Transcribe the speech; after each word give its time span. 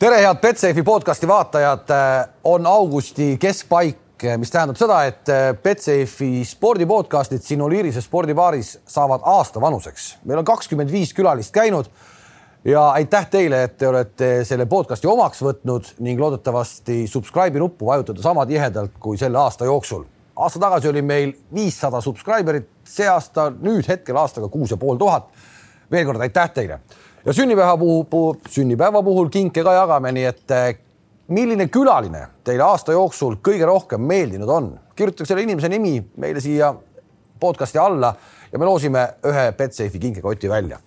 tere, 0.00 0.16
head 0.24 0.38
Betsafe 0.40 0.82
podcasti 0.82 1.28
vaatajad. 1.28 1.88
on 2.44 2.66
augusti 2.66 3.36
keskpaik, 3.40 4.22
mis 4.36 4.50
tähendab 4.50 4.78
seda, 4.80 5.02
et 5.04 5.28
Betsafe'i 5.62 6.40
spordipodcastid 6.48 7.44
siin 7.44 7.60
Oliirise 7.60 8.00
spordibaaris 8.00 8.78
saavad 8.88 9.20
aasta 9.28 9.60
vanuseks. 9.60 10.18
meil 10.24 10.38
on 10.38 10.44
kakskümmend 10.44 10.92
viis 10.92 11.12
külalist 11.14 11.52
käinud 11.52 11.90
ja 12.64 12.90
aitäh 12.90 13.26
teile, 13.30 13.62
et 13.62 13.76
te 13.76 13.88
olete 13.88 14.30
selle 14.44 14.66
podcasti 14.66 15.06
omaks 15.06 15.42
võtnud 15.44 15.92
ning 15.98 16.20
loodetavasti 16.20 17.04
subscribe'i 17.06 17.60
nuppu 17.60 17.86
vajutate 17.86 18.22
sama 18.22 18.46
tihedalt 18.46 18.96
kui 19.00 19.18
selle 19.18 19.38
aasta 19.38 19.68
jooksul. 19.68 20.04
aasta 20.36 20.58
tagasi 20.58 20.88
oli 20.88 21.02
meil 21.02 21.36
viissada 21.54 22.00
subscriber'it, 22.00 22.72
see 22.84 23.08
aasta 23.08 23.50
nüüd 23.50 23.84
hetkel 23.88 24.16
aastaga 24.16 24.48
kuus 24.48 24.70
ja 24.70 24.76
pool 24.76 24.96
tuhat. 24.96 25.28
veel 25.90 26.06
kord 26.06 26.20
aitäh 26.20 26.50
teile 26.50 26.80
ja 27.24 27.32
sünnipäeva 27.32 27.76
puhul, 27.76 28.34
sünnipäeva 28.48 29.02
puhul 29.02 29.28
kinke 29.28 29.64
ka 29.64 29.74
jagame, 29.74 30.12
nii 30.12 30.24
et 30.24 30.54
eh, 30.56 30.68
milline 31.28 31.68
külaline 31.72 32.26
teile 32.44 32.64
aasta 32.66 32.92
jooksul 32.96 33.38
kõige 33.44 33.66
rohkem 33.68 34.02
meeldinud 34.02 34.48
on? 34.48 34.70
kirjutage 34.96 35.28
selle 35.28 35.44
inimese 35.46 35.68
nimi 35.72 35.94
meile 36.20 36.40
siia 36.44 36.74
podcast'i 37.40 37.80
alla 37.80 38.12
ja 38.52 38.58
me 38.58 38.68
loosime 38.68 39.06
ühe 39.24 39.46
Betsafe'i 39.56 40.00
kinkekoti 40.00 40.48
välja. 40.48 40.78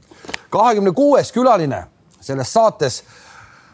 kahekümne 0.50 0.92
kuues 0.92 1.32
külaline 1.32 1.86
selles 2.22 2.54
saates 2.54 3.04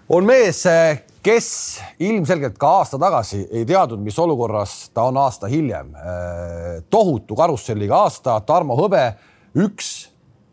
on 0.09 0.25
mees, 0.25 0.65
eh, 0.65 1.03
kes 1.23 1.79
ilmselgelt 1.99 2.57
ka 2.57 2.69
aasta 2.79 2.99
tagasi 2.99 3.47
ei 3.51 3.65
teadnud, 3.65 3.99
mis 4.03 4.19
olukorras 4.19 4.89
ta 4.93 5.03
on 5.03 5.17
aasta 5.17 5.47
hiljem. 5.47 5.95
Eh, 5.95 6.83
tohutu 6.89 7.35
karusselliga 7.35 8.03
aasta, 8.03 8.39
Tarmo 8.41 8.75
Hõbe, 8.75 9.13
üks 9.55 10.09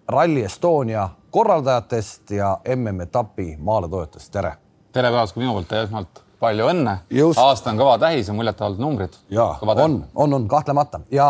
Rally 0.09 0.45
Estonia 0.45 1.09
korraldajatest 1.37 2.31
ja 2.31 2.59
MM-etapi 2.77 3.57
maaletoojatest, 3.61 4.33
tere. 4.33 4.53
tere 4.93 5.11
päevast 5.13 5.35
ka 5.35 5.41
minu 5.43 5.53
poolt 5.53 5.73
esmalt 5.77 6.23
palju 6.41 6.69
õnne. 6.73 6.95
aasta 7.43 7.75
on 7.75 7.81
kõva 7.83 7.99
tähis 8.01 8.31
ja 8.31 8.37
muljetavaldavad 8.39 8.81
numbrid. 8.81 9.19
ja 9.31 9.45
on, 9.85 9.99
on, 10.15 10.35
on 10.39 10.47
kahtlemata 10.49 11.03
ja 11.13 11.27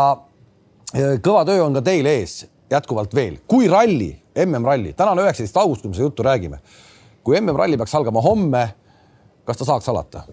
kõva 1.27 1.43
töö 1.49 1.65
on 1.65 1.75
ka 1.75 1.83
teil 1.89 2.07
ees 2.07 2.37
jätkuvalt 2.71 3.15
veel, 3.15 3.35
kui 3.51 3.67
ralli, 3.67 4.13
MM-ralli, 4.45 4.95
täna 4.95 5.11
on 5.11 5.25
üheksateist 5.25 5.59
august, 5.59 5.83
kui 5.83 5.91
me 5.91 5.99
seda 5.99 6.07
juttu 6.07 6.23
räägime. 6.23 6.61
kui 7.23 7.41
MM-ralli 7.41 7.77
peaks 7.77 7.99
algama 7.99 8.23
homme, 8.23 8.63
kas 9.43 9.59
ta 9.59 9.71
saaks 9.73 9.91
alata? 9.91 10.23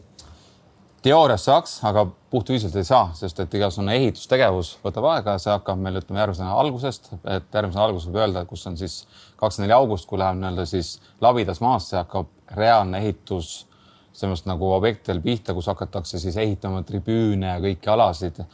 teoorias 1.05 1.45
saaks, 1.45 1.75
aga 1.85 2.07
puhtfüüsiliselt 2.33 2.81
ei 2.81 2.87
saa, 2.89 3.09
sest 3.19 3.41
et 3.43 3.55
igasugune 3.59 3.97
ehitustegevus 3.99 4.71
võtab 4.85 5.11
aega, 5.13 5.37
see 5.43 5.53
hakkab 5.53 5.81
meil 5.81 6.01
ütleme 6.01 6.23
järgmise 6.23 6.45
nädala 6.45 6.63
algusest, 6.65 7.11
et 7.19 7.45
järgmise 7.53 7.77
nädala 7.77 7.91
alguses 7.91 8.09
võib 8.09 8.23
öelda, 8.23 8.45
kus 8.49 8.65
on 8.71 8.79
siis 8.81 9.03
kakskümmend 9.45 9.69
neli 9.69 9.77
august, 9.77 10.09
kui 10.11 10.19
läheb 10.21 10.41
nii-öelda 10.41 10.67
siis 10.69 10.97
labidas 11.25 11.63
maasse, 11.65 11.97
hakkab 12.01 12.31
reaalne 12.57 13.01
ehitus 13.03 13.67
sellest 14.15 14.47
nagu 14.47 14.71
objektidel 14.77 15.21
pihta, 15.23 15.55
kus 15.55 15.67
hakatakse 15.71 16.21
siis 16.23 16.37
ehitama 16.39 16.85
tribüüne 16.87 17.55
ja 17.55 17.63
kõiki 17.63 17.91
alasid. 17.91 18.45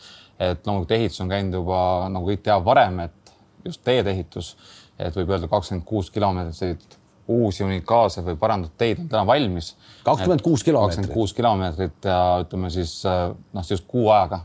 et 0.40 0.66
loomulikult 0.66 0.96
ehitus 0.96 1.20
on 1.20 1.28
käinud 1.28 1.58
juba 1.58 1.80
nagu 2.08 2.30
kõik 2.30 2.40
teab 2.44 2.64
varem, 2.64 3.00
et 3.04 3.32
just 3.64 3.82
teedeehitus, 3.84 4.54
et 4.98 5.16
võib 5.16 5.34
öelda 5.34 5.48
kakskümmend 5.52 5.84
kuus 5.84 6.08
kilomeetrit 6.10 6.96
uusi 7.30 7.64
unikaalseid 7.64 8.26
või 8.26 8.38
parandatud 8.40 8.76
teid 8.80 9.02
on 9.02 9.08
täna 9.08 9.26
valmis. 9.26 9.74
kakskümmend 10.04 10.42
kuus 10.42 10.64
kilomeetrit. 10.64 10.96
kakskümmend 10.96 11.14
kuus 11.14 11.34
kilomeetrit 11.34 12.08
ja 12.08 12.20
ütleme 12.44 12.70
siis 12.70 12.94
noh, 13.04 13.66
just 13.70 13.84
kuu 13.88 14.08
ajaga. 14.10 14.40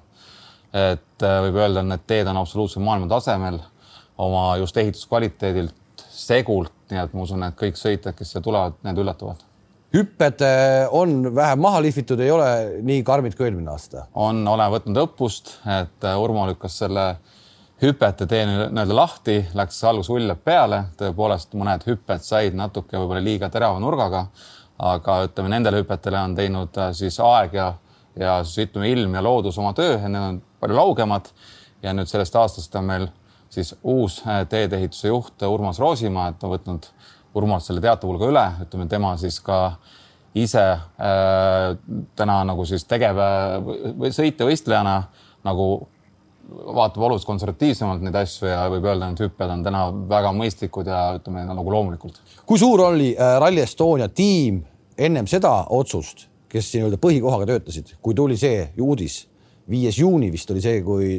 et 0.74 1.24
äh, 1.24 1.40
võib 1.48 1.56
öelda, 1.62 1.82
et 1.82 1.90
need 1.94 2.06
teed 2.08 2.28
on 2.28 2.38
absoluutselt 2.38 2.84
maailma 2.84 3.08
tasemel 3.08 3.62
oma 4.18 4.58
just 4.58 4.78
ehituskvaliteedilt, 4.78 5.76
segult, 6.16 6.74
nii 6.92 7.02
et 7.02 7.14
ma 7.14 7.26
usun, 7.26 7.44
et 7.48 7.60
kõik 7.60 7.78
sõitjad, 7.80 8.16
kes 8.18 8.36
siia 8.36 8.44
tulevad, 8.46 8.80
need 8.88 9.04
üllatuvad 9.04 9.44
hüpped 9.96 10.42
äh, 10.42 10.88
on 10.92 11.36
vähem 11.36 11.60
maha 11.60 11.82
lihvitud, 11.82 12.20
ei 12.20 12.32
ole 12.32 12.48
nii 12.84 13.04
karmid 13.08 13.36
kui 13.38 13.48
eelmine 13.48 13.72
aasta? 13.72 14.08
on, 14.14 14.44
olen 14.48 14.72
võtnud 14.74 15.02
õppust, 15.06 15.56
et 15.64 16.08
äh, 16.08 16.20
Urmo 16.20 16.48
lükkas 16.50 16.80
selle 16.84 17.06
hüpete 17.82 18.28
tee 18.28 18.44
nii-öelda 18.48 18.96
lahti, 18.96 19.38
läks 19.56 19.82
algus 19.88 20.10
uljab 20.14 20.42
peale, 20.44 20.86
tõepoolest 21.00 21.56
mõned 21.60 21.84
hüpped 21.88 22.24
said 22.24 22.56
natuke 22.58 22.98
võib-olla 22.98 23.24
liiga 23.24 23.50
terava 23.52 23.80
nurgaga, 23.84 24.26
aga 24.80 25.20
ütleme, 25.28 25.52
nendele 25.56 25.84
hüpetele 25.84 26.22
on 26.24 26.36
teinud 26.38 26.82
äh, 26.82 26.92
siis 26.96 27.20
aeg 27.24 27.56
ja, 27.56 27.70
ja 28.20 28.40
siis 28.44 28.68
ütleme, 28.68 28.90
ilm 28.92 29.16
ja 29.16 29.24
loodus 29.24 29.60
oma 29.62 29.74
töö 29.78 30.00
ja 30.00 30.10
need 30.10 30.32
on 30.32 30.42
palju 30.60 30.82
laugemad. 30.82 31.32
ja 31.84 31.94
nüüd 31.94 32.10
sellest 32.10 32.36
aastast 32.36 32.76
on 32.76 32.88
meil 32.90 33.08
siis 33.56 33.74
uus 33.84 34.22
äh, 34.28 34.44
teedeehituse 34.50 35.12
juht 35.12 35.46
Urmas 35.48 35.80
Roosimaa, 35.82 36.32
et 36.32 36.44
on 36.44 36.56
võtnud 36.56 36.90
Urmas 37.36 37.68
selle 37.68 37.84
teatavulga 37.84 38.30
üle, 38.32 38.46
ütleme 38.64 38.88
tema 38.92 39.16
siis 39.20 39.42
ka 39.44 39.78
ise 40.36 40.64
äh, 40.76 41.74
täna 42.16 42.38
nagu 42.48 42.68
siis 42.68 42.86
tegev 42.88 43.20
või 43.96 44.12
sõitja 44.16 44.48
võistlejana 44.48 45.02
nagu 45.46 45.68
vaatab 46.50 47.04
oluliselt 47.08 47.28
konservatiivsemalt 47.28 48.04
neid 48.06 48.16
asju 48.20 48.50
ja 48.50 48.66
võib 48.70 48.86
öelda, 48.86 49.10
et 49.12 49.22
hüpped 49.26 49.52
on 49.52 49.64
täna 49.66 49.86
väga 50.10 50.32
mõistlikud 50.36 50.90
ja 50.90 51.02
ütleme 51.18 51.46
nagu 51.48 51.72
loomulikult. 51.72 52.20
kui 52.46 52.60
suur 52.62 52.86
oli 52.90 53.14
äh, 53.16 53.38
Rally 53.42 53.64
Estonia 53.64 54.10
tiim 54.10 54.62
ennem 54.98 55.28
seda 55.28 55.54
otsust, 55.76 56.28
kes 56.50 56.74
nii-öelda 56.76 57.00
põhikohaga 57.02 57.48
töötasid, 57.50 57.96
kui 58.02 58.16
tuli 58.16 58.38
see 58.40 58.70
uudis, 58.82 59.26
viies 59.70 59.98
juuni 60.00 60.32
vist 60.32 60.52
oli 60.52 60.62
see, 60.64 60.82
kui 60.86 61.18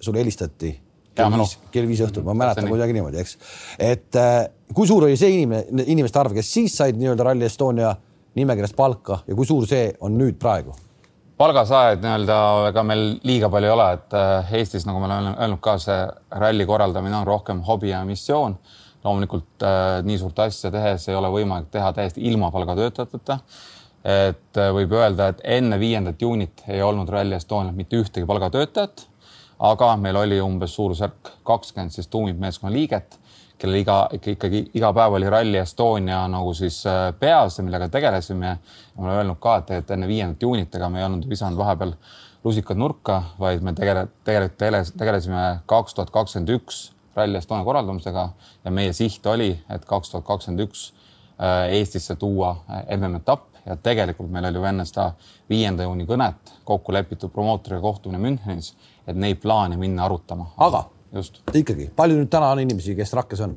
sulle 0.00 0.20
helistati 0.20 0.74
kell 1.14 1.36
viis, 1.38 1.58
kell 1.74 1.88
viis 1.88 2.02
õhtul, 2.06 2.24
ma 2.26 2.34
mäletan 2.44 2.68
kuidagi 2.70 2.96
niimoodi, 2.96 3.20
eks. 3.22 3.36
et 3.78 4.18
äh, 4.20 4.38
kui 4.74 4.88
suur 4.90 5.06
oli 5.08 5.18
see 5.20 5.32
inimene, 5.38 5.86
inimeste 5.86 6.20
arv, 6.20 6.34
kes 6.36 6.50
siis 6.56 6.74
said 6.80 6.98
nii-öelda 6.98 7.28
Rally 7.28 7.46
Estonia 7.46 7.94
nimekirjast 8.34 8.76
palka 8.76 9.20
ja 9.28 9.36
kui 9.36 9.46
suur 9.46 9.68
see 9.70 9.92
on 10.04 10.18
nüüd 10.18 10.38
praegu? 10.42 10.74
palgasaajaid 11.38 12.02
nii-öelda 12.04 12.38
ega 12.68 12.82
meil 12.86 13.04
liiga 13.26 13.50
palju 13.50 13.68
ei 13.70 13.74
ole, 13.74 13.90
et 13.98 14.16
äh, 14.18 14.56
Eestis, 14.60 14.86
nagu 14.86 15.02
ma 15.02 15.10
olen 15.10 15.32
öelnud 15.34 15.62
ka, 15.62 15.76
see 15.82 16.00
ralli 16.42 16.66
korraldamine 16.66 17.16
on 17.18 17.26
rohkem 17.26 17.62
hobi 17.66 17.90
ja 17.90 18.04
missioon. 18.06 18.58
loomulikult 19.04 19.62
äh, 19.66 20.02
nii 20.06 20.18
suurt 20.18 20.38
asja 20.46 20.70
tehes 20.72 21.08
ei 21.08 21.16
ole 21.18 21.28
võimalik 21.28 21.68
teha 21.70 21.92
täiesti 21.92 22.22
ilma 22.30 22.50
palgatöötajateta. 22.50 23.38
et 24.04 24.58
võib 24.76 24.92
öelda, 24.92 25.28
et 25.32 25.38
enne 25.58 25.78
viiendat 25.80 26.22
juunit 26.22 26.62
ei 26.68 26.82
olnud 26.82 27.08
Rally 27.08 27.34
Estonial 27.34 27.72
mitte 27.74 27.96
ühtegi 27.96 28.26
palgatöötajat, 28.26 29.06
aga 29.58 29.96
meil 29.96 30.16
oli 30.16 30.40
umbes 30.40 30.74
suurusjärk 30.74 31.30
kakskümmend 31.44 31.94
siis 31.94 32.08
tuumikmeeskonna 32.08 32.72
liiget 32.72 33.18
kellel 33.58 33.80
iga, 33.80 33.98
ikkagi 34.12 34.64
iga 34.74 34.90
päev 34.96 35.16
oli 35.18 35.30
Rally 35.30 35.58
Estonia 35.60 36.24
nagu 36.30 36.52
siis 36.56 36.80
äh, 36.90 37.12
peas 37.18 37.58
ja 37.58 37.64
millega 37.64 37.88
tegelesime. 37.88 38.58
ma 38.96 39.04
olen 39.04 39.16
öelnud 39.18 39.38
ka, 39.40 39.56
et, 39.62 39.70
et 39.70 39.90
enne 39.90 40.08
viiendat 40.08 40.42
juunit, 40.42 40.74
ega 40.74 40.88
me 40.90 41.00
ei 41.00 41.06
olnud 41.06 41.28
visanud 41.30 41.58
vahepeal 41.58 41.94
lusikad 42.44 42.78
nurka, 42.78 43.22
vaid 43.38 43.62
me 43.62 43.72
tegele-, 43.72 44.08
tegelikult 44.24 44.98
tegelesime 44.98 45.46
kaks 45.70 45.94
tuhat 45.94 46.10
kakskümmend 46.14 46.52
üks 46.58 46.82
Rally 47.16 47.38
Estonia 47.38 47.64
korraldamisega 47.64 48.28
ja 48.64 48.74
meie 48.74 48.92
siht 48.92 49.26
oli, 49.30 49.52
et 49.70 49.84
kaks 49.88 50.10
tuhat 50.12 50.26
kakskümmend 50.26 50.66
üks 50.66 50.88
äh, 51.38 51.70
Eestisse 51.78 52.18
tuua 52.20 52.56
äh, 52.68 52.84
MM-etapp 52.98 53.54
ja 53.64 53.76
tegelikult 53.80 54.32
meil 54.32 54.50
oli 54.50 54.60
ju 54.60 54.66
enne 54.68 54.84
seda 54.88 55.12
viienda 55.50 55.86
juuni 55.86 56.04
kõnet 56.08 56.52
kokku 56.68 56.92
lepitud 56.92 57.32
promootoriga 57.32 57.80
kohtumine 57.80 58.20
Münchenis, 58.20 58.74
et 59.06 59.16
neid 59.16 59.40
plaane 59.42 59.76
minna 59.76 60.04
arutama. 60.04 60.50
aga 60.56 60.84
just. 61.14 61.42
ikkagi, 61.54 61.90
palju 61.96 62.18
nüüd 62.18 62.30
täna 62.32 62.50
on 62.54 62.62
inimesi, 62.64 62.96
kes 62.98 63.14
rakkes 63.18 63.44
on? 63.46 63.56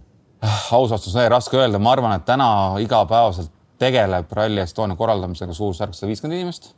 aus 0.71 0.91
vastus 0.91 1.15
on 1.15 1.29
raske 1.31 1.57
öelda, 1.57 1.79
ma 1.79 1.95
arvan, 1.95 2.15
et 2.19 2.25
täna 2.25 2.49
igapäevaselt 2.83 3.51
tegeleb 3.81 4.31
Rally 4.33 4.61
Estonia 4.61 4.97
korraldamisega 4.97 5.53
suurusjärk 5.53 5.93
sada 5.93 6.09
viiskümmend 6.09 6.39
inimest 6.39 6.71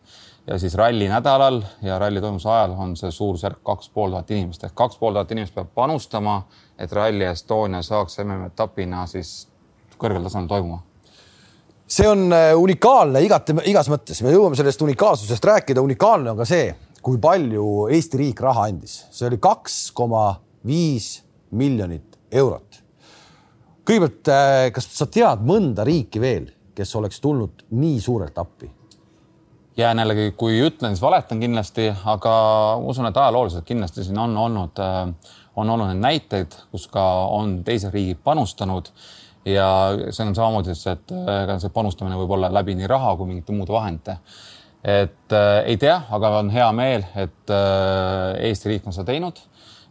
ja 0.48 0.58
siis 0.60 0.76
ralli 0.76 1.08
nädalal 1.10 1.62
ja 1.82 2.00
ralli 2.00 2.22
toimuse 2.22 2.50
ajal 2.50 2.76
on 2.78 2.96
see 3.00 3.12
suurusjärk 3.12 3.62
kaks 3.64 3.90
pool 3.94 4.12
tuhat 4.12 4.32
inimest 4.32 4.64
ehk 4.64 4.76
kaks 4.76 4.98
pool 5.00 5.16
tuhat 5.16 5.32
inimest 5.32 5.56
peab 5.56 5.72
panustama, 5.76 6.42
et 6.80 6.92
Rally 6.92 7.28
Estonia 7.32 7.82
saaks 7.86 8.20
MM-etapina 8.24 9.06
siis 9.08 9.48
kõrgel 10.00 10.24
tasemel 10.28 10.48
toimuma 10.48 10.84
see 11.90 12.08
on 12.08 12.28
äh, 12.34 12.52
unikaalne 12.58 13.22
igati, 13.26 13.56
igas 13.72 13.90
mõttes, 13.90 14.22
me 14.24 14.34
jõuame 14.34 14.58
sellest 14.60 14.82
unikaalsusest 14.86 15.46
rääkida, 15.46 15.82
unikaalne 15.82 16.34
on 16.34 16.38
ka 16.38 16.46
see, 16.46 16.68
kui 17.02 17.20
palju 17.22 17.88
Eesti 17.94 18.20
riik 18.20 18.42
raha 18.44 18.68
andis, 18.70 19.06
see 19.12 19.28
oli 19.30 19.40
kaks 19.42 19.92
koma 19.96 20.40
viis 20.68 21.20
miljonit 21.52 22.20
eurot. 22.32 22.82
kõigepealt, 23.90 24.28
äh, 24.30 24.72
kas 24.74 24.86
sa 24.94 25.08
tead 25.10 25.42
mõnda 25.42 25.86
riiki 25.88 26.22
veel, 26.22 26.52
kes 26.76 26.96
oleks 26.96 27.20
tulnud 27.20 27.66
nii 27.72 28.00
suurelt 28.02 28.38
appi? 28.38 28.70
jään 29.80 30.00
jällegi, 30.00 30.32
kui 30.38 30.60
ütlen, 30.60 30.92
siis 30.92 31.02
valetan 31.02 31.40
kindlasti, 31.40 31.88
aga 32.06 32.34
usun, 32.84 33.08
et 33.08 33.18
ajalooliselt 33.18 33.66
kindlasti 33.66 34.04
siin 34.04 34.18
on 34.20 34.38
olnud, 34.38 34.80
äh, 34.84 35.34
on 35.56 35.70
olnud 35.70 35.94
neid 35.94 36.04
näiteid, 36.04 36.56
kus 36.72 36.88
ka 36.92 37.04
on 37.32 37.62
teised 37.64 37.94
riigid 37.94 38.20
panustanud 38.24 38.92
ja 39.46 39.70
see 40.10 40.26
on 40.26 40.36
samamoodi, 40.36 40.76
et 40.92 41.14
äh, 41.16 41.44
ega 41.44 41.58
see 41.62 41.74
panustamine 41.74 42.18
võib 42.20 42.36
olla 42.38 42.52
läbi 42.54 42.76
nii 42.78 42.90
raha 42.92 43.16
kui 43.18 43.30
mingite 43.30 43.56
muude 43.56 43.74
vahendite. 43.74 44.20
Et 44.84 45.36
äh, 45.36 45.64
ei 45.68 45.78
tea, 45.78 45.98
aga 46.10 46.36
on 46.40 46.50
hea 46.54 46.72
meel, 46.76 47.06
et 47.20 47.54
äh, 47.54 48.50
Eesti 48.50 48.74
riik 48.74 48.88
on 48.88 48.96
seda 48.96 49.12
teinud 49.12 49.42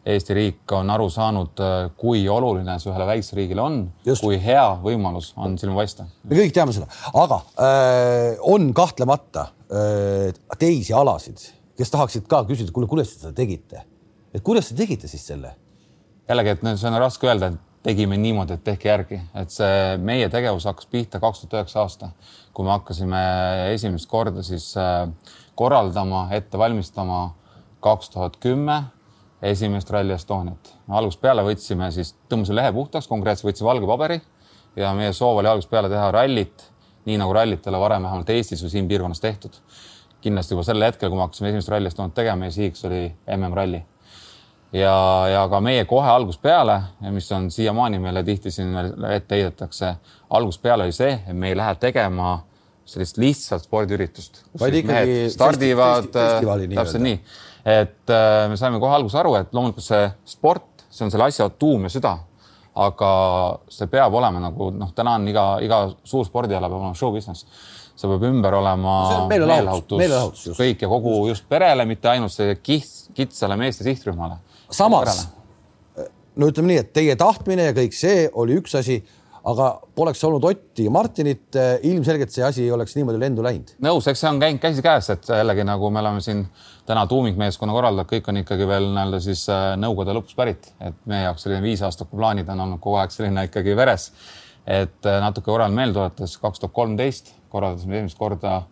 Eesti 0.08 0.34
riik 0.36 0.72
on 0.72 0.88
aru 0.92 1.08
saanud, 1.12 1.60
kui 2.00 2.22
oluline 2.32 2.78
see 2.80 2.88
ühele 2.88 3.06
väiksele 3.10 3.42
riigile 3.42 3.60
on, 3.60 3.78
kui 4.22 4.38
hea 4.40 4.64
võimalus 4.80 5.32
on 5.36 5.58
silma 5.60 5.82
paista. 5.82 6.06
me 6.24 6.38
kõik 6.38 6.54
teame 6.56 6.72
seda, 6.72 6.88
aga 7.12 7.40
äh, 7.60 8.38
on 8.40 8.70
kahtlemata 8.76 9.48
äh, 9.68 10.30
teisi 10.60 10.96
alasid, 10.96 11.42
kes 11.76 11.92
tahaksid 11.92 12.28
ka 12.30 12.44
küsida, 12.48 12.72
kuule, 12.72 12.88
kuidas 12.88 13.12
te 13.12 13.20
seda 13.20 13.34
tegite, 13.36 13.84
et 14.32 14.44
kuidas 14.44 14.70
te 14.70 14.78
tegite 14.78 15.10
siis 15.10 15.26
selle? 15.28 15.52
jällegi, 16.28 16.56
et 16.56 16.64
see 16.76 16.88
on 16.88 17.00
raske 17.00 17.28
öelda, 17.28 17.52
et 17.52 17.67
tegime 17.82 18.16
niimoodi, 18.16 18.56
et 18.56 18.64
tehke 18.64 18.88
järgi, 18.88 19.20
et 19.38 19.52
see 19.54 19.96
meie 20.02 20.28
tegevus 20.32 20.66
hakkas 20.68 20.88
pihta 20.90 21.20
kaks 21.22 21.42
tuhat 21.42 21.58
üheksa 21.60 21.82
aasta, 21.84 22.10
kui 22.52 22.66
me 22.66 22.74
hakkasime 22.74 23.20
esimest 23.74 24.08
korda 24.10 24.42
siis 24.46 24.70
äh, 24.76 25.06
korraldama, 25.58 26.26
ette 26.34 26.58
valmistama 26.58 27.20
kaks 27.84 28.10
tuhat 28.14 28.38
kümme 28.42 28.82
esimest 29.42 29.90
Rally 29.90 30.12
Estoniat. 30.12 30.72
algusest 30.88 31.22
peale 31.22 31.44
võtsime 31.46 31.90
siis, 31.94 32.14
tõmbasime 32.30 32.58
lehe 32.58 32.72
puhtaks, 32.74 33.06
konkreetselt 33.06 33.52
võtsime 33.52 33.70
valge 33.70 33.86
paberi 33.86 34.18
ja 34.76 34.90
meie 34.98 35.12
soov 35.14 35.38
oli 35.38 35.50
algusest 35.50 35.70
peale 35.70 35.90
teha 35.92 36.10
rallit, 36.14 36.64
nii 37.06 37.20
nagu 37.20 37.32
rallit 37.32 37.66
ei 37.66 37.70
ole 37.70 37.82
varem 37.82 38.08
vähemalt 38.08 38.34
Eestis 38.34 38.64
või 38.64 38.74
siin 38.74 38.88
piirkonnas 38.90 39.22
tehtud. 39.22 39.54
kindlasti 40.20 40.54
juba 40.54 40.64
sel 40.66 40.82
hetkel, 40.82 41.10
kui 41.12 41.16
me 41.16 41.22
hakkasime 41.22 41.52
esimest 41.52 41.70
Rally 41.70 41.86
Estoniat 41.86 42.14
tegema, 42.14 42.42
meie 42.42 42.50
sihiks 42.50 42.84
oli 42.84 43.04
MM-ralli 43.36 43.84
ja, 44.72 45.26
ja 45.32 45.44
ka 45.50 45.60
meie 45.64 45.84
kohe 45.88 46.08
algusest 46.10 46.42
peale, 46.42 46.78
mis 47.14 47.30
on 47.32 47.50
siiamaani 47.52 48.00
meile 48.02 48.22
tihti 48.24 48.52
siin 48.52 48.74
ette 49.10 49.38
heidetakse, 49.38 49.94
algusest 50.36 50.62
peale 50.62 50.88
oli 50.88 50.96
see, 50.96 51.14
et 51.26 51.36
me 51.36 51.52
ei 51.52 51.56
lähe 51.56 51.74
tegema 51.80 52.38
sellist 52.88 53.20
lihtsalt 53.20 53.64
spordiüritust. 53.64 54.42
vaid 54.60 54.78
ikkagi 54.82 55.18
stardivad, 55.32 56.10
täpselt 56.12 57.04
nii, 57.04 57.18
et 57.68 58.14
äh, 58.14 58.44
me 58.48 58.56
saime 58.60 58.80
kohe 58.80 58.96
alguses 58.96 59.18
aru, 59.20 59.36
et 59.40 59.52
loomulikult 59.56 59.84
see 59.84 60.06
sport, 60.28 60.86
see 60.88 61.04
on 61.06 61.12
selle 61.12 61.28
asja 61.28 61.48
tuum 61.50 61.88
ja 61.88 61.92
süda, 61.92 62.14
aga 62.78 63.10
see 63.72 63.90
peab 63.90 64.14
olema 64.14 64.40
nagu 64.40 64.70
noh, 64.72 64.92
täna 64.96 65.16
on 65.18 65.26
iga, 65.28 65.50
iga 65.64 65.82
suur 66.06 66.26
spordiala 66.28 66.70
peab 66.70 66.80
olema 66.80 66.96
show 66.96 67.12
business. 67.12 67.48
See 67.98 68.06
peab 68.06 68.22
ümber 68.28 68.54
olema 68.54 68.92
meelelahutus, 69.26 69.98
meelelahutus, 69.98 70.52
kõik 70.54 70.84
ja 70.84 70.88
kogu 70.88 71.14
just 71.32 71.48
perele, 71.50 71.82
mitte 71.88 72.06
ainult 72.12 72.30
see 72.30 72.54
kits, 72.62 73.08
kitsale 73.16 73.56
meeste 73.58 73.82
sihtrühmale 73.82 74.38
samas 74.70 75.26
no 76.38 76.48
ütleme 76.50 76.72
nii, 76.72 76.82
et 76.84 76.92
teie 76.94 77.16
tahtmine 77.18 77.70
ja 77.70 77.76
kõik 77.76 77.96
see 77.96 78.26
oli 78.38 78.58
üks 78.60 78.76
asi, 78.78 78.98
aga 79.48 79.68
poleks 79.96 80.22
olnud 80.26 80.44
Otti 80.48 80.86
ja 80.86 80.92
Martinit, 80.92 81.46
eh, 81.56 81.76
ilmselgelt 81.90 82.32
see 82.34 82.44
asi 82.46 82.64
ei 82.66 82.72
oleks 82.74 82.94
niimoodi 82.98 83.20
lendu 83.20 83.44
läinud. 83.44 83.74
nõus, 83.84 84.08
eks 84.10 84.22
see 84.22 84.30
on 84.30 84.40
käinud 84.42 84.62
käsikäes, 84.62 85.10
et 85.14 85.28
jällegi 85.28 85.66
nagu 85.66 85.90
me 85.90 86.02
oleme 86.02 86.22
siin 86.24 86.44
täna 86.86 87.06
tuumikmeeskonna 87.06 87.74
korraldajad, 87.74 88.10
kõik 88.12 88.30
on 88.30 88.42
ikkagi 88.42 88.68
veel 88.68 88.90
nii-öelda 88.92 89.22
siis 89.24 89.46
eh, 89.52 89.64
nõukogude 89.82 90.16
lõpust 90.18 90.38
pärit, 90.38 90.72
et 90.80 90.98
meie 91.06 91.26
jaoks 91.26 91.46
selline 91.46 91.62
viisaastaku 91.64 92.16
plaanid 92.16 92.48
on 92.54 92.66
olnud 92.66 92.82
kogu 92.84 93.00
aeg 93.02 93.14
selline 93.14 93.48
ikkagi 93.50 93.76
veres. 93.76 94.12
et 94.66 95.06
eh, 95.06 95.20
natuke 95.24 95.50
korral 95.50 95.72
meelde 95.72 95.96
tuletas, 95.98 96.36
kaks 96.38 96.60
tuhat 96.60 96.74
kolmteist 96.74 97.32
korraldasime 97.48 97.96
esimest 98.02 98.18
korda 98.18 98.62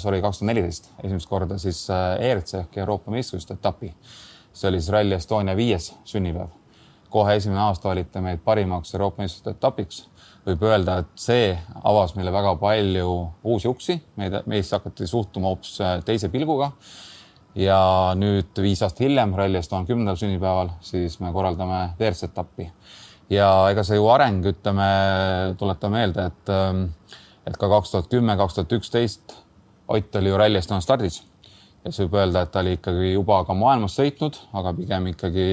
sorry, 0.00 0.22
kaks 0.24 0.38
tuhat 0.38 0.48
neliteist 0.48 0.86
esimest 1.04 1.28
korda 1.28 1.58
siis 1.60 1.82
ERC 1.90 2.54
ehk 2.62 2.78
Euroopa 2.80 3.12
meistrivõistluste 3.12 3.58
etapi 3.58 3.90
see 4.56 4.68
oli 4.68 4.80
siis 4.80 4.92
Rally 4.92 5.14
Estonia 5.14 5.56
viies 5.56 5.94
sünnipäev. 6.04 6.48
kohe 7.10 7.36
esimene 7.36 7.60
aasta 7.60 7.88
valiti 7.88 8.20
meid 8.20 8.40
parimaks 8.44 8.94
Euroopa 8.94 9.22
meistrite 9.22 9.50
etapiks. 9.50 10.08
võib 10.46 10.62
öelda, 10.62 10.98
et 11.02 11.12
see 11.18 11.58
avas 11.84 12.14
meile 12.14 12.32
väga 12.32 12.54
palju 12.56 13.10
uusi 13.44 13.68
uksi, 13.68 13.96
meid, 14.16 14.36
meisse 14.46 14.76
hakati 14.76 15.06
suhtuma 15.06 15.50
hoopis 15.50 15.80
äh, 15.80 15.98
teise 16.04 16.28
pilguga. 16.28 16.72
ja 17.54 17.80
nüüd 18.16 18.62
viis 18.62 18.82
aastat 18.82 19.04
hiljem, 19.04 19.34
Rally 19.34 19.58
Estonia 19.58 19.86
kümnendal 19.86 20.16
sünnipäeval, 20.16 20.72
siis 20.80 21.20
me 21.20 21.32
korraldame 21.32 21.82
WRC 22.00 22.30
etappi. 22.30 22.70
ja 23.30 23.50
ega 23.70 23.84
see 23.84 24.00
ju 24.00 24.08
areng, 24.08 24.44
ütleme, 24.54 24.90
tuletame 25.58 25.98
meelde, 25.98 26.30
et, 26.32 26.48
ähm, 26.48 26.84
et 27.46 27.56
ka 27.56 27.68
kaks 27.68 27.92
tuhat 27.92 28.08
kümme, 28.08 28.36
kaks 28.36 28.54
tuhat 28.54 28.72
üksteist 28.80 29.42
Ott 29.88 30.16
oli 30.16 30.28
ju 30.28 30.38
Rally 30.38 30.58
Estonia 30.58 30.82
stardis 30.82 31.20
kes 31.86 32.02
võib 32.02 32.16
öelda, 32.18 32.42
et 32.42 32.50
ta 32.50 32.62
oli 32.64 32.76
ikkagi 32.76 33.12
juba 33.12 33.42
ka 33.46 33.54
maailmas 33.54 33.94
sõitnud, 33.98 34.38
aga 34.58 34.72
pigem 34.74 35.10
ikkagi, 35.12 35.50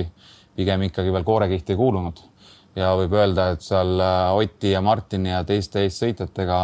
pigem 0.58 0.88
ikkagi 0.90 1.14
veel 1.14 1.28
koorekihti 1.28 1.76
ei 1.76 1.80
kuulunud. 1.80 2.22
ja 2.76 2.96
võib 2.98 3.14
öelda, 3.14 3.52
et 3.54 3.62
seal 3.62 4.00
äh, 4.02 4.32
Oti 4.34 4.72
ja 4.72 4.82
Martini 4.82 5.30
ja 5.30 5.44
teiste 5.46 5.84
eessõitjatega 5.86 6.58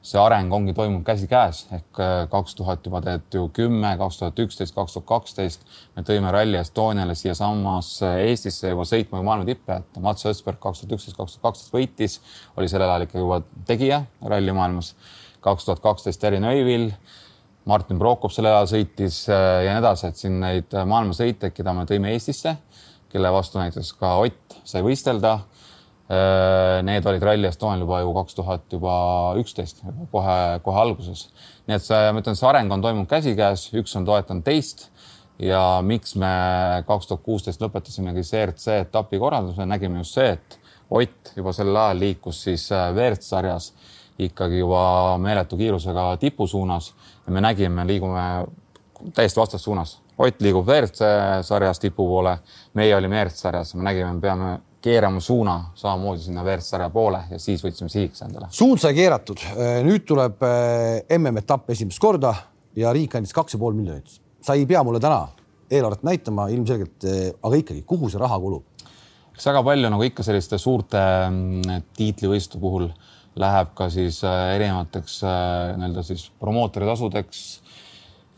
see 0.00 0.16
areng 0.16 0.52
ongi 0.56 0.72
toimunud 0.72 1.04
käsikäes 1.04 1.66
ehk 1.76 2.00
äh, 2.00 2.14
kaks 2.32 2.56
tuhat 2.56 2.86
juba 2.86 3.02
tead 3.04 3.36
ju 3.36 3.50
kümme, 3.52 3.90
kaks 4.00 4.22
tuhat 4.22 4.40
üksteist, 4.40 4.74
kaks 4.74 4.96
tuhat 4.96 5.08
kaksteist 5.10 5.68
me 5.96 6.04
tõime 6.08 6.32
Rally 6.32 6.56
Estoniale 6.62 7.14
siiasamasse 7.14 8.14
Eestisse 8.24 8.72
juba 8.72 8.88
sõitma 8.88 9.20
maailma 9.20 9.44
tippe, 9.50 9.82
et 9.82 10.00
Mats 10.00 10.24
Ösberg 10.32 10.62
kaks 10.64 10.80
tuhat 10.80 10.96
üksteist, 10.96 11.18
kaks 11.20 11.36
tuhat 11.36 11.50
kaksteist 11.50 11.76
võitis, 11.76 12.20
oli 12.56 12.72
sellel 12.72 12.88
ajal 12.88 13.04
ikka 13.10 13.20
juba 13.20 13.42
tegija 13.68 14.06
rallimaailmas. 14.32 14.94
kaks 15.44 15.68
tuhat 15.68 15.84
kaksteist 15.84 16.24
Erin 16.24 16.48
Öivill 16.48 16.94
Martin 17.68 17.98
Prokop 18.00 18.32
sellel 18.32 18.54
ajal 18.56 18.68
sõitis 18.70 19.22
äh, 19.28 19.64
ja 19.66 19.74
nii 19.74 19.82
edasi, 19.82 20.08
et 20.08 20.20
siin 20.20 20.38
neid 20.40 20.72
äh, 20.76 20.86
maailmasõite, 20.88 21.52
keda 21.52 21.74
me 21.76 21.84
tõime 21.88 22.14
Eestisse, 22.14 22.56
kelle 23.12 23.32
vastu 23.34 23.60
näiteks 23.60 23.92
ka 24.00 24.14
Ott 24.22 24.56
sai 24.64 24.84
võistelda. 24.86 25.34
Äh, 26.10 26.80
need 26.86 27.06
olid 27.06 27.22
Rally 27.22 27.50
Estonial 27.50 27.84
juba 27.84 28.00
ju 28.00 28.14
kaks 28.16 28.38
tuhat 28.38 28.72
juba 28.72 28.94
üksteist, 29.38 29.84
kohe, 30.10 30.38
kohe 30.64 30.80
alguses. 30.80 31.28
nii 31.68 31.76
et 31.76 31.84
see, 31.84 32.08
ma 32.10 32.24
ütlen, 32.24 32.38
see 32.38 32.48
areng 32.48 32.72
on 32.72 32.82
toimunud 32.82 33.10
käsikäes, 33.10 33.68
üks 33.78 33.94
on 34.00 34.08
toetanud 34.08 34.46
teist 34.46 34.88
ja 35.40 35.80
miks 35.84 36.16
me 36.18 36.32
kaks 36.88 37.06
tuhat 37.12 37.22
kuusteist 37.28 37.62
lõpetasimegi 37.62 38.24
CRC 38.26 38.80
etapi 38.86 39.20
korralduse, 39.20 39.68
nägime 39.68 40.02
just 40.02 40.18
see, 40.18 40.34
et 40.38 40.58
Ott 40.90 41.36
juba 41.36 41.52
sel 41.54 41.68
ajal 41.70 42.00
liikus 42.02 42.40
siis 42.48 42.64
WRC 42.72 43.22
sarjas 43.22 43.68
ikkagi 44.26 44.58
juba 44.58 45.18
meeletu 45.18 45.56
kiirusega 45.56 46.16
tipu 46.20 46.46
suunas 46.46 46.92
ja 47.26 47.32
me 47.32 47.40
nägime, 47.40 47.86
liigume 47.86 48.24
täiesti 49.14 49.40
vastassuunas. 49.40 49.98
Ott 50.18 50.40
liigub 50.44 50.68
WRC 50.68 51.06
sarjas 51.42 51.80
tipu 51.80 52.04
poole, 52.08 52.38
meie 52.74 52.96
olime 52.96 53.20
ERC 53.20 53.38
sarjas, 53.40 53.74
me 53.74 53.86
nägime, 53.86 54.12
me 54.12 54.20
peame 54.20 54.50
keerama 54.80 55.20
suuna 55.20 55.70
samamoodi 55.74 56.22
sinna 56.26 56.44
WRC 56.44 56.74
sarja 56.74 56.90
poole 56.90 57.22
ja 57.30 57.38
siis 57.40 57.64
võtsime 57.64 57.88
sihiks 57.92 58.22
endale. 58.24 58.48
suund 58.50 58.80
sai 58.80 58.94
keeratud, 58.96 59.42
nüüd 59.84 60.06
tuleb 60.08 60.44
eh, 60.44 61.18
MM-etapp 61.18 61.72
esimest 61.72 62.00
korda 62.00 62.34
ja 62.76 62.92
riik 62.92 63.16
andis 63.16 63.32
kaks 63.36 63.56
ja 63.56 63.60
pool 63.60 63.76
miljonit. 63.76 64.20
sa 64.42 64.54
ei 64.56 64.66
pea 64.66 64.82
mulle 64.84 65.00
täna 65.00 65.26
eelarvet 65.70 66.02
näitama 66.02 66.48
ilmselgelt, 66.48 67.04
eh, 67.04 67.32
aga 67.42 67.62
ikkagi, 67.62 67.82
kuhu 67.86 68.10
see 68.10 68.20
raha 68.20 68.38
kulub? 68.40 68.64
eks 69.34 69.46
väga 69.46 69.62
palju 69.64 69.90
nagu 69.92 70.04
ikka 70.04 70.24
selliste 70.26 70.58
suurte 70.60 71.00
mm, 71.00 71.84
tiitlivõistluste 71.96 72.60
puhul 72.60 72.90
läheb 73.38 73.74
ka 73.78 73.88
siis 73.92 74.22
äh, 74.26 74.54
erinevateks 74.56 75.20
äh, 75.24 75.76
nii-öelda 75.78 76.02
siis 76.06 76.26
promootori 76.40 76.88
tasudeks, 76.88 77.42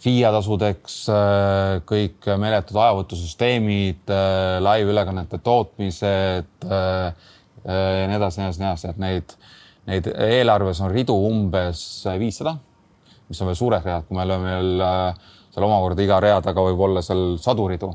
FIA 0.03 0.33
tasudeks, 0.35 0.97
äh, 1.15 1.77
kõik 1.89 2.27
meeletud 2.43 2.77
ajavõtusüsteemid, 2.83 4.13
laivülekannete 4.67 5.39
tootmised 5.45 6.67
ja 6.67 8.09
nii 8.11 8.17
edasi, 8.19 8.41
nii 8.41 8.49
edasi, 8.49 8.63
nii 8.63 8.69
edasi, 8.69 8.91
et 8.91 8.99
neid, 9.03 9.37
neid 9.87 10.09
eelarves 10.11 10.81
on 10.83 10.91
ridu 10.91 11.15
umbes 11.29 11.85
viissada, 12.19 12.57
mis 13.31 13.41
on 13.41 13.53
veel 13.53 13.61
suured 13.61 13.87
read, 13.87 14.09
kui 14.09 14.19
me 14.19 14.27
oleme 14.27 14.57
veel 14.57 14.83
seal 15.53 15.69
omakorda 15.69 16.03
iga 16.03 16.19
rea 16.25 16.41
taga 16.43 16.65
võib 16.67 16.83
olla 16.89 17.05
seal 17.05 17.37
sadu 17.41 17.69
ridu. 17.71 17.93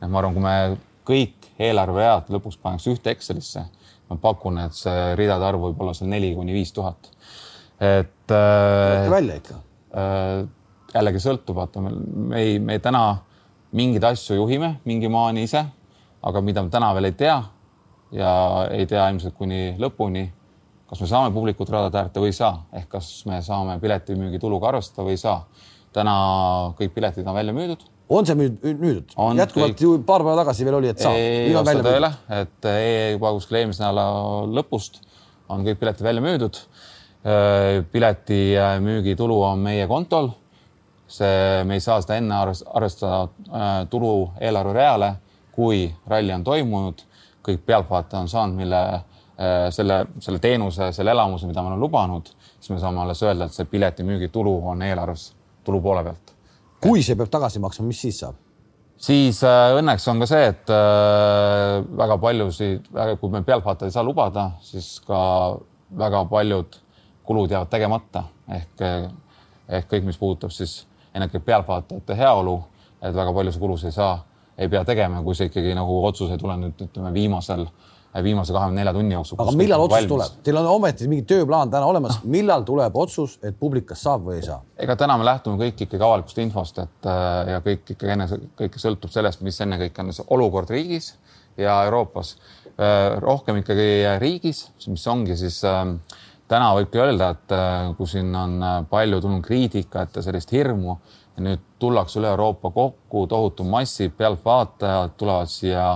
et 0.00 0.08
ma 0.08 0.22
arvan, 0.22 0.34
kui 0.34 0.42
me 0.42 0.56
kõik 1.06 1.52
eelarveread 1.60 2.32
lõpuks 2.32 2.56
paneks 2.62 2.88
ühte 2.88 3.12
Excelisse 3.12 3.66
ma 4.12 4.20
pakun, 4.20 4.60
et 4.66 4.76
see 4.76 5.12
ridade 5.18 5.46
arv 5.46 5.68
võib 5.68 5.80
olla 5.82 5.94
seal 5.96 6.10
neli 6.12 6.32
kuni 6.36 6.54
viis 6.54 6.72
tuhat. 6.76 7.10
et 7.80 8.30
äh,. 8.30 9.08
välja 9.10 9.38
ikka 9.40 9.58
äh,. 9.96 10.44
jällegi 10.94 11.22
sõltub, 11.24 11.56
vaata, 11.56 11.80
me 11.82 12.40
ei, 12.40 12.58
me 12.60 12.78
täna 12.78 13.04
mingeid 13.72 14.04
asju 14.04 14.36
juhime 14.36 14.76
mingi 14.84 15.08
maani 15.08 15.46
ise, 15.48 15.64
aga 16.22 16.44
mida 16.44 16.62
me 16.62 16.70
täna 16.70 16.92
veel 16.94 17.08
ei 17.08 17.16
tea 17.16 17.40
ja 18.12 18.32
ei 18.70 18.86
tea 18.86 19.08
ilmselt 19.10 19.34
kuni 19.34 19.72
lõpuni, 19.80 20.26
kas 20.90 21.00
me 21.00 21.08
saame 21.08 21.32
publikut 21.34 21.70
radade 21.72 22.02
äärde 22.02 22.20
või 22.20 22.34
ei 22.34 22.36
saa, 22.36 22.58
ehk 22.76 22.90
kas 22.92 23.08
me 23.26 23.40
saame 23.42 23.78
piletimüügituluga 23.80 24.68
arvestada 24.68 25.06
või 25.08 25.16
ei 25.16 25.24
saa. 25.24 25.40
täna 25.92 26.12
kõik 26.76 26.94
piletid 26.94 27.26
on 27.26 27.34
välja 27.36 27.52
müüdud 27.52 27.91
on 28.18 28.26
see 28.28 28.36
nüüd 28.38 28.62
müüdud? 28.80 29.14
jätkuvalt 29.38 29.74
kõik... 29.76 29.82
ju 29.84 29.94
paar 30.06 30.24
päeva 30.24 30.36
tagasi 30.42 30.66
veel 30.66 30.78
oli, 30.78 30.90
et 30.92 31.02
saab. 31.02 31.16
ei 31.16 31.54
vasta 31.56 31.84
tõele, 31.86 32.10
et 32.40 32.68
e 32.70 32.76
juba 33.14 33.32
kuskil 33.36 33.60
eelmise 33.60 33.84
nädala 33.84 34.04
lõpust 34.58 35.00
on 35.52 35.66
kõik 35.66 35.80
piletid 35.80 36.06
välja 36.06 36.24
müüdud. 36.24 36.60
Äh, 37.22 37.82
piletimüügitulu 37.92 39.42
on 39.46 39.66
meie 39.66 39.86
kontol. 39.90 40.32
see, 41.12 41.64
me 41.68 41.76
ei 41.76 41.80
saa 41.84 42.00
seda 42.00 42.16
enne 42.16 42.38
arvestada 42.40 43.26
äh, 43.52 43.72
tulu 43.92 44.30
eelarvereale, 44.40 45.10
kui 45.52 45.84
ralli 46.08 46.32
on 46.32 46.44
toimunud, 46.44 47.04
kõik 47.44 47.66
pealtvaatajad 47.68 48.22
on 48.22 48.32
saanud, 48.32 48.56
mille 48.56 48.80
äh, 48.88 49.68
selle, 49.76 50.06
selle 50.24 50.40
teenuse, 50.40 50.88
selle 50.96 51.12
elamuse, 51.12 51.46
mida 51.50 51.60
me 51.60 51.74
oleme 51.74 51.84
lubanud, 51.84 52.32
siis 52.56 52.72
me 52.72 52.80
saame 52.80 53.04
alles 53.04 53.22
öelda, 53.28 53.44
et 53.44 53.60
see 53.60 53.68
piletimüügitulu 53.68 54.56
on 54.72 54.88
eelarves 54.88 55.34
tulu 55.68 55.84
poole 55.84 56.06
pealt 56.08 56.31
kui 56.82 57.02
see 57.02 57.18
peab 57.18 57.30
tagasi 57.32 57.62
maksma, 57.62 57.86
mis 57.88 58.00
siis 58.06 58.22
saab? 58.24 58.38
siis 59.02 59.40
äh, 59.46 59.72
õnneks 59.78 60.06
on 60.10 60.22
ka 60.22 60.28
see, 60.30 60.46
et 60.52 60.70
äh, 60.70 61.80
väga 61.98 62.18
paljusid, 62.22 62.88
kui 63.20 63.32
me 63.32 63.42
pealtvaatajaid 63.46 63.90
ei 63.90 63.96
saa 63.96 64.06
lubada, 64.06 64.50
siis 64.62 64.94
ka 65.06 65.20
väga 65.98 66.24
paljud 66.30 66.78
kulud 67.26 67.50
jäävad 67.50 67.70
tegemata 67.70 68.24
ehk, 68.50 68.82
ehk 69.68 69.88
kõik, 69.90 70.06
mis 70.06 70.18
puudutab 70.18 70.52
siis 70.54 70.82
ennekõike 71.14 71.44
pealtvaatajate 71.46 72.16
heaolu, 72.18 72.56
et 73.02 73.14
väga 73.14 73.34
palju 73.34 73.52
sa 73.52 73.62
kulusid 73.62 73.90
ei 73.90 73.96
saa, 73.96 74.14
ei 74.58 74.70
pea 74.72 74.84
tegema, 74.84 75.22
kui 75.22 75.36
see 75.38 75.50
ikkagi 75.50 75.74
nagu 75.76 75.98
otsus 76.06 76.30
ei 76.32 76.40
tule 76.40 76.56
nüüd 76.60 76.86
ütleme 76.86 77.12
viimasel 77.14 77.66
viimase 78.20 78.52
kahekümne 78.52 78.80
nelja 78.80 78.92
tunni 78.92 79.14
jooksul. 79.14 79.38
aga 79.40 79.52
millal 79.56 79.80
otsus 79.80 79.94
valmis. 79.96 80.08
tuleb? 80.10 80.40
Teil 80.44 80.58
on 80.60 80.66
ometi 80.74 81.08
mingi 81.08 81.24
tööplaan 81.28 81.70
täna 81.72 81.88
olemas, 81.88 82.18
millal 82.28 82.64
tuleb 82.68 82.96
otsus, 82.96 83.38
et 83.42 83.56
publik 83.58 83.86
kas 83.92 84.02
saab 84.04 84.26
või 84.26 84.40
ei 84.40 84.46
saa? 84.46 84.60
ega 84.76 84.96
täna 85.00 85.16
me 85.18 85.24
lähtume 85.24 85.56
kõik 85.60 85.86
ikkagi 85.86 86.04
avalikust 86.04 86.42
infost, 86.44 86.82
et 86.82 87.08
äh, 87.08 87.54
ja 87.54 87.62
kõik 87.64 87.94
ikkagi 87.94 88.12
enne, 88.16 88.26
kõik 88.58 88.76
sõltub 88.82 89.14
sellest, 89.14 89.40
mis 89.46 89.60
ennekõike 89.64 90.04
on 90.04 90.12
olukord 90.36 90.70
riigis 90.72 91.14
ja 91.56 91.82
Euroopas. 91.86 92.36
Äh, 92.72 93.16
rohkem 93.22 93.62
ikkagi 93.62 93.88
riigis, 94.20 94.66
mis 94.88 95.06
ongi 95.08 95.36
siis 95.40 95.62
ähm, 95.68 95.96
täna 96.52 96.72
võibki 96.76 97.00
öelda, 97.00 97.32
et 97.32 97.56
äh, 97.56 97.88
kui 97.96 98.10
siin 98.10 98.34
on 98.36 98.60
palju 98.90 99.22
tulnud 99.24 99.44
kriitikat 99.46 100.20
ja 100.20 100.24
sellist 100.24 100.52
hirmu 100.52 100.98
ja 101.36 101.46
nüüd 101.46 101.64
tullakse 101.80 102.20
üle 102.20 102.28
Euroopa 102.32 102.70
kokku, 102.70 103.24
tohutu 103.26 103.64
massi 103.64 104.10
pealtvaatajad 104.12 105.16
tulevad 105.16 105.48
siia 105.48 105.86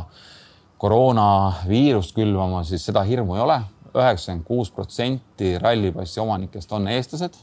koroonaviirust 0.79 2.15
külvama, 2.17 2.63
siis 2.65 2.85
seda 2.87 3.03
hirmu 3.07 3.37
ei 3.37 3.45
ole. 3.47 3.61
üheksakümmend 3.97 4.45
kuus 4.45 4.69
protsenti 4.71 5.55
rallipassi 5.59 6.21
omanikest 6.21 6.73
on 6.77 6.89
eestlased 6.93 7.39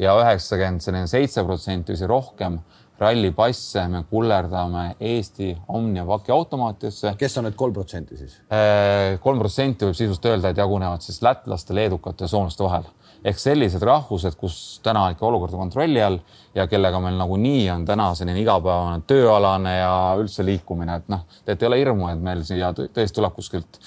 ja 0.00 0.14
üheksakümmend 0.16 1.10
seitse 1.10 1.44
protsenti 1.44 1.92
või 1.92 2.08
rohkem 2.08 2.56
rallipasse 3.02 3.82
me 3.88 4.04
kullerdame 4.10 4.84
Eesti 5.00 5.50
Omnia 5.68 6.06
pakiautomaatidesse. 6.06 7.14
kes 7.18 7.38
on 7.38 7.44
need 7.48 7.58
kolm 7.58 7.74
protsenti 7.74 8.16
siis? 8.16 8.38
kolm 9.20 9.42
protsenti 9.42 9.88
võib 9.88 9.98
sisust 9.98 10.24
öelda, 10.30 10.52
et 10.52 10.62
jagunevad 10.62 11.04
siis 11.04 11.20
lätlaste, 11.22 11.74
leedukate 11.74 12.24
ja 12.24 12.32
soomlaste 12.32 12.64
vahel 12.64 12.88
ehk 13.24 13.38
sellised 13.38 13.82
rahvused, 13.86 14.36
kus 14.38 14.56
täna 14.82 15.08
ikka 15.12 15.26
olukord 15.26 15.54
on 15.54 15.66
kontrolli 15.66 16.02
all 16.02 16.18
ja 16.54 16.66
kellega 16.70 17.00
meil 17.00 17.18
nagunii 17.20 17.66
on 17.70 17.84
täna 17.86 18.10
selline 18.18 18.42
igapäevane 18.42 19.04
tööalane 19.08 19.76
ja 19.78 19.92
üldse 20.20 20.44
liikumine, 20.46 20.98
et 21.00 21.12
noh, 21.12 21.26
et 21.46 21.62
ei 21.62 21.68
ole 21.68 21.78
hirmu, 21.82 22.08
et 22.12 22.24
meil 22.24 22.42
siia 22.46 22.72
tõesti 22.74 23.20
tuleb 23.20 23.38
kuskilt 23.38 23.78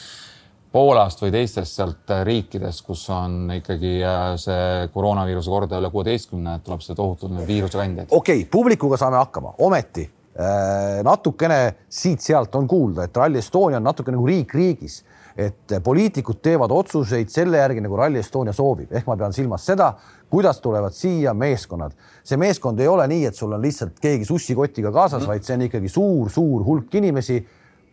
Poolast 0.76 1.22
või 1.24 1.32
teistest 1.32 1.78
sealt 1.78 2.10
riikidest, 2.28 2.82
kus 2.84 3.06
on 3.16 3.46
ikkagi 3.62 3.94
äh, 4.04 4.34
see 4.36 4.90
koroonaviiruse 4.92 5.48
kordaja 5.48 5.80
üle 5.80 5.88
kuueteistkümne, 5.94 6.58
tuleb 6.66 6.84
seda 6.84 6.98
tohutult 7.00 7.38
viirusekandjaid. 7.48 8.12
okei 8.12 8.42
okay,, 8.42 8.50
publikuga 8.52 9.00
saame 9.00 9.16
hakkama, 9.22 9.54
ometi 9.64 10.04
äh, 10.04 11.00
natukene 11.08 11.60
siit-sealt 11.88 12.60
on 12.60 12.68
kuulda, 12.68 13.08
et 13.08 13.22
Rally 13.22 13.40
Estonia 13.40 13.80
on 13.80 13.88
natuke 13.88 14.12
nagu 14.12 14.28
riik 14.28 14.52
riigis 14.58 15.00
et 15.38 15.74
poliitikud 15.84 16.40
teevad 16.42 16.72
otsuseid 16.72 17.30
selle 17.30 17.60
järgi, 17.60 17.84
nagu 17.84 17.98
Rally 18.00 18.22
Estonia 18.22 18.54
soovib, 18.56 18.92
ehk 18.96 19.08
ma 19.08 19.18
pean 19.20 19.34
silmas 19.36 19.66
seda, 19.68 19.92
kuidas 20.32 20.62
tulevad 20.64 20.96
siia 20.96 21.34
meeskonnad. 21.34 21.92
see 22.24 22.38
meeskond 22.38 22.80
ei 22.80 22.88
ole 22.88 23.08
nii, 23.08 23.26
et 23.26 23.36
sul 23.36 23.52
on 23.52 23.62
lihtsalt 23.62 24.00
keegi 24.02 24.26
sussikotiga 24.26 24.92
kaasas 24.92 25.24
mm., 25.24 25.28
vaid 25.28 25.44
see 25.44 25.56
on 25.56 25.66
ikkagi 25.68 25.90
suur-suur 25.90 26.64
hulk 26.66 26.96
inimesi. 26.96 27.46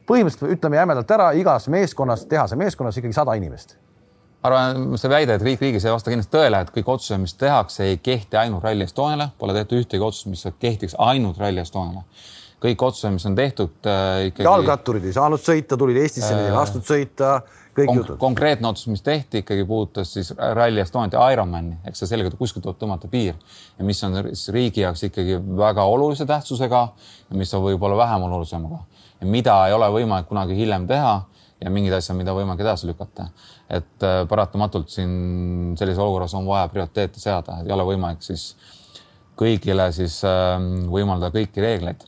põhimõtteliselt 0.07 0.59
ütleme 0.59 0.77
jämedalt 0.77 1.11
ära, 1.11 1.31
igas 1.33 1.69
meeskonnas, 1.69 2.27
tehase 2.27 2.57
meeskonnas 2.57 2.97
ikkagi 2.99 3.15
sada 3.15 3.35
inimest 3.39 3.77
arvan, 4.43 4.99
see 4.99 5.11
väide, 5.11 5.37
et 5.37 5.43
riik 5.47 5.61
riigis 5.63 5.85
ei 5.87 5.93
vasta 5.95 6.11
kindlasti 6.11 6.33
tõele, 6.35 6.59
et 6.65 6.71
kõik 6.75 6.89
otsused, 6.97 7.21
mis 7.23 7.35
tehakse, 7.39 7.85
ei 7.87 7.99
kehti 8.03 8.37
ainult 8.37 8.65
Rally 8.65 8.83
Estoniale, 8.83 9.29
pole 9.39 9.55
tehtud 9.55 9.79
ühtegi 9.79 10.03
otsust, 10.03 10.27
mis 10.27 10.43
kehtiks 10.59 10.97
ainult 10.99 11.39
Rally 11.39 11.63
Estoniale 11.63 12.03
kõik 12.63 12.85
otsused, 12.87 13.11
mis 13.15 13.27
on 13.27 13.35
tehtud 13.39 13.89
äh, 13.91 14.29
ikkagi. 14.29 14.47
jalgratturid 14.47 15.09
ei 15.09 15.15
saanud 15.17 15.43
sõita, 15.43 15.79
tulid 15.79 15.99
Eestisse 16.03 16.31
äh,, 16.35 16.45
ei 16.47 16.55
lastud 16.55 16.85
sõita, 16.87 17.41
kõik 17.75 17.91
Konk 17.91 18.01
jutud. 18.01 18.19
konkreetne 18.21 18.69
otsus, 18.69 18.89
mis 18.93 19.03
tehti, 19.03 19.43
ikkagi 19.43 19.65
puudutas 19.69 20.13
siis 20.15 20.31
Rally 20.37 20.83
Estoniat 20.83 21.17
ja 21.17 21.25
Ironmani, 21.35 21.79
eks 21.89 22.03
see 22.03 22.13
sellega 22.13 22.31
kuskilt 22.39 22.67
tuleb 22.67 22.79
tõmmata 22.81 23.11
piir 23.13 23.35
ja 23.79 23.87
mis 23.87 24.03
on 24.07 24.19
riigi 24.55 24.85
jaoks 24.85 25.07
ikkagi 25.09 25.41
väga 25.59 25.87
olulise 25.89 26.27
tähtsusega 26.29 26.83
ja 27.31 27.39
mis 27.39 27.53
on 27.57 27.65
võib-olla 27.67 27.99
vähem 28.05 28.29
olulisemaga 28.29 28.83
ja 29.21 29.31
mida 29.31 29.57
ei 29.69 29.77
ole 29.77 29.89
võimalik 29.97 30.29
kunagi 30.31 30.59
hiljem 30.59 30.87
teha 30.91 31.17
ja 31.63 31.71
mingid 31.71 31.95
asjad, 31.97 32.19
mida 32.19 32.35
võimalik 32.35 32.63
edasi 32.65 32.89
lükata. 32.91 33.31
et 33.71 34.05
äh, 34.05 34.23
paratamatult 34.29 34.91
siin 34.93 35.75
sellises 35.79 36.03
olukorras 36.03 36.35
on 36.35 36.47
vaja 36.47 36.69
prioriteete 36.69 37.21
seada, 37.21 37.63
ei 37.65 37.73
ole 37.73 37.87
võimalik 37.95 38.23
siis 38.23 38.53
kõigile 39.39 39.89
siis 39.97 40.21
äh, 40.29 40.59
võimaldada 40.93 41.33
kõiki 41.35 41.65
reegleid 41.65 42.05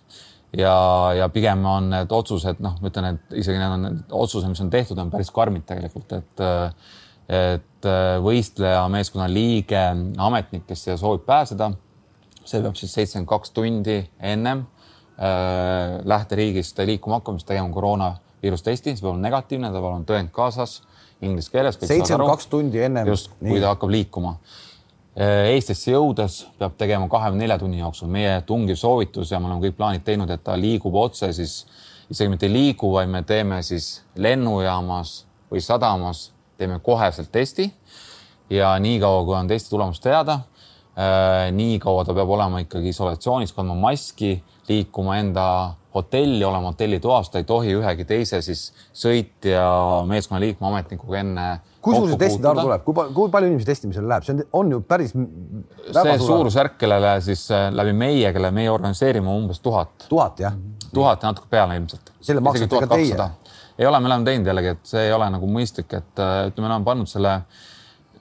ja, 0.59 0.77
ja 1.19 1.29
pigem 1.33 1.65
on 1.69 1.89
need 1.93 2.13
otsused, 2.15 2.61
noh, 2.65 2.77
ma 2.81 2.91
ütlen, 2.91 3.15
et 3.15 3.39
isegi 3.41 3.61
need 3.61 3.77
on 3.77 3.87
need 3.89 4.15
otsused, 4.15 4.51
mis 4.51 4.63
on 4.65 4.71
tehtud, 4.73 5.01
on 5.01 5.13
päris 5.13 5.33
karmid 5.35 5.67
tegelikult, 5.69 6.19
et 6.19 6.45
et 7.25 7.87
võistleja 8.21 8.83
meeskonna 8.93 9.25
liige, 9.33 9.81
ametnik, 10.21 10.67
kes 10.69 10.83
siia 10.85 10.97
soovib 11.01 11.23
pääseda, 11.25 11.71
see 12.45 12.61
peab 12.61 12.77
siis 12.77 12.93
seitsekümmend 12.93 13.31
kaks 13.31 13.55
tundi 13.57 13.95
ennem 14.21 14.67
äh, 15.17 16.03
lähteriigist 16.05 16.83
liikuma 16.85 17.23
hakkama, 17.23 17.41
siis 17.41 17.49
tegema 17.49 17.73
koroonaviiruse 17.73 18.67
testi, 18.69 18.93
see 18.93 19.01
peab 19.01 19.15
olema 19.15 19.25
negatiivne, 19.31 19.71
ta 19.73 19.79
peab 19.79 19.89
olema 19.89 20.09
tõend 20.11 20.35
kaasas 20.37 20.83
inglise 21.25 21.49
keeles. 21.55 21.81
seitsekümmend 21.81 22.35
kaks 22.35 22.53
tundi 22.53 22.85
ennem. 22.85 23.09
just, 23.09 23.33
kui 23.41 23.57
ta 23.57 23.73
hakkab 23.73 23.97
liikuma 23.97 24.37
Äh, 24.37 24.64
Eestisse 25.15 25.93
jõudes 25.93 26.41
peab 26.59 26.73
tegema 26.75 27.07
kahekümne 27.09 27.45
nelja 27.45 27.59
tunni 27.59 27.79
jooksul. 27.79 28.09
meie 28.11 28.41
tungiv 28.47 28.77
soovitus 28.77 29.31
ja 29.31 29.39
me 29.39 29.47
oleme 29.47 29.63
kõik 29.63 29.77
plaanid 29.79 30.03
teinud, 30.05 30.31
et 30.31 30.43
ta 30.43 30.57
liigub 30.59 30.95
otse 30.95 31.33
siis, 31.33 31.67
isegi 32.11 32.31
mitte 32.31 32.47
ei 32.47 32.53
liigu, 32.53 32.91
vaid 32.93 33.09
me 33.09 33.23
teeme 33.23 33.63
siis 33.63 34.03
lennujaamas 34.17 35.25
või 35.53 35.63
sadamas, 35.63 36.33
teeme 36.59 36.81
koheselt 36.83 37.31
testi. 37.33 37.71
ja 38.51 38.79
niikaua, 38.79 39.25
kui 39.25 39.35
on 39.35 39.49
testi 39.49 39.71
tulemus 39.71 40.01
teada 40.01 40.33
äh,, 40.99 41.53
nii 41.53 41.79
kaua 41.79 42.05
ta 42.05 42.15
peab 42.15 42.29
olema 42.29 42.59
ikkagi 42.61 42.89
isolatsioonis, 42.89 43.53
kandma 43.53 43.75
maski, 43.75 44.43
liikuma 44.69 45.17
enda 45.19 45.75
hotelli, 45.95 46.45
olema 46.45 46.73
hotellitoas, 46.73 47.31
ta 47.31 47.39
ei 47.39 47.45
tohi 47.45 47.73
ühegi 47.79 48.05
teise 48.05 48.43
siis 48.43 48.73
sõitja 48.93 49.63
meeskonnaliikme 50.11 50.67
ametnikuga 50.67 51.23
enne 51.23 51.47
kui 51.85 51.97
suur 51.97 52.11
see 52.13 52.21
testide 52.21 52.49
arv 52.49 52.63
tuleb, 52.65 52.85
kui, 52.87 53.09
kui 53.17 53.33
palju 53.33 53.51
inimesi 53.51 53.69
testimisele 53.69 54.09
läheb, 54.09 54.25
see 54.27 54.35
on, 54.35 54.43
on 54.61 54.73
ju 54.75 54.81
päris. 54.89 55.13
see 55.15 56.15
suurusjärk, 56.23 56.79
kellele 56.81 57.15
siis 57.25 57.45
äh, 57.53 57.67
läbi 57.75 57.93
meie, 57.97 58.33
kelle 58.37 58.51
meie 58.55 58.71
organiseerime 58.73 59.31
umbes 59.31 59.61
tuhat. 59.65 60.07
tuhat 60.09 60.41
jah? 60.41 60.57
tuhat 60.95 61.23
ja 61.23 61.33
natuke 61.33 61.51
peale 61.51 61.77
ilmselt. 61.77 62.13
selle 62.25 62.45
maksate 62.45 62.81
ka 62.87 62.89
teie? 62.95 63.29
ei 63.79 63.89
ole, 63.91 64.01
me 64.01 64.09
oleme 64.11 64.29
teinud 64.29 64.49
jällegi, 64.49 64.75
et 64.77 64.95
see 64.95 65.09
ei 65.09 65.13
ole 65.13 65.29
nagu 65.35 65.51
mõistlik, 65.51 65.93
et 65.93 66.23
äh, 66.25 66.37
ütleme, 66.49 66.69
me 66.69 66.73
oleme 66.73 66.89
pannud 66.89 67.11
selle, 67.11 67.35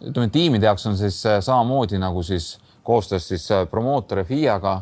ütleme 0.01 0.31
tiimide 0.33 0.67
jaoks 0.67 0.89
on 0.91 0.99
siis 0.99 1.21
äh, 1.29 1.39
samamoodi 1.45 2.01
nagu 2.01 2.23
siis 2.25 2.57
koostöös 2.83 3.29
siis 3.31 3.47
promootori 3.71 4.25
FIA-ga 4.27 4.81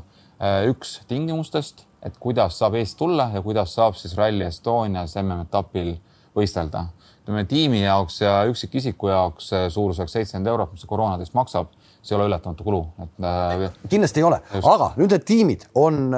üks 0.65 0.95
tingimustest, 1.05 1.83
et 2.01 2.15
kuidas 2.17 2.55
saab 2.57 2.73
Eestis 2.79 2.97
tulla 2.97 3.27
ja 3.29 3.43
kuidas 3.45 3.75
saab 3.77 3.93
siis 3.93 4.15
Rally 4.17 4.47
Estonias 4.47 5.13
MM-etapil 5.21 5.91
võistelda 6.33 6.87
ütleme 7.31 7.47
tiimi 7.47 7.81
jaoks 7.85 8.21
ja 8.21 8.33
üksikisiku 8.49 9.07
jaoks 9.07 9.51
suurusjärk 9.71 10.09
seitsekümmend 10.11 10.51
eurot, 10.51 10.73
mis 10.73 10.83
see 10.83 10.89
koroonatest 10.89 11.33
maksab, 11.33 11.71
see 12.03 12.15
ei 12.15 12.19
ole 12.19 12.27
ületamatu 12.27 12.65
kulu, 12.65 12.81
et 12.99 13.23
äh,. 13.23 13.69
kindlasti 13.89 14.19
ei 14.19 14.27
ole, 14.27 14.41
aga 14.59 14.91
nüüd 14.97 15.13
need 15.15 15.23
tiimid 15.27 15.63
on 15.79 16.17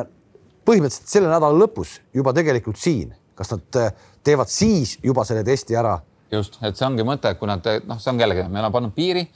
põhimõtteliselt 0.66 1.12
selle 1.12 1.30
nädala 1.30 1.54
lõpus 1.60 2.00
juba 2.16 2.34
tegelikult 2.34 2.80
siin, 2.82 3.14
kas 3.38 3.54
nad 3.54 3.80
äh, 3.82 3.94
teevad 4.26 4.50
siis 4.50 4.98
juba 5.04 5.26
selle 5.28 5.44
testi 5.46 5.78
ära? 5.78 6.00
just, 6.34 6.58
et 6.66 6.80
see 6.80 6.88
ongi 6.88 7.06
mõte, 7.06 7.30
et 7.30 7.38
kui 7.38 7.50
nad 7.52 7.68
noh, 7.86 8.00
see 8.02 8.10
ongi 8.10 8.26
jällegi, 8.26 8.48
me 8.50 8.64
oleme 8.64 8.74
pannud 8.74 8.96
piiri, 8.96 9.28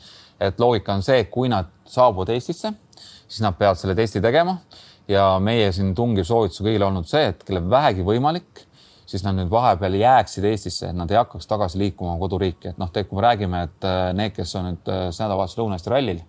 et 0.42 0.58
loogika 0.62 0.96
on 0.98 1.06
see, 1.06 1.28
kui 1.30 1.52
nad 1.52 1.70
saabuvad 1.86 2.34
Eestisse, 2.34 2.74
siis 3.28 3.44
nad 3.46 3.58
peavad 3.60 3.78
selle 3.78 3.94
testi 3.98 4.24
tegema 4.24 4.58
ja 5.12 5.36
meie 5.44 5.70
siin 5.76 5.94
tungiv 5.96 6.26
soovitus 6.26 6.64
kõigile 6.64 6.88
olnud 6.88 7.06
see, 7.10 7.30
et 7.30 7.46
kellel 7.46 7.70
vähegi 7.70 8.06
võimalik 8.08 8.66
siis 9.08 9.24
nad 9.24 9.38
nüüd 9.38 9.52
vahepeal 9.52 9.96
jääksid 10.02 10.46
Eestisse, 10.50 10.92
et 10.92 10.98
nad 10.98 11.12
ei 11.12 11.20
hakkaks 11.20 11.48
tagasi 11.48 11.80
liikuma 11.80 12.18
koduriiki, 12.20 12.74
et 12.74 12.82
noh, 12.82 12.92
tegelikult 12.92 13.16
kui 13.16 13.22
me 13.22 13.24
räägime, 13.28 13.64
et 13.70 13.88
äh, 13.88 14.12
need, 14.18 14.36
kes 14.36 14.56
on 14.60 14.72
nüüd 14.72 14.92
äh, 14.92 15.08
see 15.16 15.24
nädalavahetus 15.24 15.60
Lõuna-Eesti 15.62 15.94
rallil, 15.94 16.22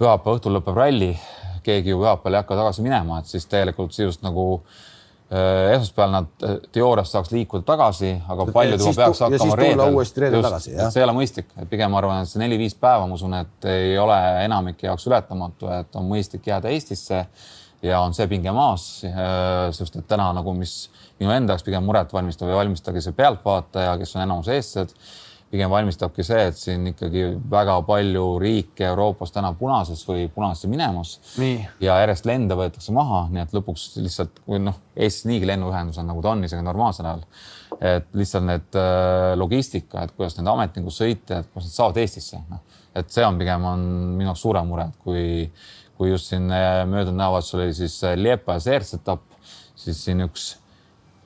pühapäeva 0.00 0.36
õhtul 0.36 0.56
lõpeb 0.58 0.76
ralli, 0.76 1.10
keegi 1.64 1.94
ju 1.94 2.02
pühapäeval 2.02 2.36
ei 2.36 2.42
hakka 2.42 2.58
tagasi 2.60 2.84
minema, 2.84 3.20
et 3.20 3.32
siis 3.32 3.48
tegelikult 3.48 3.96
sisuliselt 3.96 4.26
nagu 4.26 4.44
äh, 4.58 5.70
esmaspäeval 5.78 6.12
nad 6.18 6.44
teoorias 6.76 7.14
saaks 7.16 7.32
liikuda 7.32 7.64
tagasi, 7.72 8.12
aga 8.28 8.46
paljud 8.52 8.84
juba 8.84 9.06
peaks 9.06 9.24
hakkama 9.24 9.56
reedel. 9.62 9.96
uuesti 9.96 10.24
reedel 10.26 10.44
tagasi, 10.44 10.74
jah. 10.74 10.92
see 10.92 11.00
ei 11.00 11.06
ole 11.06 11.14
mõistlik, 11.16 11.48
et 11.56 11.70
pigem 11.72 11.94
ma 11.94 12.02
arvan, 12.02 12.26
et 12.26 12.32
see 12.32 12.42
neli-viis 12.44 12.76
päeva, 12.76 13.08
ma 13.08 13.16
usun, 13.16 13.38
et 13.40 13.70
ei 13.72 13.96
ole 14.00 14.20
enamike 14.44 14.90
jaoks 14.90 15.08
ületamatu, 15.08 15.72
et 15.80 15.96
on 15.96 16.12
mõistlik 16.12 16.52
jääda 16.52 16.76
Eestisse 16.76 17.24
ja 17.82 18.00
on 18.04 18.14
see 18.16 18.28
pinge 18.30 18.52
maas, 18.54 18.86
sest 19.76 19.96
et 19.96 20.08
täna 20.08 20.30
nagu, 20.36 20.54
mis 20.56 20.84
minu 21.20 21.32
enda 21.34 21.54
jaoks 21.54 21.66
pigem 21.66 21.84
muret 21.86 22.12
valmistab 22.12 22.50
ja 22.50 22.60
valmistage 22.60 23.02
see 23.04 23.16
pealtvaataja, 23.16 23.96
kes 24.00 24.16
on 24.16 24.24
enamus 24.26 24.52
eestlased. 24.52 24.96
pigem 25.50 25.70
valmistabki 25.70 26.22
see, 26.22 26.42
et 26.46 26.54
siin 26.54 26.84
ikkagi 26.92 27.24
väga 27.50 27.72
palju 27.82 28.36
riike 28.38 28.84
Euroopas 28.86 29.32
täna 29.34 29.48
punases 29.58 30.04
või 30.06 30.28
punasesse 30.30 30.68
minemas. 30.70 31.16
ja 31.80 31.96
järjest 32.04 32.28
lende 32.30 32.54
võetakse 32.54 32.94
maha, 32.94 33.24
nii 33.32 33.42
et 33.42 33.56
lõpuks 33.56 33.88
lihtsalt, 33.98 34.38
kui 34.46 34.60
noh, 34.62 34.78
Eestis 34.94 35.26
niigi 35.26 35.48
lennuühendus 35.50 35.98
on 35.98 36.06
nagu 36.06 36.22
ta 36.22 36.36
on 36.36 36.44
isegi 36.46 36.62
normaalsel 36.62 37.08
ajal. 37.10 37.24
et 37.80 38.06
lihtsalt 38.14 38.46
need 38.46 38.78
äh, 38.78 39.32
logistika, 39.36 40.04
et 40.04 40.14
kuidas 40.14 40.38
need 40.38 40.52
ametnikud 40.52 40.94
sõitjad, 40.94 41.50
kuidas 41.50 41.66
nad 41.66 41.74
saavad 41.80 41.98
Eestisse, 42.04 42.44
noh, 42.50 42.62
et 42.94 43.10
see 43.10 43.26
on 43.26 43.38
pigem 43.38 43.66
on 43.66 43.84
minu 44.14 44.30
jaoks 44.30 44.46
suurem 44.46 44.70
mure, 44.70 44.86
et 44.86 45.02
kui, 45.02 45.26
kui 46.00 46.14
just 46.14 46.32
siin 46.32 46.48
äh, 46.48 46.80
möödunud 46.88 47.18
nädalavahetusel 47.18 47.66
oli 47.66 47.76
siis 47.76 47.98
äh, 48.08 48.16
Liepa 48.16 48.56
ja 48.56 48.64
Seers 48.64 48.94
etapp, 48.96 49.26
siis 49.76 50.00
siin 50.06 50.24
üks 50.24 50.54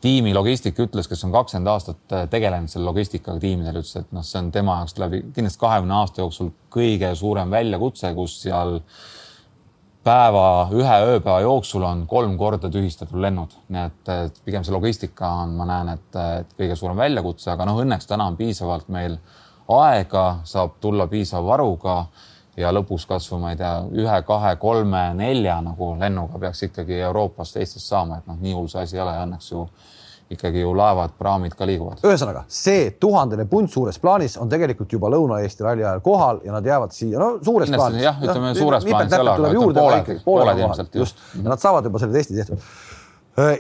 tiimi 0.03 0.35
logistik 0.35 0.81
ütles, 0.83 1.07
kes 1.09 1.23
on 1.25 1.33
kakskümmend 1.33 1.71
aastat 1.71 2.15
äh, 2.17 2.25
tegelenud 2.31 2.73
selle 2.73 2.89
logistikaga 2.91 3.39
tiimidel, 3.41 3.79
ütles, 3.85 3.95
et 4.03 4.11
noh, 4.13 4.25
see 4.27 4.41
on 4.43 4.51
tema 4.53 4.81
jaoks 4.81 4.99
läbi 4.99 5.23
kindlasti 5.29 5.63
kahekümne 5.63 5.95
aasta 6.01 6.25
jooksul 6.25 6.51
kõige 6.75 7.13
suurem 7.17 7.55
väljakutse, 7.55 8.11
kus 8.19 8.35
seal 8.43 8.81
päeva, 10.05 10.45
ühe 10.75 10.99
ööpäeva 11.15 11.39
jooksul 11.47 11.87
on 11.87 12.03
kolm 12.11 12.35
korda 12.41 12.69
tühistatud 12.73 13.23
lennud, 13.23 13.55
nii 13.71 13.87
et, 13.87 14.13
et 14.27 14.45
pigem 14.45 14.67
see 14.67 14.75
logistika 14.75 15.31
on, 15.45 15.55
ma 15.57 15.71
näen, 15.71 15.95
et, 15.95 16.21
et 16.43 16.59
kõige 16.59 16.75
suurem 16.77 16.99
väljakutse, 16.99 17.53
aga 17.55 17.71
noh, 17.71 17.79
õnneks 17.87 18.11
täna 18.11 18.27
on 18.27 18.37
piisavalt 18.43 18.91
meil 18.93 19.21
aega, 19.71 20.27
saab 20.45 20.81
tulla 20.83 21.07
piisava 21.09 21.47
varuga 21.55 22.01
ja 22.57 22.71
lõpuks 22.75 23.07
kasvõi 23.09 23.41
ma 23.43 23.55
ei 23.55 23.59
tea, 23.61 23.73
ühe, 24.05 24.21
kahe, 24.27 24.55
kolme, 24.63 25.03
nelja 25.19 25.59
nagu 25.65 25.95
lennuga 26.01 26.39
peaks 26.39 26.63
ikkagi 26.69 27.01
Euroopast, 27.01 27.57
Eestist 27.57 27.91
saama, 27.91 28.21
et 28.21 28.31
noh, 28.31 28.39
nii 28.41 28.55
hull 28.55 28.71
see 28.71 28.85
asi 28.85 28.99
ei 28.99 29.03
ole 29.05 29.17
ja 29.17 29.27
õnneks 29.27 29.51
ju 29.53 29.67
ikkagi 30.31 30.61
ju 30.61 30.73
laevad, 30.77 31.13
praamid 31.19 31.55
ka 31.57 31.67
liiguvad. 31.69 32.01
ühesõnaga 32.07 32.45
see 32.49 32.89
tuhandene 33.01 33.45
punt 33.51 33.71
suures 33.73 33.99
plaanis 34.01 34.37
on 34.41 34.49
tegelikult 34.49 34.93
juba 34.93 35.11
Lõuna-Eesti 35.13 35.67
ralli 35.67 35.85
ajal 35.85 36.01
kohal 36.05 36.41
ja 36.45 36.55
nad 36.55 36.67
jäävad 36.67 36.95
siia, 36.97 37.19
no 37.21 37.29
suures 37.45 37.69
Kindlasti, 37.69 37.83
plaanis. 37.83 38.05
jah, 38.07 38.23
ütleme 38.23 38.49
no, 38.51 38.55
suures 38.59 38.89
plaanis 38.89 39.13
ei 39.13 39.21
ole, 39.21 39.35
aga 39.35 39.53
ütleme 39.53 39.75
pooled, 39.81 40.25
pooled 40.25 40.63
ilmselt 40.65 40.99
just. 41.01 41.21
ja 41.37 41.45
nad 41.51 41.63
saavad 41.63 41.91
juba 41.91 42.01
selle 42.03 42.17
testi 42.17 42.39
tehtud. 42.41 42.65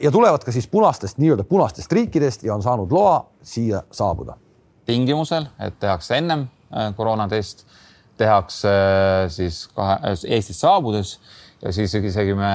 ja 0.03 0.15
tulevad 0.15 0.47
ka 0.47 0.55
siis 0.57 0.67
punastest, 0.71 1.21
nii-öelda 1.21 1.45
punastest 1.49 1.93
riikidest 1.93 2.49
ja 2.49 2.55
on 2.55 2.65
saanud 2.65 2.93
loa 2.93 3.19
siia 3.43 3.83
saabuda. 3.93 4.39
tingimusel, 4.87 5.51
et 5.61 5.79
tehakse 5.81 6.17
ennem 6.17 6.49
äh, 6.73 6.95
koroonatest, 6.97 7.67
tehakse 8.21 8.71
äh, 8.71 9.31
siis 9.33 9.65
kahe, 9.75 9.99
äh, 10.03 10.27
Eestist 10.37 10.63
saabudes 10.63 11.19
ja 11.63 11.73
siis 11.73 11.95
isegi 11.95 12.35
me 12.37 12.53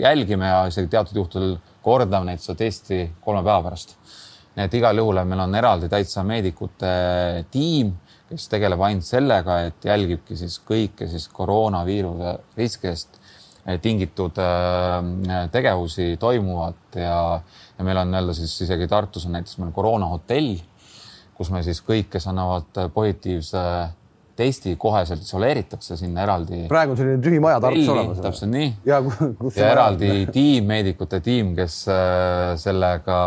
jälgime 0.00 0.48
ja 0.48 0.66
isegi 0.70 0.90
teatud 0.92 1.16
juhtudel 1.16 1.56
kordame 1.82 2.30
neid 2.30 2.42
seda 2.42 2.60
testi 2.62 3.04
kolme 3.20 3.42
päeva 3.42 3.62
pärast. 3.68 3.96
nii 4.56 4.68
et 4.68 4.74
igal 4.76 4.98
juhul 5.00 5.22
meil 5.24 5.40
on 5.46 5.54
eraldi 5.56 5.88
täitsa 5.88 6.22
meedikute 6.28 6.92
tiim, 7.50 7.94
kes 8.28 8.48
tegeleb 8.52 8.80
ainult 8.84 9.06
sellega, 9.08 9.58
et 9.68 9.84
jälgibki 9.88 10.36
siis 10.36 10.58
kõike 10.68 11.08
siis 11.08 11.28
koroonaviiruse 11.32 12.36
riskidest 12.56 13.20
tingitud 13.82 14.38
äh, 14.42 15.48
tegevusi 15.52 16.16
toimuvat 16.20 16.98
ja, 16.98 17.40
ja 17.78 17.84
meil 17.86 18.00
on 18.02 18.10
nii-öelda 18.10 18.34
siis 18.34 18.54
isegi 18.66 18.88
Tartus 18.90 19.26
on 19.26 19.36
näiteks 19.36 19.58
meil 19.62 19.72
koroonahotell, 19.74 20.56
kus 21.34 21.50
me 21.54 21.62
siis 21.62 21.80
kõik, 21.86 22.10
kes 22.12 22.26
annavad 22.30 22.88
positiivse 22.94 23.62
testi 24.42 24.74
koheselt 24.80 25.22
isoleeritakse 25.24 25.96
sinna 26.00 26.24
eraldi. 26.26 26.64
praegu 26.70 26.94
on 26.94 26.98
selline 27.00 27.22
tühi 27.24 27.40
maja 27.42 27.60
Tartus 27.62 27.90
olemas. 27.94 28.20
täpselt 28.24 28.52
nii. 28.52 28.68
ja, 28.88 29.00
ja 29.56 29.70
eraldi 29.70 30.10
tiim, 30.36 30.68
meedikute 30.70 31.22
tiim, 31.24 31.54
kes 31.58 31.82
äh, 31.92 32.52
sellega 32.60 33.18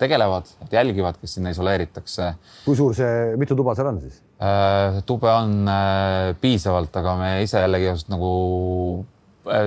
tegelevad, 0.00 0.50
jälgivad, 0.72 1.18
kes 1.20 1.38
sinna 1.38 1.54
isoleeritakse. 1.54 2.32
kui 2.64 2.78
suur 2.78 2.96
see, 2.96 3.34
mitu 3.40 3.56
tuba 3.58 3.76
seal 3.78 3.92
on 3.92 4.00
siis? 4.04 4.20
Äh, 4.42 5.00
tube 5.08 5.30
on 5.30 5.68
äh, 5.70 6.32
piisavalt, 6.40 6.96
aga 7.02 7.18
me 7.20 7.34
ise 7.44 7.64
jällegi 7.64 7.90
just 7.92 8.12
nagu 8.12 8.30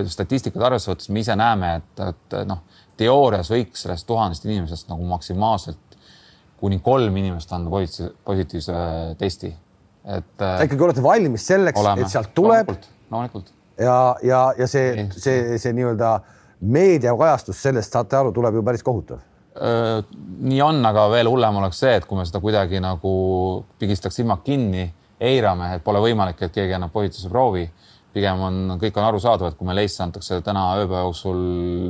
statistikat 0.09 0.63
arvesse 0.71 0.89
võttes 0.89 1.11
me 1.13 1.21
ise 1.21 1.35
näeme, 1.37 1.75
et, 1.77 1.99
et 2.07 2.37
noh, 2.49 2.63
teoorias 2.97 3.51
võiks 3.53 3.83
sellest 3.85 4.07
tuhandest 4.09 4.47
inimesest 4.47 4.89
nagu 4.89 5.05
maksimaalselt 5.05 5.97
kuni 6.57 6.79
kolm 6.81 7.17
inimest 7.21 7.51
anda 7.53 7.69
positiivse 8.25 8.77
testi 9.21 9.51
et. 10.07 10.33
Äh, 10.41 10.65
ikkagi 10.65 10.87
olete 10.89 11.03
valmis 11.03 11.47
selleks, 11.47 11.87
et 11.97 12.11
sealt 12.15 12.33
tuleb. 12.37 12.73
loomulikult. 13.11 13.53
ja, 13.79 14.15
ja, 14.23 14.43
ja 14.57 14.67
see, 14.67 15.07
see, 15.15 15.57
see 15.61 15.73
nii-öelda 15.77 16.17
meediakajastus 16.61 17.59
sellest 17.67 17.93
saate 17.93 18.17
aru, 18.17 18.31
tuleb 18.35 18.57
ju 18.57 18.63
päris 18.65 18.85
kohutav 18.85 19.21
nii 19.57 20.61
on, 20.61 20.85
aga 20.85 21.07
veel 21.11 21.29
hullem 21.31 21.61
oleks 21.61 21.81
see, 21.81 21.95
et 21.97 22.05
kui 22.05 22.19
me 22.19 22.25
seda 22.27 22.41
kuidagi 22.43 22.81
nagu 22.83 23.11
pigistaks 23.81 24.19
silmad 24.19 24.43
kinni, 24.45 24.85
eirame, 25.17 25.71
et 25.77 25.83
pole 25.85 26.01
võimalik, 26.03 26.43
et 26.45 26.53
keegi 26.53 26.75
annab 26.77 26.93
positiivse 26.93 27.31
proovi. 27.33 27.67
pigem 28.17 28.39
on, 28.41 28.55
kõik 28.81 28.95
on 28.97 29.05
arusaadav, 29.05 29.51
et 29.51 29.57
kui 29.59 29.67
meile 29.67 29.83
Eestisse 29.85 30.01
antakse 30.01 30.39
täna 30.41 30.61
ööpäeva 30.79 31.03
jooksul, 31.03 31.41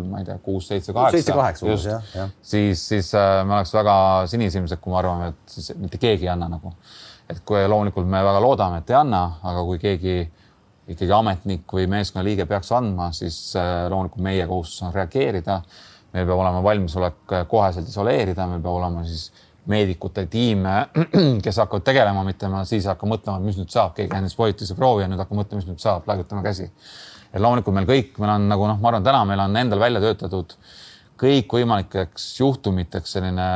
ma 0.10 0.20
ei 0.20 0.26
tea, 0.28 0.36
kuus, 0.44 0.66
seitse, 0.68 0.92
kaheksa, 0.92 2.00
siis, 2.42 2.82
siis 2.90 3.14
äh, 3.16 3.46
me 3.48 3.56
oleks 3.56 3.72
väga 3.72 3.96
sinisilmsed, 4.28 4.82
kui 4.84 4.92
me 4.92 4.98
arvame, 5.00 5.30
et 5.32 5.54
siis 5.54 5.72
mitte 5.80 6.02
keegi 6.02 6.28
ei 6.28 6.34
anna 6.34 6.50
nagu 6.52 6.74
et 7.30 7.40
kui 7.46 7.64
loomulikult 7.68 8.08
me 8.08 8.22
väga 8.24 8.42
loodame, 8.44 8.82
et 8.82 8.92
ei 8.92 8.98
anna, 9.02 9.24
aga 9.44 9.64
kui 9.68 9.80
keegi 9.82 10.18
ikkagi 10.88 11.12
ametnik 11.12 11.74
või 11.74 11.88
meeskonnaliige 11.92 12.46
peaks 12.48 12.72
andma, 12.76 13.10
siis 13.16 13.38
äh, 13.60 13.88
loomulikult 13.92 14.24
meie 14.24 14.48
kohustus 14.48 14.86
on 14.88 14.96
reageerida. 14.96 15.62
meil 16.14 16.26
peab 16.26 16.40
olema 16.40 16.64
valmisolek 16.64 17.34
äh, 17.36 17.44
koheselt 17.48 17.90
isoleerida, 17.90 18.48
meil 18.48 18.64
peab 18.64 18.80
olema 18.80 19.04
siis 19.06 19.28
meedikute 19.68 20.26
tiim, 20.32 20.64
kes 21.44 21.60
hakkavad 21.60 21.84
tegelema, 21.84 22.24
mitte 22.24 22.48
ma 22.48 22.64
siis 22.66 22.88
hakkan 22.88 23.12
mõtlema, 23.12 23.44
mis 23.44 23.60
nüüd 23.60 23.72
saab, 23.74 23.94
keegi 23.98 24.16
andis 24.16 24.36
positiivse 24.40 24.78
proovi 24.80 25.04
ja 25.04 25.12
nüüd 25.12 25.20
hakkab 25.20 25.42
mõtlema, 25.42 25.60
mis 25.60 25.68
nüüd 25.68 25.84
saab, 25.84 26.08
laigutame 26.08 26.44
käsi. 26.46 26.72
ja 27.34 27.44
loomulikult 27.44 27.76
meil 27.76 27.90
kõik, 27.90 28.16
meil 28.24 28.38
on 28.38 28.48
nagu 28.48 28.72
noh, 28.72 28.80
ma 28.80 28.94
arvan, 28.94 29.04
täna 29.04 29.26
meil 29.28 29.44
on 29.44 29.60
endal 29.60 29.84
välja 29.84 30.00
töötatud 30.06 30.56
kõikvõimalikeks 31.18 32.26
juhtumiteks 32.40 33.18
selline 33.18 33.48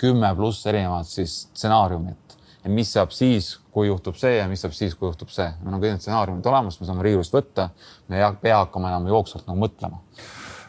kümme 0.00 0.30
pluss 0.38 0.64
erinevat 0.70 1.10
siis 1.10 1.42
stsenaariumit 1.50 2.23
mis 2.72 2.92
saab 2.94 3.12
siis, 3.12 3.54
kui 3.74 3.88
juhtub 3.88 4.16
see 4.18 4.38
ja 4.38 4.46
mis 4.48 4.62
saab 4.64 4.74
siis, 4.76 4.94
kui 4.96 5.08
juhtub 5.08 5.32
see. 5.32 5.46
meil 5.62 5.76
on 5.76 5.82
kõik 5.82 5.94
need 5.96 6.04
stsenaariumid 6.04 6.46
olemas, 6.48 6.78
me 6.80 6.88
saame 6.88 7.04
riiulist 7.04 7.34
võtta, 7.34 7.68
me 8.08 8.20
ei 8.20 8.38
pea 8.40 8.62
hakkama 8.62 8.92
enam 8.92 9.08
jooksvalt 9.10 9.48
nagu 9.50 9.60
mõtlema 9.60 10.00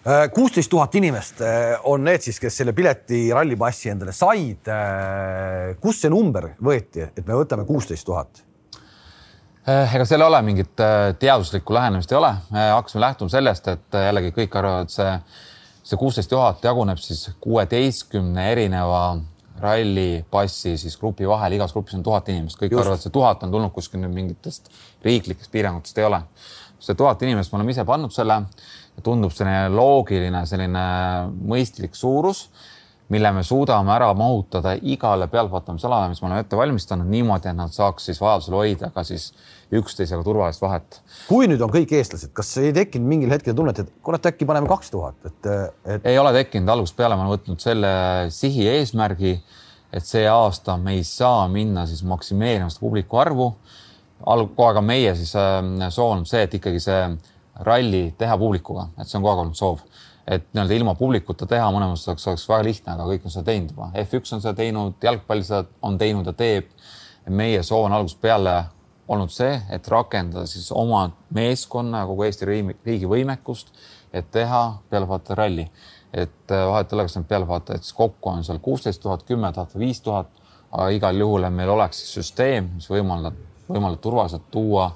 äh, 0.04 0.26
kuusteist 0.36 0.72
tuhat 0.72 0.96
inimest 1.00 1.44
äh, 1.46 1.76
on 1.88 2.04
need 2.08 2.26
siis, 2.26 2.40
kes 2.42 2.60
selle 2.62 2.76
pileti 2.76 3.28
rallipassi 3.34 3.94
endale 3.94 4.16
said. 4.16 4.68
Äh, 4.68 5.76
kust 5.82 6.04
see 6.04 6.12
number 6.12 6.52
võeti, 6.64 7.06
et 7.08 7.24
me 7.26 7.40
võtame 7.40 7.68
kuusteist 7.68 8.08
tuhat? 8.08 8.44
ega 9.66 10.06
seal 10.06 10.22
ei 10.22 10.28
ole 10.28 10.40
mingit 10.46 10.82
teaduslikku 11.18 11.74
lähenemist 11.74 12.12
ei 12.12 12.20
ole, 12.20 12.28
me 12.54 12.68
hakkasime 12.70 13.02
lähtuma 13.02 13.34
sellest, 13.34 13.72
et 13.72 13.96
jällegi 13.98 14.30
kõik 14.36 14.58
arvavad, 14.60 14.92
see, 14.94 15.16
see 15.82 15.98
kuusteist 15.98 16.30
tuhat 16.30 16.62
jaguneb 16.68 17.02
siis 17.02 17.32
kuueteistkümne 17.42 18.46
erineva 18.52 19.00
rallipassi 19.62 20.76
siis 20.78 20.98
grupi 21.00 21.28
vahel, 21.28 21.56
igas 21.58 21.74
grupis 21.74 21.96
on 21.98 22.04
tuhat 22.04 22.30
inimest, 22.34 22.60
kõik 22.60 22.74
Just. 22.74 22.82
arvavad, 22.84 23.04
see 23.04 23.14
tuhat 23.16 23.44
on 23.46 23.54
tulnud 23.54 23.74
kuskil 23.76 24.04
mingitest 24.04 24.72
riiklikest 25.06 25.52
piirangutest, 25.52 25.98
ei 25.98 26.08
ole. 26.10 26.22
see 26.80 26.96
tuhat 26.96 27.22
inimest, 27.24 27.52
me 27.52 27.62
oleme 27.62 27.72
ise 27.72 27.86
pannud 27.88 28.14
selle, 28.14 28.42
tundub 29.04 29.34
selline 29.34 29.70
loogiline, 29.74 30.44
selline 30.46 30.86
mõistlik 31.48 31.96
suurus, 31.98 32.50
mille 33.10 33.32
me 33.32 33.44
suudame 33.46 33.94
ära 33.94 34.12
mahutada 34.18 34.76
igale 34.82 35.28
pealtvaatamisalale, 35.32 36.10
mis 36.12 36.22
me 36.22 36.30
oleme 36.30 36.46
ette 36.46 36.58
valmistanud 36.58 37.10
niimoodi, 37.10 37.50
et 37.50 37.58
nad 37.58 37.74
saaks 37.74 38.10
siis 38.10 38.22
vajadusel 38.22 38.58
hoida 38.58 38.90
ka 38.94 39.04
siis 39.08 39.32
üksteisega 39.74 40.24
turvalist 40.24 40.62
vahet. 40.62 41.00
kui 41.28 41.48
nüüd 41.50 41.62
on 41.66 41.72
kõik 41.74 41.92
eestlased, 41.98 42.32
kas 42.38 42.52
ei 42.62 42.74
tekkinud 42.76 43.10
mingil 43.10 43.34
hetkel 43.34 43.56
tunnet, 43.58 43.80
et 43.82 43.92
kurat, 44.06 44.30
äkki 44.30 44.48
paneme 44.48 44.70
kaks 44.70 44.94
tuhat, 44.94 45.18
et, 45.26 45.52
et...? 45.86 46.06
ei 46.06 46.20
ole 46.22 46.34
tekkinud, 46.36 46.70
algusest 46.70 46.98
peale 46.98 47.18
ma 47.18 47.26
olen 47.26 47.40
võtnud 47.40 47.62
selle 47.64 47.92
sihi 48.34 48.68
eesmärgi, 48.76 49.36
et 49.96 50.06
see 50.06 50.26
aasta 50.30 50.78
me 50.82 50.98
ei 50.98 51.04
saa 51.08 51.48
minna 51.52 51.86
siis 51.90 52.04
maksimeerima 52.06 52.70
seda 52.70 52.86
publiku 52.86 53.22
arvu. 53.22 53.54
kogu 54.26 54.68
aeg 54.68 54.82
on 54.82 54.86
meie 54.86 55.16
siis 55.16 55.36
äh, 55.40 55.62
soov 55.90 56.16
olnud 56.16 56.30
see, 56.30 56.44
et 56.46 56.54
ikkagi 56.60 56.80
see 56.80 57.02
ralli 57.66 58.10
teha 58.18 58.38
publikuga, 58.38 58.90
et 59.00 59.08
see 59.08 59.18
on 59.18 59.24
kogu 59.24 59.34
aeg 59.34 59.46
olnud 59.46 59.60
soov 59.60 59.82
et 60.28 60.46
nii-öelda 60.54 60.74
ilma 60.74 60.96
publikuta 60.98 61.46
teha 61.46 61.66
mõnes 61.74 61.92
mõttes 61.92 62.08
oleks, 62.10 62.28
oleks 62.28 62.48
väga 62.50 62.66
lihtne, 62.66 62.94
aga 62.96 63.06
kõik 63.10 63.28
on 63.28 63.34
seda 63.34 63.46
teinud 63.46 63.74
juba. 63.76 63.90
F1 64.02 64.34
on 64.34 64.42
seda 64.42 64.54
teinud, 64.58 64.96
jalgpall 65.06 65.44
seda 65.46 65.68
on 65.86 66.00
teinud 66.02 66.26
ja 66.26 66.34
teeb. 66.34 66.72
meie 67.30 67.64
soov 67.64 67.88
on 67.88 67.94
algusest 67.94 68.20
peale 68.22 68.52
olnud 69.08 69.32
see, 69.34 69.58
et 69.70 69.88
rakendada 69.88 70.46
siis 70.50 70.72
oma 70.72 71.10
meeskonna 71.36 72.04
ja 72.04 72.10
kogu 72.10 72.26
Eesti 72.26 72.48
riigi 72.50 73.10
võimekust, 73.10 73.74
et 74.14 74.32
teha 74.32 74.64
pealevaataja 74.90 75.38
ralli. 75.42 75.68
et 76.14 76.52
äh, 76.52 76.68
vahet 76.68 76.92
ei 76.92 76.96
ole, 76.96 77.04
kas 77.04 77.18
need 77.18 77.28
pealevaatajad 77.28 77.84
siis 77.84 77.94
kokku 77.94 78.30
on 78.30 78.44
seal 78.48 78.60
kuusteist 78.64 79.02
tuhat, 79.04 79.26
kümme 79.28 79.52
tuhat 79.52 79.74
või 79.76 79.90
viis 79.90 80.00
tuhat, 80.02 80.30
aga 80.72 80.88
igal 80.96 81.18
juhul, 81.20 81.44
et 81.44 81.54
meil 81.54 81.70
oleks 81.70 82.00
süsteem, 82.14 82.70
mis 82.78 82.88
võimaldab, 82.90 83.36
võimaldab 83.68 84.00
turvaliselt 84.00 84.46
tuua 84.52 84.94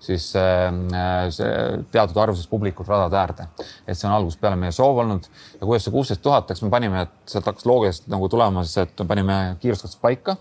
siis 0.00 0.30
see 0.32 1.48
teatud 1.92 2.18
arv 2.22 2.38
siis 2.38 2.48
publikut 2.48 2.88
radade 2.88 3.18
äärde. 3.18 3.46
et 3.86 3.98
see 3.98 4.08
on 4.08 4.14
algusest 4.14 4.40
peale 4.40 4.56
meie 4.56 4.72
soov 4.72 5.02
olnud 5.02 5.26
ja 5.60 5.66
kuidas 5.66 5.84
see 5.84 5.94
kuusteist 5.94 6.22
tuhat, 6.22 6.50
eks 6.50 6.62
me 6.62 6.70
panime, 6.72 7.02
et 7.02 7.34
sealt 7.34 7.50
hakkas 7.50 7.66
loogiliselt 7.68 8.08
nagu 8.08 8.28
tulema, 8.28 8.64
siis 8.64 8.86
et 8.86 9.06
panime 9.08 9.40
kiiruskatsed 9.60 10.00
paika. 10.00 10.36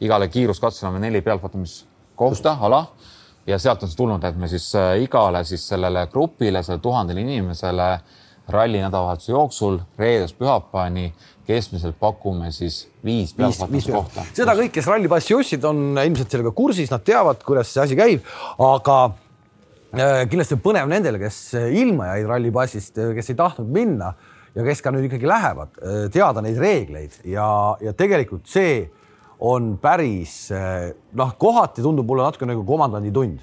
igale 0.00 0.28
kiiruskatsele 0.28 0.90
on 0.90 1.00
neli 1.00 1.20
pealtvaatamiskohta, 2.22 2.66
ala 2.66 2.86
ja 3.46 3.58
sealt 3.58 3.82
on 3.82 3.90
see 3.90 3.98
tulnud, 3.98 4.24
et 4.24 4.36
me 4.38 4.48
siis 4.50 4.70
igale 5.02 5.44
siis 5.44 5.64
sellele 5.68 6.06
grupile, 6.12 6.62
sellele 6.62 6.82
tuhandele 6.82 7.24
inimesele 7.24 7.88
ralli 8.52 8.80
nädalavahetuse 8.82 9.32
jooksul 9.32 9.78
reedest 9.98 10.38
pühapäevani 10.38 11.12
keskmiselt 11.46 11.98
pakume 12.00 12.50
siis 12.52 12.88
viis 13.04 13.34
pealtvaatlemiskohta. 13.34 14.24
seda 14.34 14.54
kõik, 14.58 14.72
kes 14.74 14.86
rallipassi 14.90 15.34
ostsid, 15.34 15.64
on 15.66 15.98
ilmselt 15.98 16.30
sellega 16.30 16.52
kursis, 16.54 16.90
nad 16.92 17.04
teavad, 17.06 17.42
kuidas 17.46 17.72
see 17.72 17.82
asi 17.82 17.98
käib, 17.98 18.26
aga 18.62 18.98
äh, 19.08 20.22
kindlasti 20.30 20.58
on 20.58 20.64
põnev 20.64 20.90
nendele, 20.90 21.20
kes 21.22 21.40
ilma 21.82 22.12
jäid 22.12 22.30
rallipassist, 22.30 23.02
kes 23.18 23.32
ei 23.34 23.38
tahtnud 23.38 23.70
minna 23.74 24.12
ja 24.54 24.66
kes 24.66 24.82
ka 24.84 24.92
nüüd 24.94 25.08
ikkagi 25.08 25.28
lähevad, 25.28 25.78
äh, 25.82 26.02
teada 26.14 26.44
neid 26.44 26.60
reegleid 26.62 27.22
ja, 27.24 27.46
ja 27.82 27.94
tegelikult 27.98 28.46
see 28.50 28.84
on 29.42 29.74
päris 29.82 30.52
äh, 30.54 30.92
noh, 31.18 31.34
kohati 31.38 31.82
tundub 31.82 32.06
mulle 32.06 32.26
natuke 32.28 32.46
nagu 32.46 32.62
komandandi 32.66 33.10
tund. 33.14 33.40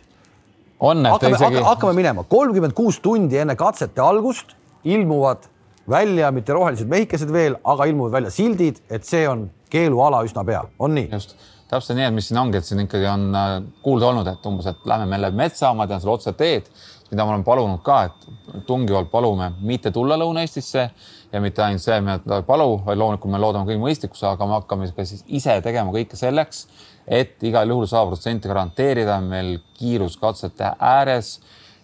on, 0.79 1.03
et 1.03 1.11
hakkame, 1.11 1.35
isegi. 1.35 1.63
hakkame 1.65 1.93
minema, 1.97 2.23
kolmkümmend 2.23 2.75
kuus 2.77 3.01
tundi 3.03 3.39
enne 3.41 3.55
katsete 3.59 4.01
algust 4.01 4.55
ilmuvad 4.87 5.49
välja 5.89 6.31
mitte 6.31 6.55
rohelised 6.55 6.87
mehikesed 6.87 7.31
veel, 7.33 7.57
aga 7.67 7.87
ilmuvad 7.89 8.15
välja 8.15 8.31
sildid, 8.31 8.79
et 8.89 9.07
see 9.07 9.25
on 9.27 9.49
keeluala 9.69 10.21
üsna 10.23 10.45
pea, 10.47 10.61
on 10.79 10.95
nii? 10.95 11.09
just, 11.11 11.35
täpselt 11.69 11.97
nii, 11.99 12.07
et 12.07 12.15
mis 12.15 12.29
siin 12.29 12.39
ongi, 12.39 12.61
et 12.61 12.69
siin 12.69 12.85
ikkagi 12.85 13.09
on 13.09 13.27
äh, 13.35 13.51
kuulda 13.83 14.13
olnud, 14.13 14.31
et 14.31 14.47
umbes, 14.47 14.69
et 14.71 14.87
lähme 14.87 15.09
me 15.09 15.19
läbi 15.19 15.41
metsa, 15.41 15.73
ma 15.75 15.89
tean 15.89 15.99
selle 16.03 16.15
otse 16.15 16.33
teed, 16.39 16.71
mida 17.11 17.25
ma 17.25 17.33
olen 17.33 17.43
palunud 17.43 17.81
ka, 17.85 18.03
et 18.09 18.65
tungivalt 18.67 19.09
palume 19.11 19.51
mitte 19.65 19.91
tulla 19.93 20.17
Lõuna-Eestisse 20.19 20.85
ja 21.31 21.41
mitte 21.41 21.63
ainult 21.65 21.83
see, 21.83 21.99
me 22.05 22.19
ei 22.19 22.45
palu, 22.45 22.79
vaid 22.85 22.99
loomulikult 23.01 23.33
me 23.33 23.41
loodame 23.41 23.69
kõik 23.69 23.81
mõistlikkuse, 23.83 24.27
aga 24.31 24.47
me 24.49 24.57
hakkame 24.57 24.89
ka 24.95 25.05
siis 25.07 25.23
ise 25.27 25.59
tegema 25.65 25.93
kõike 25.93 26.19
selleks, 26.19 26.65
et 27.07 27.41
igal 27.45 27.69
juhul 27.69 27.89
sada 27.89 28.09
protsenti 28.11 28.49
garanteerida 28.51 29.19
meil 29.25 29.57
kiiruskatsete 29.79 30.75
ääres 30.79 31.37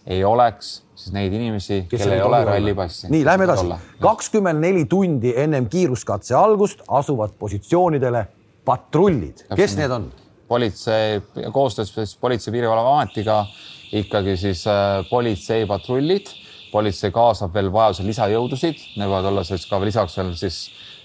ei 0.05 0.21
oleks 0.23 0.75
siis 0.95 1.13
neid 1.15 1.33
inimesi, 1.33 1.81
kellel 1.89 2.13
ei 2.17 2.21
ole 2.23 2.43
rallipassi. 2.45 3.09
nii, 3.11 3.23
lähme 3.25 3.47
edasi. 3.47 3.71
kakskümmend 4.01 4.61
neli 4.61 4.85
tundi 4.89 5.33
ennem 5.35 5.69
kiiruskatse 5.69 6.35
algust 6.37 6.85
asuvad 6.87 7.33
positsioonidele 7.39 8.25
patrullid, 8.65 9.47
kes 9.55 9.75
need 9.77 9.91
on? 9.91 10.11
politsei, 10.47 11.21
koostöös 11.51 12.17
Politsei- 12.21 12.49
ja 12.49 12.51
Piirivalveametiga 12.51 13.45
ikkagi 13.93 14.35
siis 14.37 14.65
äh, 14.67 15.03
politseipatrullid. 15.09 16.33
politsei 16.71 17.11
kaasab 17.13 17.53
veel 17.55 17.69
vajadusel 17.71 18.09
lisajõudusid, 18.09 18.81
need 18.99 19.07
võivad 19.07 19.29
olla 19.29 19.43
siis 19.47 19.63
ka 19.69 19.77
lisaks 19.79 20.17
veel 20.17 20.33
siis 20.35 20.57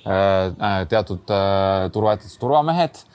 äh, 0.03 0.49
äh 0.51 0.81
teatud 0.91 1.23
turvaettevõtete 1.93 2.41
turvamehed. 2.41 3.07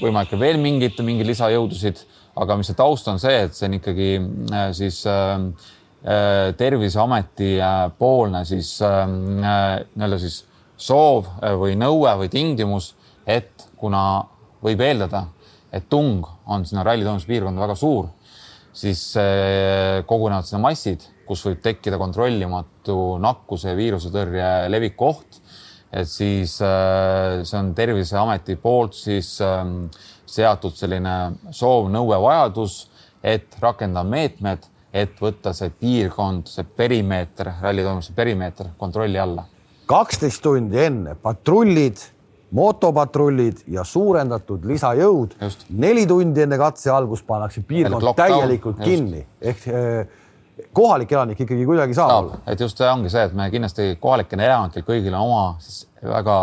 Võimalik 0.00 0.30
veel 0.40 0.56
mingid, 0.56 0.96
mingeid 1.04 1.28
lisajõudusid. 1.28 1.98
Aga 2.40 2.56
mis 2.56 2.70
see 2.70 2.78
taust 2.78 3.08
on 3.12 3.18
see, 3.20 3.42
et 3.44 3.54
see 3.54 3.68
on 3.68 3.74
ikkagi 3.76 4.08
siis 4.74 5.02
Terviseameti 6.56 7.50
poolne 7.98 8.40
siis 8.48 8.78
nii-öelda 8.80 10.18
siis 10.24 10.38
soov 10.80 11.28
või 11.60 11.76
nõue 11.76 12.16
või 12.22 12.32
tingimus, 12.32 12.94
et 13.26 13.68
kuna 13.76 14.24
võib 14.64 14.80
eeldada, 14.84 15.26
et 15.74 15.88
tung 15.90 16.22
on 16.46 16.66
sinna 16.66 16.84
ralli 16.86 17.02
toimumispiirkonda 17.06 17.64
väga 17.64 17.74
suur, 17.78 18.08
siis 18.74 19.00
kogunevad 20.06 20.46
sinna 20.46 20.60
massid, 20.62 21.02
kus 21.26 21.44
võib 21.46 21.60
tekkida 21.62 21.98
kontrollimatu 21.98 23.16
nakkuse 23.22 23.72
ja 23.72 23.78
viirusetõrje 23.78 24.48
leviku 24.70 25.10
oht. 25.12 25.40
et 25.94 26.08
siis 26.10 26.56
see 26.58 27.58
on 27.58 27.70
Terviseameti 27.74 28.56
poolt 28.58 28.96
siis 28.98 29.36
äh, 29.42 29.62
seatud 30.34 30.76
selline 30.76 31.14
soov, 31.54 31.88
nõue, 31.92 32.16
vajadus, 32.22 32.84
et 33.24 33.56
rakendada 33.62 34.06
meetmed, 34.08 34.66
et 34.94 35.18
võtta 35.20 35.54
see 35.56 35.72
piirkond, 35.80 36.48
see 36.50 36.66
perimeeter, 36.78 37.50
ralli 37.62 37.84
toimumise 37.84 38.14
perimeeter 38.16 38.72
kontrolli 38.78 39.18
alla. 39.18 39.46
kaksteist 39.86 40.40
tundi 40.42 40.78
enne 40.80 41.14
patrullid, 41.20 42.00
motopatrullid 42.54 43.64
ja 43.74 43.84
suurendatud 43.84 44.66
lisajõud. 44.68 45.34
neli 45.70 46.06
tundi 46.06 46.44
enne 46.44 46.58
katse 46.58 46.92
algust 46.94 47.26
pannakse 47.26 47.64
piirkond 47.66 48.14
täielikult 48.16 48.78
just. 48.78 48.88
kinni 48.90 49.26
ehk 49.40 49.66
eh, 49.68 50.06
kohalik 50.72 51.12
elanik 51.12 51.40
ikkagi 51.40 51.66
kuidagi 51.66 51.94
saab, 51.94 52.10
saab 52.10 52.24
olla. 52.24 52.40
et 52.46 52.60
just 52.60 52.78
see 52.78 52.90
ongi 52.90 53.10
see, 53.10 53.26
et 53.26 53.34
me 53.34 53.50
kindlasti 53.50 53.90
kohalikel 54.00 54.40
elanikel 54.40 54.86
kõigil 54.86 55.14
on 55.14 55.26
oma 55.26 55.44
siis 55.58 55.84
väga 56.02 56.38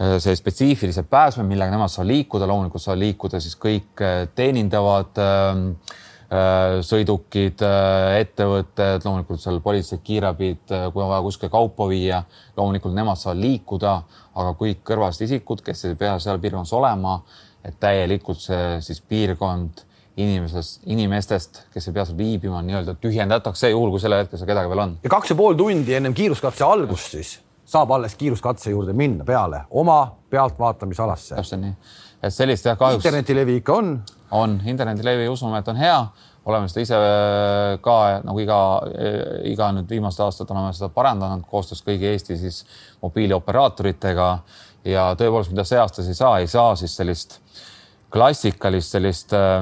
Äh, 0.00 0.16
see 0.16 0.32
spetsiifilised 0.32 1.10
pääsmed, 1.12 1.44
millega 1.44 1.74
nemad 1.74 1.92
saavad 1.92 2.08
liikuda, 2.08 2.46
loomulikult 2.48 2.80
saavad 2.80 3.02
liikuda 3.02 3.40
siis 3.44 3.56
kõik 3.60 4.00
äh, 4.00 4.22
teenindavad 4.32 5.18
äh, 5.20 5.58
sõidukid, 6.86 7.62
ettevõtted, 8.20 9.02
loomulikult 9.02 9.42
seal 9.42 9.58
politseid, 9.64 10.02
kiirabid, 10.06 10.62
kui 10.68 11.02
on 11.02 11.10
vaja 11.10 11.24
kuskile 11.24 11.50
kaupa 11.50 11.88
viia, 11.90 12.22
loomulikult 12.56 12.94
nemad 12.94 13.18
saavad 13.18 13.40
liikuda, 13.42 13.94
aga 14.38 14.54
kõik 14.60 14.84
kõrvalised 14.86 15.26
isikud, 15.26 15.64
kes 15.66 15.88
ei 15.88 15.98
pea 15.98 16.14
seal 16.22 16.38
piirkonnas 16.42 16.72
olema, 16.78 17.18
et 17.66 17.74
täielikult 17.82 18.38
see 18.40 18.78
siis 18.86 19.02
piirkond 19.02 19.82
inimesest, 20.20 20.86
inimestest, 20.86 21.62
kes 21.74 21.90
ei 21.90 21.96
pea 21.96 22.06
seal 22.06 22.18
viibima, 22.18 22.62
nii-öelda 22.62 22.94
tühjendatakse 23.02 23.72
juhul, 23.72 23.90
kui 23.94 24.02
sellel 24.02 24.24
hetkel 24.24 24.38
seal 24.38 24.50
kedagi 24.50 24.70
veel 24.70 24.84
on. 24.86 24.98
ja 25.02 25.12
kaks 25.12 25.32
ja 25.32 25.38
pool 25.38 25.58
tundi 25.58 25.98
ennem 25.98 26.14
kiiruskatse 26.14 26.66
algust 26.66 27.16
siis 27.16 27.38
saab 27.70 27.92
alles 27.94 28.16
kiiruskatse 28.18 28.72
juurde 28.72 28.92
minna 28.96 29.24
peale 29.24 29.64
oma 29.70 30.00
pealtvaatamisalasse. 30.30 31.34
täpselt 31.34 31.62
nii, 31.62 31.74
et 32.22 32.34
sellist 32.34 32.66
jah 32.66 32.78
kahjuks. 32.78 33.04
internetilevi 33.04 33.60
ikka 33.60 33.76
on. 33.80 33.94
on, 34.30 34.60
internetilevi 34.66 35.28
usume, 35.28 35.58
et 35.58 35.68
on 35.68 35.78
hea, 35.80 36.00
oleme 36.46 36.68
seda 36.70 36.84
ise 36.84 36.98
ka 37.84 37.96
nagu 38.24 38.40
iga, 38.40 38.60
iga 39.50 39.70
nüüd 39.76 39.90
viimased 39.90 40.22
aastad 40.24 40.50
oleme 40.54 40.72
seda 40.76 40.88
parandanud 40.94 41.44
koostöös 41.50 41.82
kõigi 41.86 42.12
Eesti 42.12 42.36
siis 42.40 42.62
mobiilioperaatoritega 43.02 44.30
ja 44.88 45.10
tõepoolest, 45.18 45.52
mida 45.52 45.66
see 45.68 45.80
aasta 45.80 46.06
ei 46.06 46.16
saa, 46.16 46.38
ei 46.40 46.48
saa 46.50 46.76
siis 46.78 46.96
sellist 46.96 47.40
klassikalist 48.10 48.96
sellist 48.96 49.34
äh, 49.36 49.60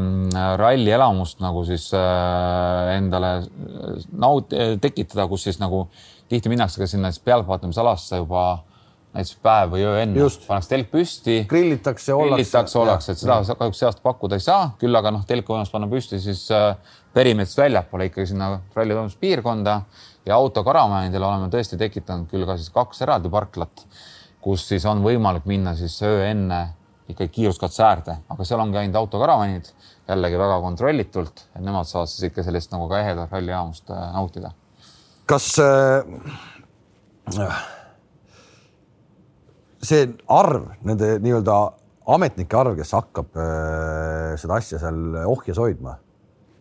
rallielamust 0.56 1.42
nagu 1.44 1.64
siis 1.68 1.90
äh, 1.96 2.94
endale 2.96 3.32
naut-, 4.16 4.54
tekitada, 4.80 5.28
kus 5.28 5.44
siis 5.48 5.60
nagu 5.60 5.86
tihti 6.28 6.52
minnakse 6.52 6.80
ka 6.80 6.88
sinna 6.88 7.12
siis 7.12 7.24
pealtvaatamisalasse 7.24 8.22
juba 8.22 8.46
näiteks 9.18 9.38
päev 9.42 9.74
või 9.74 9.82
öö 9.84 9.96
enne, 10.02 10.28
pannakse 10.46 10.70
telk 10.70 10.90
püsti. 10.92 11.40
grillitakse, 11.50 12.14
grillitakse, 12.14 12.78
ollakse, 12.78 13.12
et 13.12 13.22
seda 13.22 13.40
kahjuks 13.58 13.82
see 13.82 13.88
aasta 13.88 14.04
pakkuda 14.04 14.38
ei 14.38 14.44
saa, 14.44 14.70
küll 14.80 14.98
aga 14.98 15.12
noh, 15.14 15.24
telk 15.26 15.48
võimalus 15.50 15.72
panna 15.74 15.90
püsti 15.90 16.20
siis 16.22 16.44
äh, 16.54 16.70
perimeetrist 17.14 17.58
väljapoole 17.58 18.08
ikkagi 18.08 18.30
sinna 18.32 18.52
ralli 18.76 18.94
toimumispiirkonda 18.94 19.76
ja 20.28 20.38
autokaravanidele 20.38 21.26
oleme 21.26 21.50
tõesti 21.52 21.78
tekitanud 21.80 22.30
küll 22.30 22.46
ka 22.48 22.58
siis 22.60 22.70
kaks 22.74 23.02
eraldi 23.06 23.30
parklat, 23.32 23.86
kus 24.44 24.66
siis 24.70 24.86
on 24.88 25.02
võimalik 25.04 25.48
minna 25.50 25.74
siis 25.78 25.98
öö 26.06 26.22
enne 26.28 26.60
ikkagi 27.08 27.32
kiiruskatse 27.38 27.82
äärde, 27.84 28.18
aga 28.28 28.44
seal 28.44 28.60
ongi 28.60 28.76
ainult 28.78 28.98
autokaravanid, 29.00 29.70
jällegi 30.08 30.40
väga 30.40 30.58
kontrollitult, 30.60 31.46
et 31.56 31.64
nemad 31.64 31.88
saavad 31.88 32.10
siis 32.12 32.28
ikka 32.28 32.44
sellist 32.44 32.72
nagu 32.74 32.88
ka 32.90 33.00
ehedat 33.00 33.32
rallijaamust 33.32 33.90
äh, 33.94 34.04
nautida. 34.12 34.52
Kas 35.28 35.54
äh, 35.60 36.04
see 39.84 40.08
arv, 40.32 40.70
nende 40.86 41.16
nii-öelda 41.22 41.56
ametnike 42.14 42.56
arv, 42.58 42.76
kes 42.78 42.92
hakkab 42.96 43.38
äh, 43.38 44.36
seda 44.40 44.58
asja 44.58 44.80
seal 44.82 45.18
ohjes 45.28 45.60
hoidma, 45.60 45.98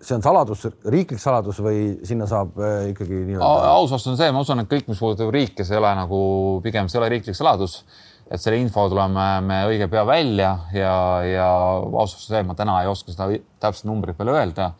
see 0.03 0.17
on 0.17 0.25
saladus, 0.25 0.67
riiklik 0.93 1.21
saladus 1.21 1.62
või 1.63 1.80
sinna 2.08 2.27
saab 2.30 2.60
äh, 2.62 2.91
ikkagi 2.91 3.23
nii-öelda? 3.23 3.71
aus 3.71 3.93
vastus 3.93 4.13
on 4.13 4.19
see, 4.19 4.30
ma 4.34 4.43
usun, 4.43 4.62
et 4.63 4.69
kõik, 4.71 4.91
mis 4.91 5.01
puudutab 5.01 5.32
riike, 5.34 5.65
see 5.65 5.77
ei 5.77 5.82
ole 5.82 5.95
nagu 5.97 6.19
pigem 6.65 6.91
see 6.91 6.99
ei 6.99 7.03
ole 7.03 7.12
riiklik 7.15 7.38
saladus, 7.38 7.80
et 8.27 8.43
selle 8.43 8.60
info 8.60 8.86
tuleme 8.91 9.25
me 9.47 9.63
õige 9.69 9.88
pea 9.91 10.03
välja 10.08 10.51
ja, 10.75 10.93
ja 11.25 11.47
ausalt 11.47 12.19
öeldes 12.19 12.30
see, 12.30 12.43
ma 12.45 12.58
täna 12.60 12.82
ei 12.84 12.91
oska 12.91 13.15
seda 13.15 13.32
täpset 13.63 13.88
numbrit 13.88 14.19
veel 14.19 14.36
öelda. 14.36 14.73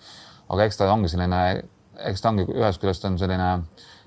aga 0.48 0.68
eks 0.68 0.78
ta 0.80 0.92
ongi 0.92 1.10
selline 1.12 1.42
eks 2.06 2.22
ta 2.22 2.32
ongi 2.32 2.46
ühest 2.52 2.82
küljest 2.82 3.06
on 3.08 3.18
selline 3.20 3.50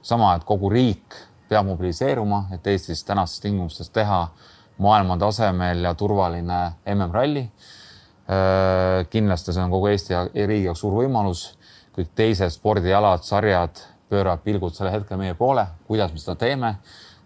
sama, 0.03 0.35
et 0.37 0.47
kogu 0.49 0.71
riik 0.73 1.17
peab 1.51 1.67
mobiliseeruma, 1.67 2.45
et 2.55 2.67
Eestis 2.71 3.03
tänastes 3.05 3.43
tingimustes 3.43 3.91
teha 3.91 4.29
maailma 4.81 5.17
tasemel 5.19 5.85
ja 5.85 5.95
turvaline 5.99 6.61
MM-ralli. 6.95 7.45
Äh, 8.31 9.07
kindlasti 9.11 9.53
see 9.53 9.65
on 9.65 9.73
kogu 9.73 9.91
Eesti 9.91 10.15
ja 10.15 10.25
riigi 10.35 10.69
jaoks 10.69 10.85
suur 10.85 11.01
võimalus. 11.03 11.49
kõik 11.91 12.13
teised 12.15 12.53
spordialad, 12.55 13.25
sarjad 13.27 13.81
pööravad 14.09 14.45
pilgud 14.45 14.75
sellel 14.75 14.95
hetkel 14.95 15.19
meie 15.19 15.35
poole, 15.35 15.67
kuidas 15.89 16.13
me 16.13 16.23
seda 16.23 16.37
teeme. 16.39 16.77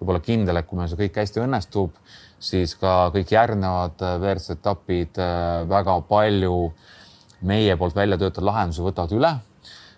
võib 0.01 0.09
olla 0.09 0.21
kindel, 0.21 0.57
et 0.57 0.67
kui 0.67 0.79
meil 0.79 0.89
see 0.89 0.99
kõik 0.99 1.21
hästi 1.21 1.41
õnnestub, 1.45 1.93
siis 2.41 2.75
ka 2.75 3.11
kõik 3.15 3.31
järgnevad 3.31 4.01
WRC 4.01 4.57
etapid 4.57 5.21
äh, 5.21 5.69
väga 5.69 6.01
palju 6.09 6.73
meie 7.43 7.77
poolt 7.77 7.95
välja 7.95 8.19
töötatud 8.19 8.49
lahendusi 8.49 8.83
võtavad 8.83 9.13
üle 9.13 9.35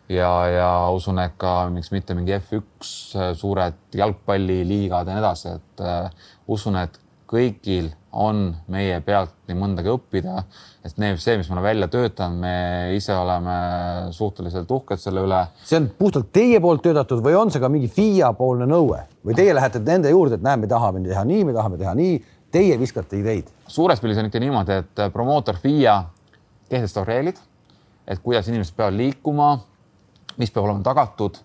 ja, 0.08 0.30
ja 0.50 0.70
usun, 0.94 1.18
et 1.22 1.34
ka 1.40 1.66
miks 1.72 1.90
mitte 1.94 2.14
mingi 2.14 2.36
F1 2.38 3.34
suured 3.38 3.96
jalgpalliliigad 3.96 5.08
ja 5.08 5.16
nii 5.16 5.24
edasi, 5.24 5.56
et 5.58 5.84
uh, 5.84 6.28
usun, 6.56 6.78
et 6.80 7.00
kõigil 7.26 7.90
on 8.16 8.48
meie 8.72 8.96
pealt 9.04 9.34
nii 9.48 9.58
mõndagi 9.58 9.90
õppida, 9.92 10.44
et 10.86 10.94
need, 11.02 11.18
see, 11.20 11.36
mis 11.36 11.48
me 11.50 11.56
oleme 11.56 11.66
välja 11.66 11.88
töötanud, 11.92 12.38
me 12.40 12.54
ise 12.96 13.12
oleme 13.16 13.56
suhteliselt 14.16 14.70
uhked 14.72 15.02
selle 15.02 15.24
üle. 15.26 15.42
see 15.66 15.80
on 15.80 15.90
puhtalt 15.98 16.30
teie 16.32 16.60
poolt 16.62 16.84
töötatud 16.86 17.20
või 17.24 17.36
on 17.36 17.52
see 17.52 17.60
ka 17.62 17.70
mingi 17.72 17.90
FIA 17.92 18.32
poolne 18.38 18.68
nõue 18.70 19.02
või 19.26 19.36
teie 19.36 19.54
lähete 19.56 19.82
nende 19.84 20.12
juurde, 20.14 20.38
et 20.38 20.46
näe, 20.46 20.62
me 20.62 20.70
tahame 20.70 21.04
teha 21.04 21.26
nii, 21.28 21.44
me 21.50 21.56
tahame 21.56 21.80
teha 21.82 21.94
nii, 21.98 22.16
teie 22.54 22.78
viskate 22.80 23.20
ideid? 23.20 23.50
suures 23.68 24.00
pildis 24.00 24.22
on 24.22 24.30
ikka 24.30 24.42
niimoodi, 24.42 24.80
et 24.84 25.06
promootor 25.12 25.58
FIA 25.60 25.98
kehtestab 26.70 27.10
reeglid, 27.10 27.42
et 28.06 28.22
kuidas 28.22 28.48
inimesed 28.48 28.78
peavad 28.78 28.96
liikuma, 28.96 29.56
mis 30.36 30.52
peab 30.52 30.66
olema 30.68 30.84
tagatud, 30.86 31.38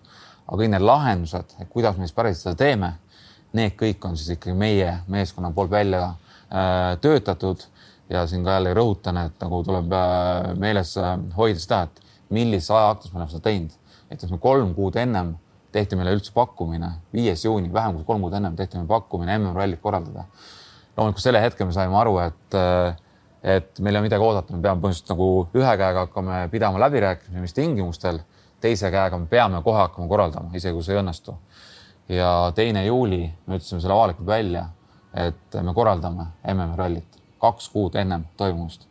aga 0.46 0.58
kõik 0.58 0.72
need 0.74 0.84
lahendused, 0.84 1.54
et 1.60 1.70
kuidas 1.72 1.96
me 1.96 2.06
siis 2.06 2.16
päriselt 2.16 2.48
seda 2.48 2.58
teeme, 2.64 2.92
need 3.56 3.76
kõik 3.78 4.04
on 4.08 4.16
siis 4.16 4.36
ikkagi 4.36 4.56
meie 4.56 4.94
meeskonna 5.12 5.52
poolt 5.54 5.70
välja 5.72 6.04
äh, 6.08 6.96
töötatud 7.00 7.64
ja 8.12 8.26
siin 8.26 8.44
ka 8.44 8.56
jälle 8.58 8.74
rõhutan, 8.76 9.18
et 9.26 9.36
nagu 9.40 9.62
tuleb 9.64 9.92
äh, 9.96 10.52
meeles 10.60 10.96
äh, 11.00 11.14
hoida 11.36 11.60
seda, 11.60 11.82
et 11.88 12.02
millises 12.32 12.70
ajaaktus 12.72 13.12
me 13.12 13.20
oleme 13.20 13.32
seda 13.32 13.46
teinud. 13.48 13.78
et 14.10 14.30
me 14.30 14.38
kolm 14.38 14.74
kuud 14.76 14.96
ennem 15.00 15.36
tehti 15.72 15.96
meile 15.96 16.12
üldse 16.12 16.34
pakkumine, 16.36 16.90
viies 17.14 17.46
juuni, 17.46 17.70
vähem 17.72 17.96
kui 17.96 18.04
kolm 18.08 18.26
kuud 18.26 18.34
ennem 18.36 18.56
tehti 18.56 18.76
meile 18.76 18.90
pakkumine 18.90 19.38
MM-rallit 19.38 19.80
korraldada. 19.80 20.26
loomulikult 20.96 21.24
selle 21.24 21.40
hetke 21.40 21.64
me 21.64 21.72
saime 21.72 21.96
aru, 21.96 22.18
et, 22.26 22.56
äh, 22.58 22.96
et 23.56 23.80
meil 23.80 23.96
ei 23.96 24.00
ole 24.00 24.08
midagi 24.08 24.26
oodata, 24.26 24.52
me 24.52 24.62
peame 24.62 24.82
põhimõtteliselt 24.82 25.14
nagu 25.14 25.28
ühe 25.56 25.76
käega 25.80 26.06
hakkame 26.06 26.42
pidama 26.52 26.82
läbirääkimisi, 26.84 27.40
mis 27.40 27.56
tingimustel, 27.56 28.20
teise 28.62 28.90
käega 28.94 29.18
me 29.18 29.26
peame 29.30 29.62
kohe 29.64 29.80
hakkama 29.82 30.08
korraldama, 30.10 30.52
isegi 30.56 30.74
kui 30.76 30.86
see 30.86 30.96
ei 30.96 31.02
õnnestu. 31.02 31.34
ja 32.12 32.30
teine 32.54 32.86
juuli 32.86 33.24
me 33.46 33.58
ütlesime 33.58 33.80
selle 33.80 33.94
avalikult 33.94 34.26
välja, 34.26 34.66
et 35.14 35.60
me 35.62 35.74
korraldame 35.74 36.30
MM-rallit 36.54 37.20
kaks 37.42 37.68
kuud 37.74 37.98
ennem 37.98 38.26
toimumist. 38.36 38.88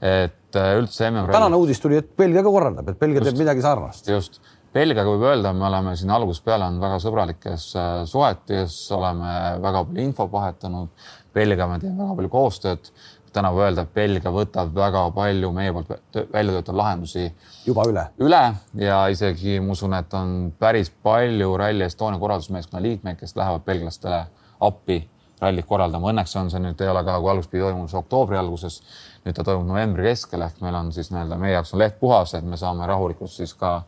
et 0.00 0.56
äh, 0.56 0.74
üldse 0.78 1.08
MM-ralli. 1.10 1.36
tänane 1.38 1.56
uudis 1.56 1.80
tuli, 1.80 2.00
et 2.02 2.16
Belgia 2.16 2.42
ka 2.42 2.50
korraldab, 2.52 2.88
et 2.88 2.98
Belgia 2.98 3.22
just, 3.22 3.30
teeb 3.30 3.40
midagi 3.44 3.64
sarnast. 3.64 4.08
just, 4.08 4.40
Belgiaga 4.74 5.06
võib 5.06 5.22
öelda, 5.28 5.52
me 5.54 5.68
oleme 5.68 5.92
siin 5.94 6.10
algusest 6.10 6.42
peale 6.44 6.66
on 6.66 6.80
väga 6.82 6.96
sõbralikes 7.02 7.66
äh, 7.78 7.90
suhetes, 8.10 8.78
oleme 8.96 9.34
väga 9.62 9.84
palju 9.86 10.02
infot 10.02 10.32
vahetanud. 10.32 11.04
Belgia, 11.34 11.68
me 11.70 11.78
teeme 11.82 12.02
väga 12.02 12.16
palju 12.18 12.32
koostööd. 12.32 12.90
Täna 13.34 13.50
võib 13.54 13.66
öelda, 13.66 13.84
et 13.84 13.94
Belgia 13.94 14.32
võtab 14.34 14.74
väga 14.74 15.04
palju 15.14 15.50
meie 15.54 15.72
poolt 15.74 15.90
välja 16.32 16.52
töötatud 16.52 16.78
lahendusi 16.78 17.24
juba 17.66 17.86
üle, 17.90 18.04
üle 18.22 18.42
ja 18.80 19.00
isegi 19.12 19.58
ma 19.60 19.74
usun, 19.74 19.96
et 19.98 20.14
on 20.14 20.52
päris 20.58 20.92
palju 21.04 21.56
Rally 21.60 21.84
Estonia 21.86 22.20
korraldusmeeskonna 22.22 22.82
liikmeid, 22.84 23.18
kes 23.20 23.36
lähevad 23.36 23.66
belglastele 23.66 24.22
appi 24.64 25.02
rallit 25.42 25.66
korraldama. 25.66 26.12
Õnneks 26.12 26.36
on 26.40 26.50
see 26.52 26.62
nüüd 26.62 26.80
ei 26.80 26.90
ole 26.90 27.02
ka, 27.04 27.18
kui 27.20 27.32
algus 27.32 27.50
pidi 27.50 27.64
toimuma 27.64 27.90
see 27.90 28.00
oktoobri 28.00 28.38
alguses, 28.38 28.80
nüüd 29.26 29.36
ta 29.36 29.44
toimub 29.46 29.66
novembri 29.68 30.08
keskel 30.08 30.44
ehk 30.46 30.62
meil 30.64 30.78
on 30.78 30.92
siis 30.94 31.10
nii-öelda 31.12 31.38
meie 31.40 31.56
jaoks 31.56 31.74
on 31.74 31.82
leht 31.82 31.98
puhas, 32.00 32.34
et 32.38 32.46
me 32.46 32.58
saame 32.60 32.86
rahulikult 32.88 33.32
siis 33.32 33.54
ka 33.58 33.80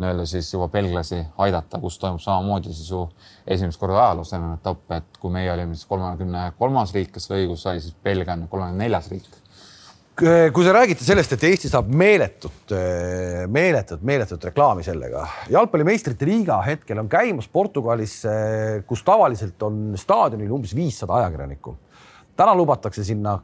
nii-öelda 0.00 0.26
siis 0.28 0.48
juba 0.52 0.68
belglasi 0.72 1.20
aidata, 1.44 1.80
kus 1.82 1.98
toimub 2.00 2.22
samamoodi 2.22 2.72
siis 2.74 2.90
ju 2.90 3.04
esimest 3.46 3.80
korda 3.80 4.00
ajaloos 4.06 4.32
MM-etapp, 4.38 4.96
et 4.96 5.20
kui 5.20 5.32
meie 5.34 5.52
olime 5.52 5.76
siis 5.76 5.88
kolmekümne 5.90 6.50
kolmas 6.58 6.94
riik, 6.96 7.12
kes 7.14 7.28
selle 7.28 7.44
õiguse 7.44 7.68
sai, 7.68 7.84
siis 7.84 7.96
Belgia 8.04 8.36
on 8.36 8.48
kolmekümne 8.50 8.84
neljas 8.84 9.10
riik 9.12 9.28
kui 10.52 10.64
sa 10.66 10.72
räägite 10.74 11.04
sellest, 11.04 11.32
et 11.32 11.44
Eesti 11.48 11.68
saab 11.70 11.88
meeletut, 11.96 12.72
meeletut, 13.48 14.02
meeletut 14.04 14.42
reklaami 14.50 14.84
sellega. 14.84 15.22
jalgpalli 15.48 15.86
meistrite 15.88 16.28
liiga 16.28 16.58
hetkel 16.66 17.00
on 17.00 17.08
käimas 17.08 17.48
Portugalis, 17.48 18.18
kus 18.86 19.04
tavaliselt 19.06 19.62
on 19.64 19.94
staadionil 19.96 20.52
umbes 20.52 20.74
viissada 20.76 21.22
ajakirjanikku. 21.22 21.76
täna 22.36 22.54
lubatakse 22.54 23.04
sinna 23.04 23.38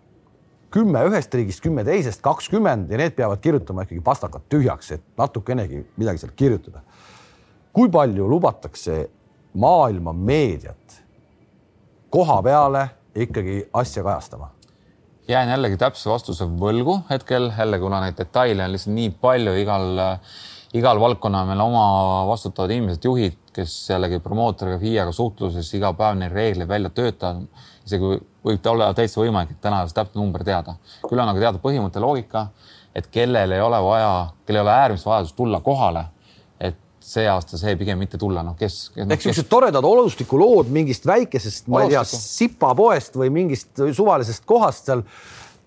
kümme 0.71 1.03
ühest 1.09 1.35
riigist, 1.35 1.63
kümme 1.65 1.85
teisest, 1.87 2.23
kakskümmend 2.25 2.91
ja 2.91 3.01
need 3.01 3.15
peavad 3.17 3.41
kirjutama 3.43 3.87
ikkagi 3.87 4.03
pastakad 4.05 4.47
tühjaks, 4.53 4.93
et 4.97 5.05
natukenegi 5.19 5.85
midagi 5.97 6.23
sealt 6.23 6.37
kirjutada. 6.37 6.83
kui 7.73 7.91
palju 7.93 8.29
lubatakse 8.29 9.11
maailma 9.55 10.13
meediat 10.13 11.03
koha 12.11 12.43
peale 12.43 12.89
ikkagi 13.15 13.69
asja 13.73 14.03
kajastama? 14.03 14.51
jään 15.29 15.49
jällegi 15.49 15.77
täpse 15.77 16.11
vastuse 16.11 16.45
võlgu 16.45 17.01
hetkel, 17.11 17.51
jälle 17.59 17.79
kuna 17.79 18.01
neid 18.05 18.19
detaile 18.19 18.65
on 18.65 18.73
lihtsalt 18.73 18.95
nii 18.95 19.11
palju, 19.21 19.55
igal, 19.59 20.03
igal 20.75 21.01
valdkonnal 21.03 21.49
meil 21.49 21.63
oma 21.65 21.87
vastutavad 22.29 22.71
inimesed, 22.71 23.05
juhid, 23.05 23.39
kes 23.57 23.75
jällegi 23.91 24.21
promootoriga, 24.23 24.79
FIA-ga 24.79 25.15
suhtluses 25.17 25.73
iga 25.75 25.93
päev 25.99 26.19
neid 26.21 26.35
reegleid 26.37 26.71
välja 26.71 26.93
töötavad. 26.95 27.47
Isegi 27.87 28.19
võib 28.47 28.67
olla 28.73 28.91
täitsa 28.95 29.21
võimalik, 29.23 29.55
et 29.57 29.63
täna 29.63 29.85
täpne 29.95 30.21
number 30.21 30.45
teada. 30.45 30.77
küll 31.09 31.23
on 31.23 31.29
aga 31.29 31.41
teada 31.41 31.63
põhimõte, 31.63 32.03
loogika, 32.03 32.49
et 32.95 33.07
kellel 33.13 33.53
ei 33.53 33.63
ole 33.63 33.81
vaja, 33.83 34.13
kellel 34.47 34.63
ei 34.63 34.67
ole 34.67 34.77
äärmist 34.77 35.07
vajadust 35.07 35.37
tulla 35.37 35.61
kohale 35.61 36.07
see 37.07 37.27
aasta 37.31 37.59
see 37.61 37.75
pigem 37.79 38.01
mitte 38.03 38.19
tulla, 38.19 38.43
noh, 38.47 38.57
kes, 38.59 38.77
kes. 38.91 39.05
ehk 39.05 39.11
niisugused 39.13 39.45
kes... 39.45 39.51
toredad 39.51 39.87
olustikulood 39.87 40.71
mingist 40.75 41.07
väikesest, 41.07 41.69
ma 41.71 41.85
ei 41.85 41.93
tea, 41.95 42.03
sipapoest 42.11 43.19
või 43.21 43.31
mingist 43.35 43.85
suvalisest 43.95 44.47
kohast 44.49 44.91
seal. 44.91 45.05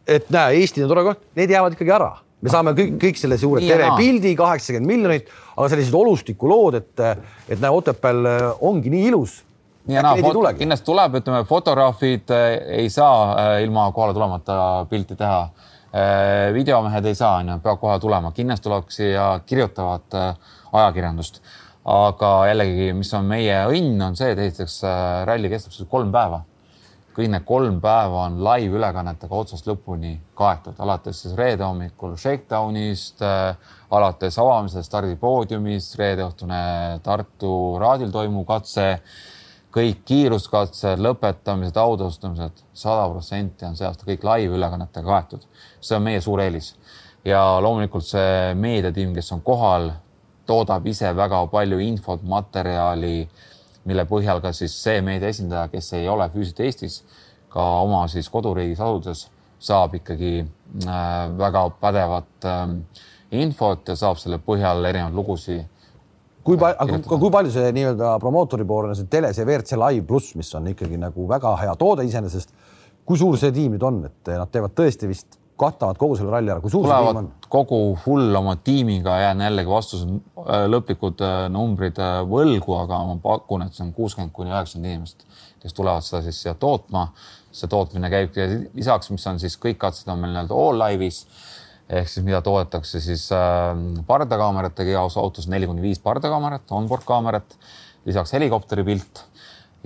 et 0.10 0.28
näe, 0.34 0.58
Eesti 0.60 0.84
on 0.84 0.92
tore 0.92 1.06
koht, 1.08 1.22
need 1.40 1.54
jäävad 1.54 1.78
ikkagi 1.78 1.94
ära, 1.96 2.10
me 2.44 2.52
saame 2.52 2.74
kõik, 2.76 2.98
kõik 3.04 3.22
selle 3.22 3.38
suure 3.40 3.64
terepildi, 3.64 4.34
kaheksakümmend 4.40 4.92
miljonit, 4.92 5.32
aga 5.56 5.70
sellised 5.72 5.96
olustikulood, 5.96 6.80
et, 6.82 7.06
et 7.48 7.62
näe, 7.62 7.72
Otepääl 7.72 8.26
ongi 8.60 8.92
nii 8.92 9.08
ilus 9.14 9.40
nii 9.90 9.98
ja 9.98 10.04
naa, 10.06 10.54
kindlasti 10.54 10.86
tuleb, 10.86 11.16
ütleme, 11.18 11.44
fotograafid 11.50 12.30
äh, 12.34 12.52
ei 12.84 12.90
saa 12.94 13.22
äh, 13.32 13.64
ilma 13.64 13.88
kohale 13.92 14.14
tulemata 14.14 14.86
pilti 14.90 15.16
teha 15.18 15.40
äh,. 15.42 16.54
videomehed 16.54 17.06
ei 17.10 17.16
saa, 17.18 17.40
onju, 17.42 17.58
peavad 17.64 17.82
kohe 17.82 17.96
tulema, 18.00 18.32
kindlasti 18.32 18.68
tuleb 18.68 18.92
siia 18.94 19.32
kirjutavad 19.46 20.20
ajakirjandust. 20.74 21.42
aga 21.90 22.30
jällegi, 22.52 22.92
mis 22.94 23.10
on 23.18 23.26
meie 23.26 23.56
õnn, 23.72 23.98
on 24.06 24.16
see, 24.20 24.30
et 24.36 24.40
esiteks 24.44 24.82
ralli 25.26 25.50
kestab 25.50 25.74
siis 25.74 25.90
kolm 25.90 26.12
päeva. 26.14 26.44
kõik 27.16 27.32
need 27.34 27.44
kolm 27.48 27.80
päeva 27.82 28.28
on 28.28 28.38
live-ülekannetega 28.46 29.36
otsast 29.36 29.66
lõpuni 29.68 30.14
kaetud, 30.38 30.78
alates 30.80 31.24
siis 31.24 31.34
reede 31.36 31.66
hommikul 31.66 32.14
shakedown'ist 32.16 33.26
alates 33.90 34.38
avamisest 34.38 34.88
stardipoodiumist, 34.88 35.98
reede 35.98 36.24
õhtune 36.30 36.62
Tartu 37.04 37.52
raadil 37.82 38.14
toimuv 38.14 38.46
katse 38.46 38.88
kõik 39.74 40.02
kiiruskatsed, 40.06 41.02
lõpetamised, 41.04 41.78
autaustamised, 41.78 42.64
sada 42.74 43.06
protsenti 43.12 43.68
on 43.68 43.78
see 43.78 43.86
aasta 43.86 44.08
kõik 44.08 44.26
live-ülekannetega 44.26 45.06
kaetud. 45.06 45.46
see 45.82 45.98
on 45.98 46.04
meie 46.04 46.22
suur 46.22 46.42
eelis 46.42 46.74
ja 47.26 47.42
loomulikult 47.62 48.06
see 48.06 48.54
meediatiim, 48.56 49.14
kes 49.14 49.32
on 49.36 49.42
kohal, 49.46 49.92
toodab 50.50 50.88
ise 50.88 51.12
väga 51.16 51.44
palju 51.52 51.80
infot, 51.86 52.24
materjali, 52.24 53.30
mille 53.86 54.06
põhjal 54.10 54.42
ka 54.42 54.54
siis 54.54 54.74
see 54.84 55.02
meedia 55.06 55.30
esindaja, 55.30 55.68
kes 55.70 55.94
ei 55.94 56.08
ole 56.10 56.30
füüsiliselt 56.34 56.66
Eestis, 56.66 57.04
ka 57.50 57.66
oma 57.84 58.06
siis 58.08 58.30
koduriigis 58.30 58.82
asudes 58.82 59.28
saab 59.60 59.96
ikkagi 60.00 60.34
äh, 60.42 61.38
väga 61.38 61.66
pädevat 61.82 62.48
äh, 62.48 62.74
infot 63.32 63.88
ja 63.88 63.96
saab 64.00 64.18
selle 64.18 64.40
põhjal 64.42 64.86
erinevaid 64.90 65.16
lugusid 65.16 65.66
kui 66.50 66.60
palju, 66.62 67.02
kui 67.10 67.34
palju 67.34 67.54
see 67.54 67.74
nii-öelda 67.76 68.16
promootori 68.22 68.66
poolne 68.68 68.96
see 68.98 69.10
tele, 69.12 69.32
see 69.36 69.46
WRC 69.46 69.78
Live 69.80 70.08
pluss, 70.10 70.34
mis 70.40 70.50
on 70.58 70.70
ikkagi 70.72 71.00
nagu 71.02 71.28
väga 71.30 71.56
hea 71.64 71.76
toode 71.80 72.06
iseenesest. 72.08 72.56
kui 73.10 73.18
suur 73.18 73.38
see 73.42 73.50
tiim 73.54 73.74
nüüd 73.74 73.84
on, 73.86 74.04
et 74.06 74.30
nad 74.38 74.50
teevad 74.54 74.76
tõesti 74.78 75.08
vist 75.10 75.40
katavad 75.60 75.98
kogu 76.00 76.16
selle 76.18 76.32
ralli 76.34 76.52
ära, 76.54 76.62
kui 76.64 76.72
suur 76.72 76.88
see 76.88 77.00
tiim 77.06 77.22
on? 77.24 77.30
kogu 77.52 77.80
full 78.04 78.36
oma 78.38 78.56
tiimiga, 78.64 79.18
jään 79.24 79.44
jällegi 79.48 79.72
vastuse 79.74 80.08
äh, 80.10 80.66
lõplikud 80.70 81.24
äh, 81.26 81.40
numbrid 81.54 82.00
äh, 82.02 82.20
võlgu, 82.30 82.78
aga 82.78 83.02
ma 83.10 83.18
pakun, 83.24 83.66
et 83.66 83.76
see 83.76 83.88
on 83.88 83.94
kuuskümmend 83.98 84.34
kuni 84.36 84.54
üheksakümmend 84.54 84.94
inimest, 84.94 85.26
kes 85.64 85.76
tulevad 85.76 86.06
seda 86.06 86.22
siis 86.28 86.42
siia 86.46 86.56
tootma. 86.56 87.10
see 87.52 87.66
tootmine 87.66 88.12
käibki 88.14 88.44
lisaks, 88.78 89.10
mis 89.10 89.24
on 89.28 89.40
siis 89.42 89.56
kõik 89.58 89.80
katsed 89.82 90.08
on 90.14 90.20
meil 90.22 90.36
nii-öelda 90.36 90.54
all 90.54 90.78
live'is 90.84 91.24
ehk 91.90 92.10
siis 92.10 92.26
mida 92.26 92.42
toodetakse 92.46 93.02
siis 93.02 93.28
äh, 93.36 93.72
pardakaameratega 94.08 94.94
igas 94.94 95.18
autos 95.18 95.48
neli 95.50 95.70
kuni 95.70 95.82
viis 95.82 96.02
pardakaamerat, 96.04 96.68
onboard 96.72 97.08
kaamerat, 97.08 97.56
lisaks 98.06 98.36
helikopteri 98.38 98.86
pilt 98.88 99.24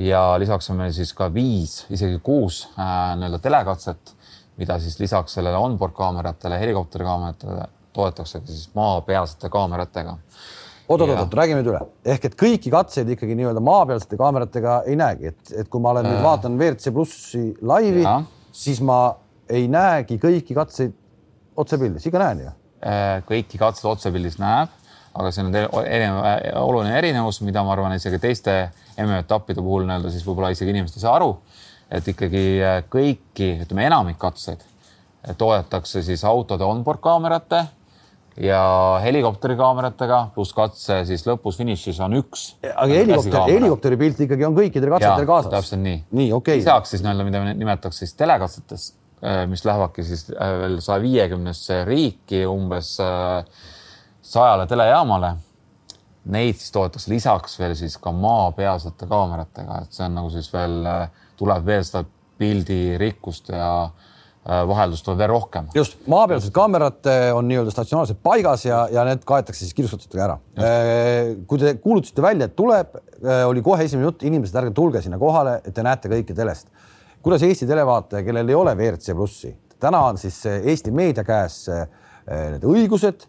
ja 0.01 0.33
lisaks 0.41 0.69
on 0.73 0.81
meil 0.81 0.91
siis 0.95 1.13
ka 1.15 1.29
viis, 1.33 1.83
isegi 1.93 2.19
kuus 2.23 2.65
äh, 2.75 3.13
nii-öelda 3.19 3.39
telekatset 3.43 4.17
mida 4.57 4.77
siis 4.79 4.99
lisaks 4.99 5.37
sellele 5.37 5.57
onboard 5.57 5.95
kaameratele, 5.97 6.59
helikopteri 6.59 7.05
kaameratele 7.07 7.65
toodetakse 7.93 8.41
siis 8.45 8.69
maapealsete 8.75 9.49
kaameratega. 9.49 10.17
oot-oot-oot, 10.89 11.33
räägime 11.39 11.61
nüüd 11.61 11.71
üle, 11.71 11.81
ehk 12.13 12.25
et 12.29 12.37
kõiki 12.37 12.71
katseid 12.73 13.09
ikkagi 13.15 13.37
nii-öelda 13.39 13.61
maapealsete 13.63 14.17
kaameratega 14.19 14.81
ei 14.89 14.97
näegi, 14.99 15.31
et, 15.33 15.53
et 15.63 15.69
kui 15.71 15.81
ma 15.81 15.93
olen 15.93 16.09
äh, 16.09 16.13
nüüd 16.13 16.25
vaatan 16.25 16.57
WRC 16.59 16.93
plussi 16.93 17.45
laivi, 17.61 18.03
siis 18.53 18.81
ma 18.85 18.99
ei 19.49 19.67
näegi 19.71 20.19
kõiki 20.21 20.57
katseid 20.57 20.97
otsepildis, 21.59 22.07
ikka 22.09 22.21
näen 22.21 22.45
ju 22.45 22.53
kõiki 23.29 23.59
katseid 23.59 23.87
otsepildis 23.93 24.39
näeb, 24.41 24.71
aga 25.13 25.29
see 25.31 25.45
on 25.45 25.53
erinev, 25.55 26.17
oluline 26.59 26.97
erinevus, 26.97 27.39
mida 27.45 27.63
ma 27.63 27.71
arvan, 27.75 27.95
isegi 27.95 28.19
teiste 28.19 28.57
MM-etappide 28.97 29.63
puhul 29.63 29.87
nii-öelda 29.87 30.11
siis 30.11 30.25
võib-olla 30.27 30.51
isegi 30.51 30.73
inimesed 30.73 30.97
ei 30.99 31.05
saa 31.05 31.15
aru, 31.19 31.37
et 31.93 32.07
ikkagi 32.11 32.43
kõiki, 32.91 33.53
ütleme 33.63 33.87
enamik 33.87 34.19
katseid 34.19 34.65
toodetakse 35.39 36.03
siis 36.03 36.23
autode 36.27 36.65
onboard 36.67 36.99
kaamerate 37.03 37.61
ja 38.43 38.63
helikopteri 39.03 39.55
kaameratega 39.55 40.19
pluss 40.35 40.55
katse 40.57 41.03
siis 41.07 41.23
lõpus 41.27 41.59
finišis 41.61 41.99
on 42.03 42.17
üks. 42.17 42.47
aga 42.65 42.89
helikopteri, 42.89 43.55
helikopteri 43.59 43.99
pilt 44.01 44.23
ikkagi 44.25 44.47
on 44.47 44.57
kõikidel 44.57 44.95
katsetel 44.95 45.29
kaasas. 45.29 45.51
täpselt 45.53 45.83
nii. 45.83 46.01
nii, 46.09 46.31
okei 46.33 46.57
okay.. 46.57 46.63
lisaks 46.63 46.95
siis 46.95 47.05
nii-öelda, 47.05 47.27
mida 47.29 47.43
nimetatakse 47.53 48.03
siis 48.03 48.17
telekatsetes, 48.19 48.89
äh, 48.91 49.02
mis 49.47 49.65
lähevadki 49.65 50.03
siis 50.07 50.27
äh, 50.33 50.53
veel 50.59 50.79
saja 50.83 51.01
viiekümnesse 51.03 51.83
riiki 51.87 52.43
umbes 52.49 52.95
äh, 53.03 53.43
sajale 54.21 54.67
telejaamale. 54.67 55.35
Neid 56.33 56.55
siis 56.59 56.71
toodetakse 56.71 57.11
lisaks 57.11 57.59
veel 57.59 57.75
siis 57.75 57.97
ka 57.99 58.13
maapealsete 58.15 59.07
kaameratega, 59.11 59.81
et 59.83 59.95
see 59.95 60.05
on 60.07 60.17
nagu 60.19 60.31
siis 60.31 60.47
veel, 60.53 60.77
tuleb 61.39 61.65
veel 61.67 61.83
seda 61.83 62.05
pildirikkust 62.39 63.51
ja 63.51 63.71
äh, 63.83 64.11
Äh, 64.43 64.65
vaheldust 64.67 65.05
tuleb 65.07 65.21
veel 65.21 65.29
rohkem. 65.31 65.67
just, 65.71 65.93
maapealsed 66.11 66.51
kaamerad 66.51 67.07
äh, 67.07 67.29
on 67.31 67.45
nii-öelda 67.47 67.71
statsionaarselt 67.71 68.17
paigas 68.19 68.65
ja, 68.65 68.81
ja 68.91 69.05
need 69.07 69.21
kaetakse 69.23 69.63
siis 69.63 69.77
kirjustatutega 69.77 70.25
ära. 70.25 70.33
Äh, 70.59 71.29
kui 71.47 71.61
te 71.61 71.71
kuulutasite 71.79 72.25
välja, 72.25 72.49
et 72.49 72.55
tuleb, 72.57 72.97
oli 73.47 73.63
kohe 73.63 73.85
esimene 73.87 74.09
jutt, 74.09 74.25
inimesed, 74.27 74.57
ärge 74.59 74.73
tulge 74.75 74.99
sinna 74.99 75.15
kohale, 75.21 75.61
et 75.63 75.71
te 75.71 75.85
näete 75.87 76.11
kõike 76.11 76.35
telest. 76.35 76.67
Kuidas 77.23 77.43
Eesti 77.47 77.67
televaataja, 77.69 78.23
kellel 78.25 78.49
ei 78.49 78.57
ole 78.57 78.75
WRC 78.75 79.15
plussi, 79.15 79.53
täna 79.79 80.03
on 80.09 80.19
siis 80.21 80.41
Eesti 80.45 80.91
meedia 80.91 81.23
käes 81.27 81.63
need 82.27 82.63
õigused 82.67 83.25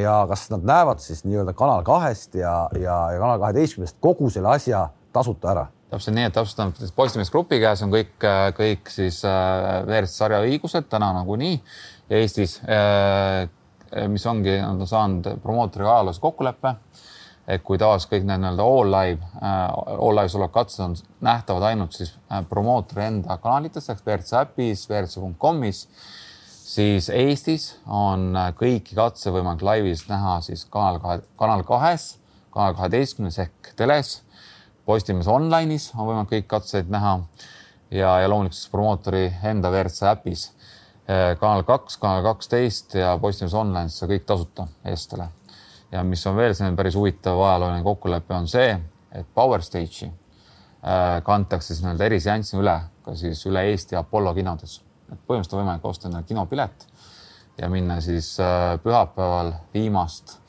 ja 0.00 0.18
kas 0.28 0.48
nad 0.52 0.64
näevad 0.66 1.00
siis 1.04 1.22
nii-öelda 1.24 1.54
Kanal 1.56 1.84
kahest 1.86 2.34
ja, 2.40 2.56
ja, 2.76 2.98
ja 3.14 3.20
Kanal 3.20 3.40
kaheteistkümnest 3.40 4.00
kogu 4.04 4.30
selle 4.32 4.52
asja 4.56 4.88
tasuta 5.12 5.52
ära 5.54 5.68
täpselt 5.94 6.16
nii, 6.16 6.28
et 6.28 6.34
täpselt 6.34 6.94
Postimees 6.96 7.30
Grupi 7.30 7.60
käes 7.62 7.82
on 7.84 7.92
kõik, 7.92 8.14
kõik 8.56 8.90
siis 8.92 9.20
WRC 9.24 10.10
sarja 10.10 10.40
õigused 10.44 10.88
täna 10.90 11.12
nagunii 11.14 11.58
Eestis, 12.14 12.58
mis 14.10 14.26
ongi, 14.28 14.56
nad 14.58 14.80
on 14.80 14.90
saanud 14.90 15.28
promootoriga 15.42 15.94
ajaloos 15.94 16.20
kokkuleppe. 16.22 16.74
Et 17.48 17.62
kui 17.64 17.78
taas 17.80 18.06
kõik 18.08 18.24
need 18.24 18.40
nii-öelda 18.40 18.64
all 18.64 18.92
live, 18.94 19.30
äh, 19.40 19.96
all 19.98 20.16
live'is 20.16 20.36
olevad 20.38 20.54
katsed 20.54 20.84
on 20.84 20.96
nähtavad 21.24 21.68
ainult 21.70 21.96
siis 21.96 22.14
promootori 22.48 23.04
enda 23.04 23.36
kanalites 23.42 23.90
ehk 23.92 24.04
WRC 24.06 24.38
äpis, 24.40 24.86
WRC.com-is, 24.90 25.86
siis 26.64 27.10
Eestis 27.12 27.74
on 27.86 28.32
kõiki 28.58 28.96
katse 28.96 29.32
võimalik 29.34 29.64
laivis 29.66 30.06
näha 30.08 30.38
siis 30.46 30.64
kanal 30.72 31.00
kahe, 31.02 31.20
kanal 31.40 31.64
kahes, 31.68 32.14
kanal 32.54 32.76
kaheteistkümnes 32.78 33.42
ehk 33.44 33.74
teles 33.76 34.20
Postimees 34.84 35.28
Online'is 35.28 35.90
on 35.96 36.08
võimalik 36.10 36.32
kõik 36.32 36.48
katseid 36.56 36.90
näha 36.92 37.18
ja, 37.90 38.18
ja 38.20 38.28
loomulikult 38.28 38.58
siis 38.58 38.72
promootori 38.72 39.28
enda 39.48 39.70
WRC 39.72 40.10
äpis. 40.12 40.50
Kanal 41.40 41.64
kaks, 41.68 41.96
kanal 42.00 42.22
kaksteist 42.24 42.96
ja 42.96 43.14
Postimees 43.20 43.56
Online, 43.56 43.92
see 43.92 44.08
kõik 44.08 44.28
tasuta 44.28 44.68
eestlastele. 44.84 45.28
Ja 45.94 46.02
mis 46.04 46.26
on 46.26 46.36
veel 46.36 46.54
selline 46.54 46.76
päris 46.76 46.98
huvitav 46.98 47.38
ajalooline 47.38 47.82
kokkulepe, 47.86 48.34
on 48.34 48.48
see, 48.50 48.74
et 49.14 49.26
Power 49.34 49.62
Stage'i 49.62 50.10
eh, 50.10 51.18
kantakse 51.24 51.72
siis 51.72 51.84
nii-öelda 51.84 52.10
eriseansi 52.10 52.58
üle 52.58 52.78
ka 53.04 53.14
siis 53.18 53.44
üle 53.46 53.62
Eesti 53.70 53.96
Apollo 53.96 54.34
kinodes. 54.34 54.80
et 55.12 55.18
põhimõtteliselt 55.28 55.58
on 55.58 55.64
võimalik 55.64 55.84
osta 55.86 56.08
endale 56.08 56.26
kinopilet 56.28 56.86
ja 57.60 57.68
minna 57.70 58.00
siis 58.02 58.34
eh, 58.42 58.78
pühapäeval 58.82 59.54
viimast 59.74 60.40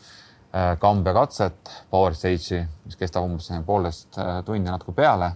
Äh, 0.55 0.77
Kambja 0.79 1.13
katset 1.13 1.71
Power 1.89 2.13
Stage'i, 2.15 2.61
mis 2.85 2.95
kestab 2.95 3.25
umbes 3.27 3.49
poolteist 3.65 4.15
äh, 4.21 4.37
tundi 4.47 4.69
natuke 4.71 4.93
peale 4.95 5.33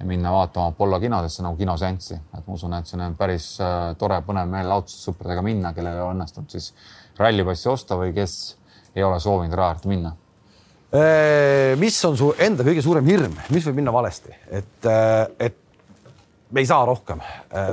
ja 0.00 0.06
minna 0.06 0.32
vaatama 0.34 0.72
Apollo 0.72 0.98
kinodesse 1.00 1.44
nagu 1.44 1.54
kinoseanssi, 1.56 2.16
et 2.34 2.46
ma 2.46 2.54
usun, 2.56 2.74
et 2.74 2.90
on 2.96 3.14
päris 3.14 3.46
äh, 3.62 3.92
tore, 3.98 4.18
põnev 4.26 4.50
meelelahutus 4.50 4.96
sõpradega 5.06 5.44
minna, 5.46 5.70
kellel 5.76 6.00
on 6.02 6.16
õnnestunud 6.16 6.50
siis 6.50 6.72
rallipassi 7.20 7.70
osta 7.70 8.00
või 8.00 8.10
kes 8.16 8.34
ei 8.96 9.04
ole 9.04 9.20
soovinud 9.20 9.56
rajalt 9.58 9.86
minna. 9.90 10.14
mis 11.76 11.96
on 12.08 12.16
su 12.16 12.30
enda 12.40 12.64
kõige 12.64 12.82
suurem 12.82 13.06
hirm, 13.06 13.34
mis 13.52 13.66
võib 13.68 13.76
minna 13.76 13.92
valesti, 13.92 14.32
et, 14.50 14.86
et 15.38 15.58
me 16.50 16.62
ei 16.64 16.66
saa 16.66 16.86
rohkem, 16.88 17.20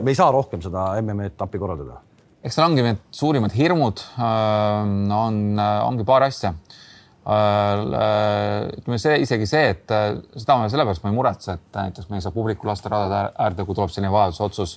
me 0.01 0.11
ei 0.11 0.17
saa 0.19 0.27
rohkem 0.35 0.59
seda 0.61 0.89
MM-etappi 0.99 1.61
korraldada? 1.61 2.01
eks 2.43 2.59
seal 2.59 2.67
ongi 2.67 2.83
need 2.83 2.99
suurimad 3.15 3.55
hirmud, 3.55 4.03
on, 4.19 5.39
ongi 5.59 6.03
paar 6.05 6.27
asja 6.27 6.51
Äh, 7.25 8.67
ütleme 8.77 8.99
see 9.01 9.15
isegi 9.23 9.47
see, 9.49 9.71
et 9.73 9.89
äh, 9.93 10.11
seda 10.37 10.59
ma 10.61 10.67
sellepärast 10.69 11.01
ma 11.01 11.09
ei 11.09 11.15
muretse, 11.15 11.55
et 11.57 11.77
näiteks 11.79 12.11
me 12.11 12.19
ei 12.19 12.21
saa 12.21 12.33
publiku 12.35 12.69
lasta 12.69 12.91
radade 12.93 13.31
äärde, 13.41 13.65
kui 13.65 13.77
tuleb 13.77 13.89
selline 13.89 14.11
vajadusotsus. 14.13 14.75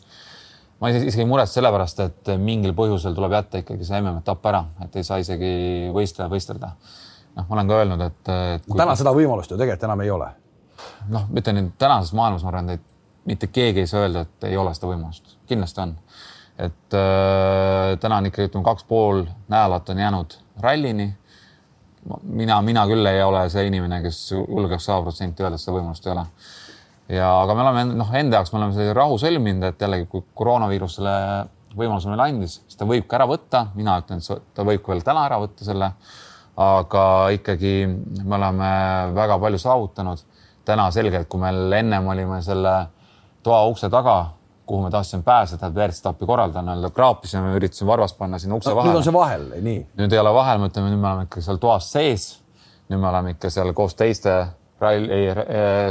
Ma 0.81 0.91
isegi 0.93 1.23
ei 1.23 1.29
muretse 1.29 1.59
sellepärast, 1.59 2.01
et 2.05 2.33
mingil 2.43 2.75
põhjusel 2.79 3.17
tuleb 3.17 3.35
jätta 3.35 3.62
ikkagi 3.62 3.87
see 3.87 4.01
MM-etapp 4.03 4.49
ära, 4.51 4.62
et 4.85 4.99
ei 4.99 5.07
saa 5.07 5.21
isegi 5.23 5.51
võistleda, 5.95 6.29
võistelda. 6.33 6.73
noh, 7.37 7.47
ma 7.49 7.59
olen 7.59 7.71
ka 7.71 7.81
öelnud, 7.83 8.05
et, 8.07 8.23
et 8.57 8.67
kui.... 8.67 8.79
täna 8.79 8.97
seda 8.99 9.14
võimalust 9.17 9.53
ju 9.53 9.59
tegelikult 9.59 9.88
enam 9.91 10.05
ei 10.07 10.14
ole. 10.14 10.31
noh, 11.14 11.29
ütlen 11.35 11.61
nüüd 11.61 11.77
tänases 11.79 12.14
maailmas, 12.17 12.47
ma 12.47 12.53
arvan, 12.55 12.75
et 12.79 12.85
mitte 13.29 13.51
keegi 13.53 13.85
ei 13.85 13.91
saa 13.91 14.07
öelda, 14.07 14.25
et 14.25 14.51
ei 14.51 14.57
ole 14.57 14.75
seda 14.77 14.93
võimalust, 14.93 15.37
kindlasti 15.51 15.85
on. 15.85 15.97
et 16.59 16.99
äh, 16.99 17.95
täna 18.03 18.23
on 18.23 18.31
ikkagi 18.31 18.51
ütleme, 18.51 18.67
kaks 18.67 18.87
pool 18.88 19.25
nädalat 19.49 19.91
on 19.91 20.05
jäänud 20.05 20.38
rallini 20.62 21.12
mina, 22.23 22.62
mina 22.62 22.87
küll 22.88 23.07
ei 23.11 23.21
ole 23.23 23.45
see 23.53 23.67
inimene, 23.69 24.01
kes 24.05 24.21
julgeks 24.33 24.88
sada 24.88 25.03
protsenti 25.05 25.45
öelda, 25.45 25.59
et 25.59 25.64
seda 25.64 25.77
võimalust 25.77 26.07
ei 26.07 26.14
ole. 26.14 26.25
Ja, 27.09 27.29
aga 27.42 27.57
me 27.57 27.64
oleme 27.64 27.85
noh, 27.99 28.14
enda 28.21 28.40
jaoks 28.40 28.53
me 28.53 28.61
oleme 28.61 28.77
selle 28.77 28.94
rahu 28.97 29.18
sõlminud, 29.21 29.68
et 29.71 29.85
jällegi, 29.85 30.09
kui 30.12 30.25
koroonaviirus 30.38 30.99
selle 30.99 31.16
võimaluse 31.79 32.11
meile 32.11 32.29
andis, 32.29 32.59
siis 32.66 32.79
ta 32.79 32.88
võib 32.88 33.07
ka 33.09 33.18
ära 33.21 33.29
võtta, 33.31 33.66
mina 33.77 33.99
ütlen, 34.03 34.23
et 34.25 34.49
ta 34.57 34.66
võib 34.66 34.83
ka 34.85 34.92
veel 34.92 35.05
täna 35.07 35.27
ära 35.29 35.40
võtta 35.42 35.66
selle. 35.66 35.92
aga 36.59 37.03
ikkagi 37.31 37.73
me 37.87 38.35
oleme 38.35 38.71
väga 39.14 39.38
palju 39.38 39.59
saavutanud. 39.62 40.25
täna 40.64 40.90
selgelt, 40.90 41.29
kui 41.29 41.40
meil 41.40 41.73
ennem 41.73 42.07
olime 42.09 42.42
selle 42.42 42.88
toa 43.42 43.62
ukse 43.64 43.88
taga 43.88 44.38
kuhu 44.68 44.83
me 44.83 44.90
tahtsime 44.90 45.23
pääseda, 45.23 45.66
et 45.66 45.75
WRC-etappi 45.75 46.27
korraldada, 46.29 46.90
kraapisime, 46.94 47.55
üritasime 47.57 47.88
varvast 47.88 48.18
panna 48.18 48.38
sinna 48.38 48.59
ukse 48.59 48.68
no, 48.68 48.77
vahele. 48.77 48.92
nüüd 48.92 49.01
on 49.01 49.07
see 49.07 49.14
vahel, 49.14 49.47
nii. 49.64 49.79
nüüd 49.97 50.12
ei 50.12 50.21
ole 50.21 50.33
vahel, 50.37 50.61
me 50.61 50.68
ütleme, 50.68 50.90
nüüd 50.92 51.01
me 51.01 51.09
oleme 51.09 51.25
ikka 51.25 51.40
seal 51.47 51.61
toas 51.62 51.88
sees. 51.94 52.27
nüüd 52.90 53.01
me 53.01 53.09
oleme 53.09 53.33
ikka 53.33 53.51
seal 53.55 53.73
koos 53.77 53.97
teiste 53.97 54.35
ralli, 54.83 55.21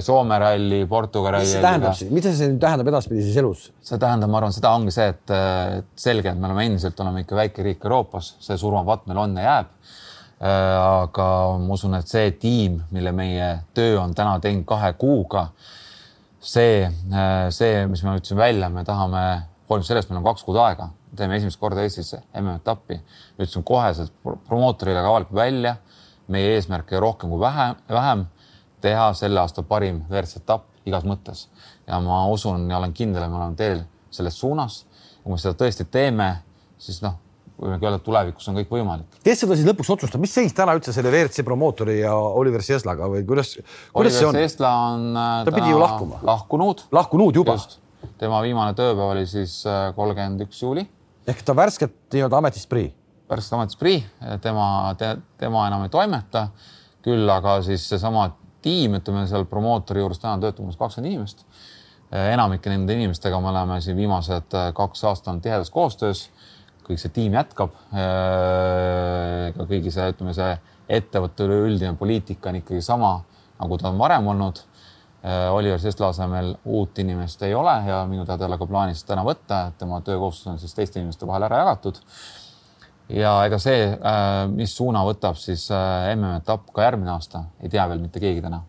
Soome 0.04 0.40
ralli, 0.42 0.82
Portugali 0.90 1.42
mis 1.44 1.54
see 1.56 1.64
tähendab 1.64 1.96
siis, 1.98 2.12
mida 2.14 2.34
see 2.34 2.52
nüüd 2.52 2.62
tähendab 2.64 2.92
edaspidises 2.94 3.40
elus? 3.42 3.70
see 3.84 4.02
tähendab, 4.02 4.32
ma 4.32 4.42
arvan, 4.42 4.56
seda 4.56 4.74
ongi 4.78 4.94
see, 4.96 5.08
et, 5.14 5.34
et 5.34 5.90
selge, 6.08 6.34
et 6.34 6.40
me 6.40 6.50
oleme 6.50 6.68
endiselt, 6.70 7.00
oleme 7.04 7.26
ikka 7.26 7.40
väike 7.42 7.66
riik 7.66 7.88
Euroopas, 7.88 8.36
see 8.44 8.60
surmapatt 8.60 9.08
meil 9.10 9.24
on 9.26 9.40
ja 9.40 9.50
jääb. 9.50 9.74
Aga 10.38 11.28
ma 11.58 11.74
usun, 11.74 11.96
et 11.98 12.12
see 12.12 12.30
tiim, 12.38 12.76
mille 12.94 13.10
meie 13.18 13.48
töö 13.74 13.96
on 14.04 14.12
täna 14.14 14.36
teinud 14.44 14.68
kahe 14.70 14.92
kuuga 15.02 15.48
see, 16.48 16.84
äh, 16.86 17.50
see, 17.50 17.86
mis 17.90 18.04
me 18.04 18.16
ütlesime 18.18 18.42
välja, 18.42 18.70
me 18.72 18.84
tahame, 18.88 19.24
hoolimata 19.68 19.90
sellest, 19.90 20.12
meil 20.12 20.22
on 20.22 20.28
kaks 20.30 20.46
kuud 20.48 20.60
aega, 20.62 20.90
teeme 21.18 21.38
esimest 21.40 21.60
korda 21.60 21.84
Eestis 21.84 22.14
MM-etappi. 22.38 23.00
ütlesime 23.38 23.66
koheselt 23.68 24.14
promootorile 24.48 25.02
ka 25.02 25.12
avalikult 25.12 25.40
välja, 25.40 25.76
meie 26.32 26.56
eesmärk 26.56 26.92
ei 26.94 27.02
rohkem 27.04 27.32
kui 27.32 27.40
vähe, 27.42 27.74
vähem 27.90 28.26
teha 28.82 29.12
selle 29.18 29.40
aasta 29.42 29.64
parim 29.64 30.04
WRC-etapp 30.10 30.88
igas 30.88 31.06
mõttes 31.08 31.48
ja 31.88 32.00
ma 32.04 32.26
usun 32.32 32.68
ja 32.72 32.80
olen 32.80 32.94
kindel, 32.96 33.24
et 33.24 33.32
me 33.32 33.40
oleme 33.40 33.56
teel 33.60 33.82
selles 34.12 34.40
suunas. 34.40 34.84
kui 35.24 35.34
me 35.34 35.40
seda 35.42 35.58
tõesti 35.60 35.84
teeme, 35.92 36.28
siis 36.80 37.02
noh, 37.04 37.18
võimegi 37.58 37.88
öelda, 37.88 38.00
et 38.00 38.06
tulevikus 38.06 38.48
on 38.52 38.60
kõik 38.60 38.70
võimalik. 38.72 39.18
kes 39.26 39.42
seda 39.44 39.58
siis 39.58 39.68
lõpuks 39.68 39.90
otsustab, 39.96 40.22
mis 40.24 40.34
seis 40.34 40.54
täna 40.56 40.76
üldse 40.78 40.94
selle 40.96 41.12
WRC 41.12 41.46
promootori 41.48 42.00
ja 42.00 42.14
Oliver 42.14 42.64
Seslaga 42.66 43.10
või 43.12 43.26
kuidas, 43.28 43.56
kuidas 43.96 44.18
see 44.18 44.30
on? 44.30 44.38
Sesla 44.38 44.72
on. 44.92 45.10
Äh, 45.18 45.42
ta 45.48 45.56
pidi 45.56 45.74
ju 45.74 45.82
lahkuma. 45.82 46.22
lahkunud. 46.28 46.88
lahkunud 46.96 47.42
juba. 47.42 47.58
tema 48.22 48.42
viimane 48.46 48.78
tööpäev 48.78 49.12
oli 49.16 49.26
siis 49.28 49.60
äh, 49.66 49.90
kolmkümmend 49.98 50.48
üks 50.48 50.62
juuli. 50.64 50.88
ehk 51.28 51.44
ta 51.44 51.56
värskelt 51.58 51.98
nii-öelda 52.14 52.44
ametist 52.44 52.70
prii? 52.70 52.92
värskelt 53.30 53.60
ametist 53.60 53.80
prii, 53.80 54.02
tema 54.42 54.96
te,, 54.98 55.16
tema 55.38 55.68
enam 55.68 55.88
ei 55.88 55.94
toimeta. 55.94 56.50
küll 57.04 57.30
aga 57.32 57.62
siis 57.64 57.90
seesama 57.90 58.30
tiim, 58.68 59.00
ütleme 59.00 59.24
seal 59.32 59.48
promootori 59.48 60.04
juures 60.04 60.20
täna 60.20 60.36
töötab 60.44 60.68
umbes 60.68 60.78
kakskümmend 60.80 61.14
inimest. 61.14 61.48
Äh, 62.12 62.34
enamike 62.36 62.72
nende 62.72 63.00
inimestega 63.00 63.40
me 63.42 63.52
oleme 63.56 63.80
siin 63.84 63.98
viimased 63.98 64.60
kaks 64.76 65.08
aastat 65.08 65.34
olnud 65.34 65.48
tihedas 65.48 65.72
koostöös 65.74 66.28
kõik 66.88 67.02
see 67.02 67.14
tiim 67.14 67.36
jätkab. 67.36 67.76
Äh, 67.92 69.52
ka 69.56 69.68
kõigi 69.68 69.92
see, 69.94 70.08
ütleme, 70.14 70.34
see 70.36 70.56
ettevõtte 70.98 71.48
üleüldine 71.48 71.94
poliitika 72.00 72.52
on 72.52 72.62
ikkagi 72.62 72.82
sama, 72.86 73.20
nagu 73.60 73.80
ta 73.80 73.92
on 73.92 74.00
varem 74.00 74.28
olnud. 74.34 74.64
Äh, 75.28 75.48
Oliver 75.52 75.82
Sesla 75.82 76.12
asemel 76.14 76.54
uut 76.66 77.00
inimest 77.04 77.44
ei 77.44 77.56
ole 77.58 77.76
ja 77.90 78.04
minu 78.10 78.26
teada 78.26 78.46
ei 78.46 78.52
ole 78.52 78.60
ka 78.62 78.70
plaanis 78.70 79.04
täna 79.08 79.26
võtta, 79.28 79.68
et 79.72 79.80
tema 79.82 80.00
töökohustus 80.06 80.54
on 80.54 80.62
siis 80.62 80.76
teiste 80.78 81.02
inimeste 81.02 81.28
vahel 81.28 81.48
ära 81.50 81.64
jagatud. 81.66 82.00
Ja 83.10 83.34
ega 83.48 83.60
see, 83.62 83.86
mis 84.54 84.74
suuna 84.76 85.04
võtab 85.08 85.38
siis 85.40 85.68
MM-etapp 85.72 86.72
ka 86.76 86.88
järgmine 86.88 87.14
aasta, 87.14 87.46
ei 87.62 87.72
tea 87.72 87.86
veel 87.90 88.02
mitte 88.04 88.22
keegi 88.24 88.44
täna. 88.44 88.64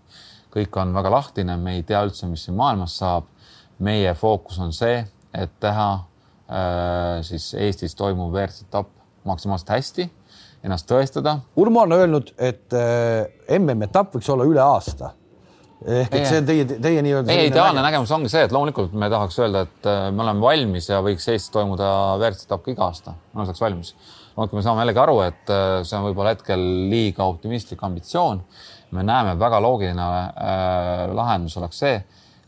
kõik 0.54 0.76
on 0.80 0.94
väga 0.94 1.10
lahtine, 1.10 1.56
me 1.56 1.74
ei 1.76 1.82
tea 1.82 2.02
üldse, 2.06 2.26
mis 2.26 2.44
siin 2.46 2.56
maailmas 2.56 2.98
saab. 2.98 3.26
meie 3.78 4.14
fookus 4.14 4.58
on 4.58 4.72
see, 4.72 5.04
et 5.34 5.50
teha 5.60 5.90
siis 7.22 7.52
Eestis 7.54 7.94
toimuv 7.94 8.32
WRC-etapp 8.34 8.88
maksimaalselt 9.24 9.70
hästi, 9.70 10.08
ennast 10.64 10.88
tõestada. 10.90 11.38
Urmo 11.56 11.82
on 11.82 11.92
öelnud, 11.92 12.32
et 12.38 12.74
MM-etapp 13.58 14.16
võiks 14.16 14.30
olla 14.32 14.48
üle 14.48 14.62
aasta 14.64 15.12
ehk 15.86 16.14
et 16.14 16.26
see 16.26 16.40
on 16.40 16.46
teie, 16.48 16.66
teie 16.66 17.02
nii-öelda. 17.06 17.30
meie 17.30 17.48
ideaalne 17.50 17.82
nägemus 17.84 18.10
ongi 18.14 18.30
see, 18.32 18.42
et 18.48 18.54
loomulikult 18.54 18.94
me 18.98 19.08
tahaks 19.12 19.38
öelda, 19.38 19.64
et 19.68 19.88
äh, 19.88 20.08
me 20.14 20.24
oleme 20.24 20.42
valmis 20.42 20.88
ja 20.90 21.00
võiks 21.04 21.28
Eestis 21.30 21.52
toimuda 21.54 21.90
WRC-etapp 22.18 22.72
iga 22.72 22.88
aasta, 22.88 23.14
me 23.34 23.44
oleks 23.44 23.62
valmis. 23.62 23.92
Loomulikult 24.38 24.60
me 24.60 24.62
saame 24.62 24.82
jällegi 24.84 25.00
aru, 25.02 25.14
et 25.26 25.50
äh, 25.50 25.80
see 25.82 25.96
on 25.98 26.04
võib-olla 26.06 26.30
hetkel 26.36 26.60
liiga 26.90 27.26
optimistlik 27.26 27.80
ambitsioon. 27.82 28.44
me 28.90 29.02
näeme, 29.02 29.34
et 29.34 29.38
väga 29.38 29.58
loogiline 29.60 30.02
äh, 30.02 31.10
lahendus 31.12 31.56
oleks 31.58 31.80
see, 31.82 31.96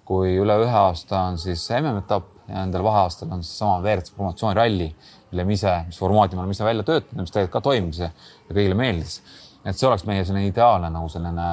kui 0.07 0.37
üle 0.39 0.55
ühe 0.63 0.77
aasta 0.87 1.27
on 1.29 1.39
siis 1.39 1.67
MM-etapp 1.81 2.47
ja 2.47 2.63
nendel 2.63 2.85
vaheaastal 2.87 3.29
on 3.35 3.43
siis 3.43 3.59
sama 3.59 3.81
WRC 3.83 4.15
promotsiooniralli, 4.15 4.89
mille 5.33 5.45
me 5.45 5.59
ise, 5.59 5.75
mis 5.89 5.99
formaati 5.99 6.39
me 6.39 6.45
oleme 6.45 6.55
ise 6.55 6.65
välja 6.65 6.87
töötanud, 6.87 7.27
mis 7.27 7.35
tegelikult 7.35 7.57
ka 7.59 7.65
toimis 7.67 8.01
ja 8.01 8.11
kõigile 8.49 8.79
meeldis. 8.79 9.21
et 9.65 9.77
see 9.77 9.89
oleks 9.89 10.07
meie 10.07 10.25
selline 10.25 10.49
ideaalne 10.49 10.89
nagu 10.95 11.09
selline 11.11 11.47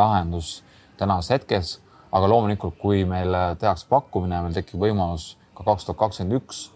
lahendus 0.00 0.62
tänases 0.98 1.30
hetkes, 1.36 1.78
aga 2.10 2.28
loomulikult, 2.28 2.78
kui 2.80 3.04
meil 3.04 3.36
tehakse 3.60 3.86
pakkumine, 3.88 4.40
meil 4.42 4.56
tekib 4.56 4.80
võimalus 4.80 5.34
ka 5.54 5.64
kaks 5.68 5.84
tuhat 5.84 6.00
kakskümmend 6.00 6.40
üks 6.40 6.70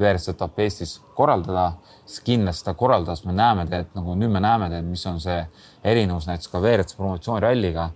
WRC 0.00 0.34
etapp 0.34 0.60
Eestis 0.60 0.98
korraldada, 1.16 1.72
siis 2.10 2.24
kindlasti 2.26 2.64
seda 2.64 2.74
korraldades 2.78 3.24
me 3.24 3.34
näeme, 3.36 3.66
et 3.70 3.94
nagu 3.96 4.14
nüüd 4.18 4.32
me 4.34 4.42
näeme, 4.42 4.70
et 4.74 4.86
mis 4.86 5.04
on 5.06 5.20
see 5.22 5.38
erinevus 5.86 6.28
näiteks 6.28 6.52
ka 6.52 6.62
WRC 6.62 6.96
promotsiooniralliga. 6.98 7.90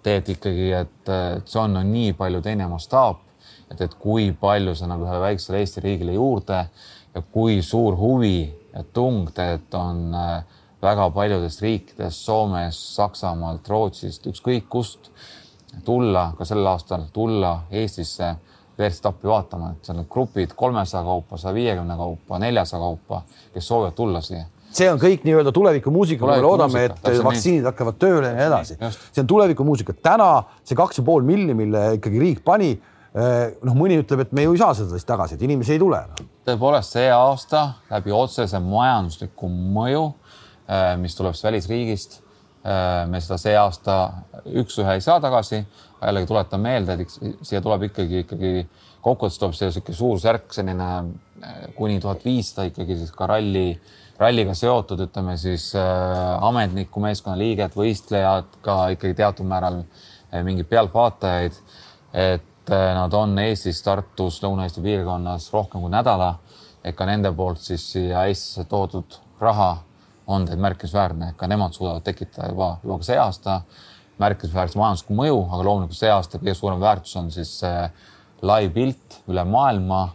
teed 0.00 0.28
ikkagi, 0.32 0.70
et 0.72 1.10
see 1.44 1.58
on, 1.60 1.74
on 1.76 1.90
nii 1.92 2.14
palju 2.16 2.38
teine 2.40 2.64
mastaap, 2.70 3.18
et, 3.70 3.80
et 3.84 3.94
kui 4.00 4.30
palju 4.32 4.72
see 4.74 4.86
annab 4.86 5.02
ühele 5.04 5.20
väiksele 5.20 5.60
Eesti 5.60 5.82
riigile 5.84 6.14
juurde 6.14 6.62
ja 7.14 7.22
kui 7.34 7.58
suur 7.62 7.98
huvi 8.00 8.48
ja 8.72 8.82
tung 8.96 9.28
tegelikult 9.28 9.76
on 9.76 10.14
äh, 10.14 10.60
väga 10.82 11.10
paljudest 11.10 11.62
riikidest, 11.62 12.24
Soomest, 12.24 12.94
Saksamaalt, 12.96 13.68
Rootsist, 13.68 14.26
ükskõik 14.30 14.68
kust 14.72 15.10
tulla 15.84 16.30
ka 16.38 16.46
sel 16.48 16.66
aastal, 16.66 17.06
tulla 17.12 17.66
Eestisse 17.70 18.34
WRC-etappi 18.80 19.28
vaatama, 19.30 19.74
et 19.74 19.88
seal 19.88 20.00
on 20.02 20.08
grupid 20.10 20.54
kolmesaja 20.58 21.04
kaupa, 21.06 21.38
saja 21.40 21.54
viiekümne 21.56 21.96
kaupa, 21.98 22.40
neljasaja 22.42 22.80
kaupa, 22.82 23.22
kes 23.54 23.70
soovivad 23.72 23.98
tulla 23.98 24.24
siia 24.24 24.46
see 24.70 24.86
on 24.86 25.00
kõik 25.02 25.24
nii-öelda 25.26 25.50
tulevikumuusika, 25.50 26.28
me 26.28 26.36
loodame, 26.44 26.84
et 26.86 27.00
vaktsiinid 27.02 27.64
nii. 27.64 27.66
hakkavad 27.72 27.96
tööle 27.98 28.28
ja 28.28 28.36
nii 28.36 28.44
edasi. 28.46 28.76
see 29.10 29.24
on 29.24 29.30
tulevikumuusika. 29.32 29.96
täna 29.98 30.28
see 30.62 30.78
kaks 30.78 31.00
ja 31.00 31.04
pool 31.08 31.26
milli, 31.26 31.56
mille 31.58 31.96
ikkagi 31.96 32.22
riik 32.22 32.44
pani, 32.46 32.68
eh, 33.10 33.40
noh, 33.66 33.74
mõni 33.74 33.98
ütleb, 33.98 34.22
et 34.22 34.36
me 34.36 34.46
ju 34.46 34.54
ei 34.54 34.62
saa 34.62 34.76
seda 34.78 34.94
vist 34.94 35.08
tagasi, 35.10 35.34
et 35.34 35.42
inimesi 35.42 35.74
ei 35.74 35.82
tule 35.82 35.98
no.. 36.06 36.28
tõepoolest, 36.46 36.94
see 36.94 37.10
aasta 37.10 37.64
läbi 37.90 38.14
otsese 38.14 38.62
majandusliku 38.62 39.50
mõju 39.50 40.06
Äh, 40.70 40.96
mis 40.98 41.16
tuleb 41.18 41.34
siis 41.34 41.44
välisriigist. 41.44 42.20
Äh, 42.62 43.08
me 43.10 43.18
seda 43.22 43.38
see 43.40 43.56
aasta 43.58 43.96
üks-ühe 44.46 44.94
ei 44.94 45.02
saa 45.02 45.18
tagasi. 45.22 45.64
Jällegi 46.06 46.26
tuletan 46.26 46.60
meelde, 46.60 46.94
et 46.94 47.16
siia 47.46 47.60
tuleb 47.64 47.88
ikkagi, 47.90 48.24
ikkagi 48.24 48.52
kokkuvõttes 49.04 49.38
tuleb 49.40 49.56
siia 49.56 49.70
niisugune 49.70 49.96
suurusjärk 49.96 50.54
selline 50.54 50.90
äh, 50.90 51.58
kuni 51.76 52.00
tuhat 52.00 52.24
viissada 52.24 52.68
ikkagi 52.70 52.96
siis 53.00 53.12
ka 53.16 53.28
ralli, 53.30 53.64
ralliga 54.20 54.54
seotud, 54.56 55.00
ütleme 55.06 55.36
siis 55.40 55.70
äh, 55.78 56.44
ametniku, 56.46 57.02
meeskonna 57.04 57.38
liiget, 57.40 57.76
võistlejad, 57.76 58.60
ka 58.64 58.78
ikkagi 58.96 59.18
teatud 59.22 59.48
määral 59.48 59.82
äh, 59.82 60.40
mingeid 60.44 60.68
pealtvaatajaid. 60.70 61.60
et 62.12 62.72
äh, 62.72 62.88
nad 62.96 63.12
on 63.14 63.38
Eestis, 63.38 63.82
Tartus, 63.82 64.42
Lõuna-Eesti 64.42 64.82
piirkonnas 64.84 65.52
rohkem 65.52 65.84
kui 65.84 65.92
nädala. 65.92 66.38
et 66.84 66.96
ka 66.96 67.04
nende 67.06 67.32
poolt 67.36 67.60
siis 67.60 67.92
siia 67.92 68.24
Eestisse 68.24 68.64
toodud 68.64 69.20
raha 69.40 69.76
on 70.30 70.46
teid 70.46 70.60
märkimisväärne, 70.62 71.34
ka 71.36 71.46
nemad 71.46 71.74
suudavad 71.74 72.04
tekitada 72.06 72.48
juba, 72.48 72.76
juba 72.84 72.98
ka 73.00 73.06
see 73.08 73.18
aasta 73.18 73.60
märkimisväärset 74.20 74.78
majanduslikku 74.78 75.16
mõju, 75.16 75.38
aga 75.48 75.66
loomulikult 75.66 75.98
see 75.98 76.10
aasta 76.12 76.40
kõige 76.40 76.56
suurem 76.58 76.80
väärtus 76.82 77.16
on 77.20 77.30
siis 77.34 77.54
live 78.42 78.72
pilt 78.74 79.20
üle 79.30 79.44
maailma. 79.44 80.08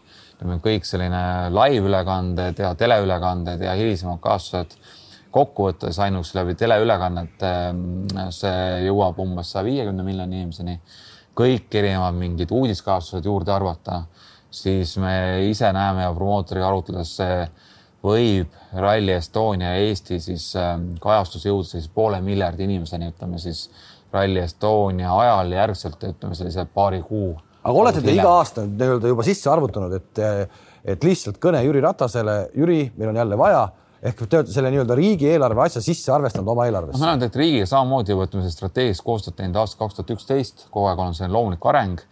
kõik 0.61 0.85
selline 0.85 1.49
live 1.49 1.87
ülekanded 1.87 2.59
ja 2.59 2.73
teleülekanded 2.75 3.61
ja 3.61 3.73
hilisemad 3.73 4.19
kaastused 4.21 4.75
kokkuvõttes 5.35 5.99
ainuüksi 5.99 6.37
läbi 6.37 6.55
teleülekannete 6.59 7.51
see 8.35 8.85
jõuab 8.85 9.19
umbes 9.19 9.51
saja 9.51 9.65
viiekümne 9.67 10.03
miljoni 10.03 10.41
inimeseni. 10.41 10.79
kõik 11.35 11.73
erinevad 11.75 12.15
mingid 12.15 12.51
uudiskaastused 12.55 13.25
juurde 13.27 13.51
arvata, 13.51 14.05
siis 14.51 14.93
me 14.97 15.43
ise 15.49 15.67
näeme 15.75 16.05
ja 16.05 16.13
promootoriga 16.15 16.67
arutledes 16.69 17.11
see 17.17 17.41
võib 18.05 18.53
Rally 18.71 19.11
Estonia 19.17 19.73
Eesti 19.81 20.19
siis 20.23 20.45
ähm, 20.55 20.93
kajastus 21.01 21.43
jõuda 21.45 21.67
siis 21.67 21.89
poole 21.91 22.21
miljardi 22.23 22.63
inimeseni, 22.63 23.09
ütleme 23.11 23.41
siis 23.41 23.65
Rally 24.13 24.41
Estonia 24.43 25.13
ajal 25.19 25.55
järgselt, 25.55 26.03
ütleme 26.03 26.35
sellise 26.37 26.65
paari 26.73 27.01
kuu. 27.05 27.33
aga 27.63 27.79
olete 27.81 28.01
te 28.01 28.13
iga 28.13 28.29
aasta 28.39 28.65
nii-öelda 28.67 29.09
juba 29.11 29.25
sisse 29.25 29.49
arvutanud, 29.49 29.95
et, 29.97 30.21
et 30.93 31.03
lihtsalt 31.03 31.39
kõne 31.41 31.63
Jüri 31.65 31.81
Ratasele, 31.83 32.37
Jüri, 32.55 32.91
meil 32.97 33.11
on 33.11 33.19
jälle 33.23 33.37
vaja 33.37 33.65
ehk 34.05 34.21
te 34.29 34.37
olete 34.37 34.53
selle 34.53 34.69
nii-öelda 34.73 34.95
riigieelarve 34.99 35.65
asja 35.65 35.81
sisse 35.81 36.13
arvestanud 36.13 36.51
oma 36.53 36.67
eelarvesse? 36.69 37.01
ma 37.01 37.11
olen 37.11 37.25
teinud 37.25 37.39
riigiga 37.41 37.69
samamoodi 37.71 38.13
juba 38.13 38.29
ütleme, 38.29 38.51
strateegilist 38.53 39.05
koostööd 39.05 39.39
teinud 39.39 39.57
aastast 39.61 39.81
kaks 39.81 39.97
tuhat 39.97 40.13
üksteist, 40.17 40.67
kogu 40.69 40.91
aeg 40.91 41.01
on 41.01 41.17
see 41.17 41.31
loomulik 41.31 41.65
areng. 41.71 42.03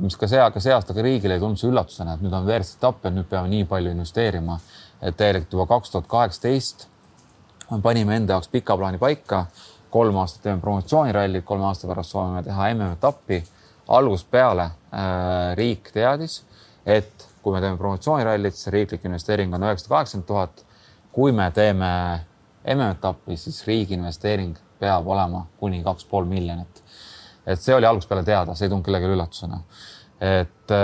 mis 0.00 0.16
ka 0.16 0.28
see, 0.30 0.40
ka 0.54 0.60
see 0.62 0.72
aasta 0.72 0.94
ka 0.96 1.02
riigile 1.04 1.36
ei 1.36 1.42
tulnud 1.42 1.60
see 1.60 1.68
üllatusena, 1.68 2.14
et 2.14 2.22
nüüd 2.24 2.32
on 2.32 2.46
WRC 2.46 2.78
etapp 2.78 3.04
ja 3.04 3.10
nüüd 3.12 3.26
peame 3.28 3.50
nii 3.52 3.66
palju 3.68 3.90
investeerima 3.92 4.60
et 5.02 5.16
tegelikult 5.16 5.56
juba 5.56 5.66
kaks 5.70 5.92
tuhat 5.92 6.08
kaheksateist 6.10 6.86
panime 7.82 8.16
enda 8.18 8.36
jaoks 8.36 8.50
pika 8.50 8.76
plaani 8.76 8.98
paika. 8.98 9.46
Kolm 9.90 10.16
aastat 10.22 10.42
teeme 10.46 10.60
promotsioonirallit, 10.60 11.44
kolme 11.44 11.66
aasta 11.68 11.88
pärast 11.90 12.14
soovime 12.14 12.42
teha 12.46 12.68
MM-etappi. 12.74 13.42
algusest 13.90 14.30
peale 14.30 14.62
äh, 14.62 15.56
riik 15.58 15.90
teadis, 15.92 16.44
et 16.86 17.28
kui 17.42 17.52
me 17.52 17.60
teeme 17.60 17.76
promotsioonirallit, 17.76 18.54
siis 18.54 18.72
riiklik 18.74 19.04
investeering 19.04 19.54
on 19.54 19.64
üheksasada 19.66 19.94
kaheksakümmend 19.94 20.26
tuhat. 20.26 20.66
kui 21.12 21.32
me 21.32 21.50
teeme 21.50 22.20
MM-etappi, 22.74 23.36
siis 23.36 23.66
riigi 23.66 23.94
investeering 23.94 24.56
peab 24.78 25.08
olema 25.08 25.46
kuni 25.58 25.82
kaks 25.84 26.04
pool 26.04 26.24
miljonit. 26.24 26.82
et 27.46 27.60
see 27.60 27.74
oli 27.74 27.86
algusest 27.86 28.08
peale 28.08 28.24
teada, 28.24 28.54
see 28.54 28.66
ei 28.66 28.70
tulnud 28.70 28.84
kellelegi 28.84 29.12
üllatusena. 29.14 29.60
et, 30.20 30.76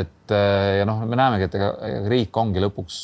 et 0.00 0.36
ja 0.78 0.84
noh, 0.84 1.00
me 1.06 1.16
näemegi, 1.16 1.48
et 1.48 1.54
ega 1.54 1.72
riik 2.10 2.36
ongi 2.36 2.60
lõpuks 2.60 3.00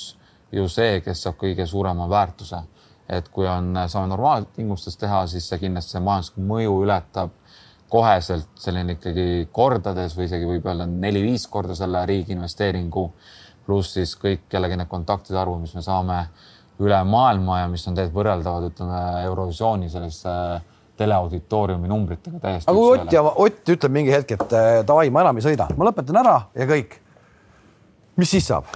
ju 0.55 0.69
see, 0.71 1.01
kes 1.05 1.25
saab 1.27 1.39
kõige 1.41 1.67
suurema 1.67 2.09
väärtuse. 2.11 2.61
Et 3.09 3.29
kui 3.29 3.47
on, 3.49 3.75
saame 3.89 4.09
normaaltingimustes 4.09 4.97
teha, 4.97 5.25
siis 5.29 5.49
see 5.49 5.61
kindlasti 5.61 5.97
see 5.97 6.05
majanduslik 6.05 6.47
mõju 6.49 6.77
ületab 6.87 7.33
koheselt 7.95 8.49
selline 8.59 8.97
ikkagi 8.97 9.47
kordades 9.55 10.17
või 10.17 10.27
isegi 10.29 10.49
võib 10.49 10.67
öelda 10.67 10.87
neli-viis 10.89 11.47
korda 11.51 11.77
selle 11.79 12.05
riigi 12.09 12.35
investeeringu. 12.35 13.11
pluss 13.65 13.95
siis 13.97 14.11
kõik 14.21 14.53
jällegi 14.53 14.77
need 14.77 14.89
kontaktide 14.89 15.39
arvu, 15.41 15.57
mis 15.63 15.73
me 15.75 15.81
saame 15.83 16.19
üle 16.85 16.99
maailma 17.09 17.63
ja 17.63 17.69
mis 17.69 17.87
on 17.89 17.95
tegelikult 17.95 18.19
võrreldavad, 18.19 18.67
ütleme 18.69 18.99
Eurovisiooni 19.25 19.89
sellise 19.89 20.35
teleauditooriumi 20.97 21.89
numbritega 21.89 22.41
täiesti. 22.43 22.71
aga 22.71 22.79
kui 22.79 22.99
Ott 22.99 23.13
ja 23.13 23.23
Ott 23.23 23.73
ütleb 23.77 23.95
mingi 23.95 24.13
hetk, 24.13 24.35
et 24.37 24.53
davai, 24.87 25.09
ma 25.11 25.25
enam 25.25 25.41
ei 25.41 25.47
sõida, 25.47 25.69
ma 25.77 25.89
lõpetan 25.89 26.21
ära 26.21 26.37
ja 26.55 26.67
kõik. 26.67 26.99
mis 28.17 28.31
siis 28.31 28.47
saab? 28.47 28.69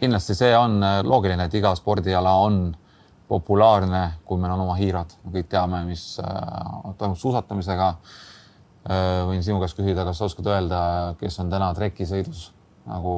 kindlasti 0.00 0.34
see 0.34 0.56
on 0.56 0.82
äh, 0.82 0.98
loogiline, 1.06 1.46
et 1.46 1.54
iga 1.54 1.74
spordiala 1.78 2.34
on 2.44 2.74
populaarne, 3.28 4.02
kui 4.28 4.40
meil 4.40 4.52
on 4.54 4.64
oma 4.66 4.76
hiirad, 4.78 5.14
me 5.24 5.38
kõik 5.38 5.50
teame, 5.52 5.84
mis 5.88 6.18
äh, 6.22 6.90
toimub 6.98 7.18
suusatamisega. 7.20 7.92
Äh, 8.84 9.20
võin 9.30 9.44
sinu 9.44 9.62
käest 9.62 9.78
küsida, 9.78 10.04
kas 10.04 10.20
sa 10.20 10.28
oskad 10.28 10.50
öelda, 10.52 10.80
kes 11.20 11.40
on 11.40 11.52
täna 11.52 11.70
trekisõidus 11.76 12.50
nagu 12.84 13.14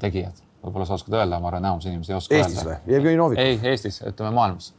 tegijad? 0.00 0.38
võib-olla 0.60 0.84
sa 0.84 0.96
oskad 0.98 1.14
öelda, 1.16 1.38
ma 1.40 1.48
arvan, 1.48 1.64
enamus 1.64 1.86
inimesi 1.88 2.12
ei 2.12 2.16
oska 2.18 2.36
Eestis 2.36 2.58
öelda. 2.60 2.80
Või? 2.84 2.94
Jevgeni 2.94 3.20
Novik? 3.20 3.38
ei, 3.40 3.60
Eestis, 3.70 4.00
ütleme 4.04 4.32
maailmas. 4.36 4.74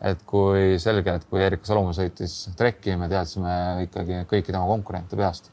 et 0.00 0.22
kui 0.28 0.78
selge, 0.80 1.18
et 1.18 1.26
kui 1.28 1.42
Erika 1.42 1.68
Salumäe 1.68 1.96
sõitis 1.96 2.36
trekki, 2.56 2.94
me 2.96 3.10
teadsime 3.10 3.52
ikkagi 3.84 4.22
kõiki 4.30 4.52
tema 4.54 4.64
konkurente 4.68 5.18
peast 5.18 5.50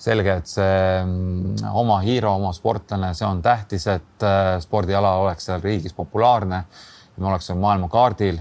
selge, 0.00 0.36
et 0.40 0.48
see 0.48 0.76
mm, 1.04 1.72
oma 1.76 1.98
hiiro, 2.04 2.32
oma 2.38 2.52
sportlane, 2.56 3.12
see 3.16 3.26
on 3.28 3.42
tähtis, 3.44 3.86
et 3.92 4.24
äh, 4.24 4.54
spordiala 4.62 5.16
oleks 5.24 5.48
seal 5.50 5.60
riigis 5.64 5.96
populaarne. 5.96 6.62
Me 7.20 7.30
oleksime 7.32 7.60
maailmakaardil. 7.60 8.40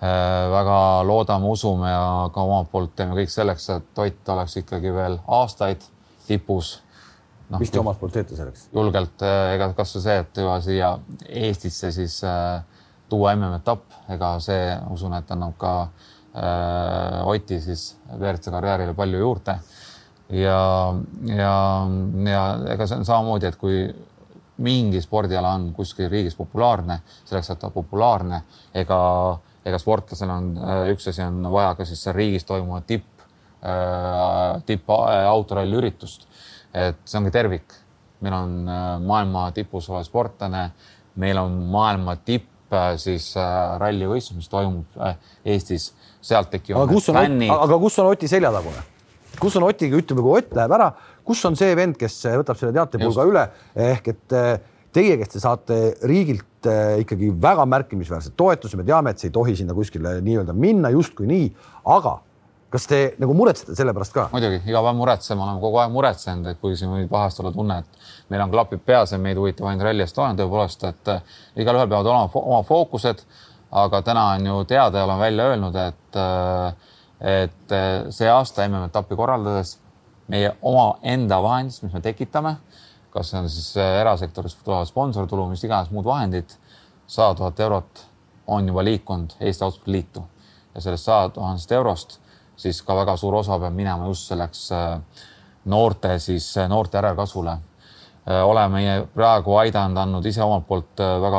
Äh, 0.00 0.50
väga 0.52 0.76
loodame, 1.04 1.48
usume 1.52 1.90
ja 1.90 2.04
ka 2.32 2.44
omalt 2.46 2.70
poolt 2.72 2.94
teeme 2.96 3.16
kõik 3.18 3.32
selleks, 3.32 3.66
et 3.74 3.98
Ott 4.00 4.30
oleks 4.32 4.56
ikkagi 4.62 4.94
veel 4.94 5.18
aastaid 5.28 5.84
tipus 6.24 6.78
no,. 7.50 7.58
mis 7.60 7.70
te 7.70 7.82
omalt 7.82 8.00
poolt 8.00 8.16
teete 8.16 8.38
selleks? 8.38 8.70
julgelt, 8.72 9.20
äh, 9.20 9.54
ega 9.58 9.68
kasvõi 9.76 10.04
see, 10.06 10.16
et 10.24 10.40
juba 10.40 10.56
siia 10.64 10.94
Eestisse 11.28 11.92
siis 11.92 12.16
tuua 13.10 13.34
MM-etapp, 13.36 13.84
ega 14.14 14.34
see, 14.42 14.72
usun, 14.94 15.14
et 15.18 15.30
annab 15.34 15.56
ka 15.60 15.74
äh, 15.84 17.28
Oti 17.28 17.60
siis 17.62 17.90
WRC 18.14 18.52
karjäärile 18.54 18.94
palju 18.94 19.20
juurde. 19.20 19.58
ja, 20.30 20.60
ja, 21.26 21.54
ja 22.30 22.44
ega 22.70 22.86
see 22.86 23.00
on 23.00 23.08
samamoodi, 23.08 23.50
et 23.50 23.58
kui 23.58 23.82
mingi 24.60 25.00
spordiala 25.02 25.54
on 25.56 25.70
kuskil 25.76 26.10
riigis 26.10 26.36
populaarne, 26.38 27.00
selleks, 27.28 27.52
et 27.54 27.60
ta 27.62 27.70
populaarne, 27.74 28.42
ega, 28.82 29.00
ega 29.66 29.80
sportlasel 29.80 30.32
on 30.32 30.50
üks 30.92 31.10
asi 31.10 31.24
on 31.24 31.42
vaja 31.52 31.74
ka 31.78 31.86
siis 31.88 32.02
seal 32.04 32.16
riigis 32.16 32.46
toimuva 32.48 32.82
tipp, 32.86 33.06
tipp 34.66 34.92
autoralli 34.92 35.76
üritust. 35.82 36.26
et 36.74 37.00
see 37.04 37.18
ongi 37.18 37.32
tervik. 37.34 37.72
meil 38.20 38.34
on 38.36 38.52
maailma 39.06 39.50
tipus 39.56 39.88
olev 39.88 40.04
sportlane, 40.04 40.70
meil 41.16 41.38
on 41.38 41.56
maailma 41.72 42.16
tipp 42.16 42.48
siis 42.96 43.32
rallivõistlus, 43.80 44.36
mis 44.36 44.48
toimub 44.48 45.00
Eestis, 45.44 45.92
sealt 46.20 46.50
tekivad. 46.50 46.84
aga 46.84 46.94
kus 46.94 47.08
on, 47.08 47.42
aga 47.56 47.78
kus 47.78 47.98
on 47.98 48.12
Oti 48.12 48.28
seljatagune? 48.28 48.88
kus 49.40 49.56
on 49.56 49.66
Otiga, 49.68 49.98
ütleme, 50.00 50.24
kui 50.24 50.40
Ott 50.40 50.54
läheb 50.56 50.74
ära, 50.76 50.90
kus 51.30 51.44
on 51.46 51.58
see 51.58 51.74
vend, 51.78 51.98
kes 51.98 52.18
võtab 52.40 52.58
selle 52.58 52.74
teatepulga 52.74 53.26
üle 53.30 53.44
ehk 53.90 54.10
et 54.14 54.36
eh, 54.38 54.54
teie, 54.94 55.18
kes 55.20 55.36
te 55.36 55.42
saate 55.42 55.78
riigilt 56.10 56.66
eh, 56.66 56.96
ikkagi 57.04 57.30
väga 57.42 57.66
märkimisväärset 57.70 58.34
toetusi, 58.38 58.78
me 58.80 58.86
teame, 58.88 59.14
et 59.14 59.22
see 59.22 59.30
ei 59.30 59.36
tohi 59.36 59.54
sinna 59.60 59.76
kuskile 59.76 60.18
nii-öelda 60.26 60.56
minna 60.56 60.90
justkui 60.94 61.30
nii, 61.30 61.46
aga 61.94 62.18
kas 62.70 62.86
te 62.86 62.98
nagu 63.18 63.34
muretsete 63.34 63.74
selle 63.78 63.94
pärast 63.94 64.14
ka? 64.14 64.28
muidugi, 64.34 64.60
iga 64.70 64.82
päev 64.84 64.98
muretseme, 64.98 65.42
oleme 65.42 65.62
kogu 65.62 65.80
aeg 65.82 65.94
muretsenud, 65.94 66.50
et 66.50 66.60
kuigi 66.62 66.80
siin 66.82 66.92
võib 66.94 67.12
vahest 67.12 67.42
olla 67.42 67.52
tunne, 67.54 67.80
et 67.82 68.30
meil 68.32 68.44
on 68.44 68.52
klapid 68.52 68.82
peas 68.86 69.14
ja 69.14 69.18
meid 69.22 69.38
huvitab 69.38 69.70
ainult 69.70 69.86
Rally 69.86 70.06
Estonia 70.06 70.38
tõepoolest, 70.38 70.86
et 70.90 71.12
äh, 71.14 71.36
igalühel 71.62 71.90
peavad 71.90 72.10
olema 72.10 72.42
oma 72.42 72.62
fookused. 72.66 73.24
aga 73.70 74.00
täna 74.02 74.24
on 74.34 74.46
ju 74.46 74.64
teada 74.66 74.98
ja 74.98 75.04
olen 75.06 75.18
välja 75.18 75.44
öelnud, 75.46 75.76
et 75.78 76.16
äh, 76.18 76.74
et 77.20 77.72
äh, 77.72 78.10
see 78.10 78.28
aasta 78.28 78.64
MM-etappi 78.68 79.16
korraldades 79.16 79.76
meie 80.30 80.52
omaenda 80.62 81.40
vahendist, 81.42 81.84
mis 81.84 81.94
me 81.94 82.02
tekitame, 82.04 82.54
kas 83.10 83.32
see 83.32 83.40
on 83.40 83.48
siis 83.50 83.70
äh, 83.80 84.00
erasektorist 84.00 84.62
tulev 84.64 84.86
sponsortulu, 84.88 85.48
mis 85.50 85.64
iganes 85.66 85.90
muud 85.94 86.06
vahendid, 86.06 86.54
sada 87.10 87.34
tuhat 87.38 87.60
eurot 87.60 88.04
on 88.50 88.68
juba 88.68 88.84
liikunud 88.86 89.34
Eesti 89.40 89.64
Autospordi 89.66 89.96
Liitu 89.96 90.22
ja 90.74 90.82
sellest 90.84 91.08
saja 91.08 91.28
tuhandest 91.34 91.72
eurost 91.72 92.20
siis 92.60 92.82
ka 92.86 92.94
väga 92.94 93.16
suur 93.18 93.34
osa 93.40 93.58
peab 93.58 93.74
minema 93.74 94.06
just 94.10 94.30
selleks 94.30 94.68
äh, 94.76 95.24
noorte 95.64 96.18
siis 96.18 96.54
noorte 96.68 96.98
järelkasvule. 96.98 97.58
oleme 98.44 99.06
praegu 99.14 99.56
aidanud, 99.56 99.96
andnud 99.96 100.26
ise 100.26 100.42
omalt 100.44 100.66
poolt 100.68 101.00
väga 101.22 101.38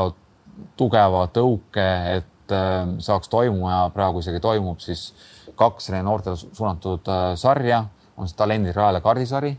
tugeva 0.77 1.27
tõuke, 1.31 1.85
et 2.17 2.53
saaks 2.99 3.29
toimuma 3.29 3.71
ja 3.71 3.83
praegu 3.93 4.19
isegi 4.19 4.39
toimub 4.43 4.79
siis 4.83 5.13
kaks 5.55 5.91
noortele 6.03 6.35
suunatud 6.35 7.07
äh, 7.07 7.35
sarja, 7.35 7.85
on 8.21 8.29
see 8.29 8.37
Talendid 8.37 8.75
rajale 8.75 9.01
kardisari 9.03 9.55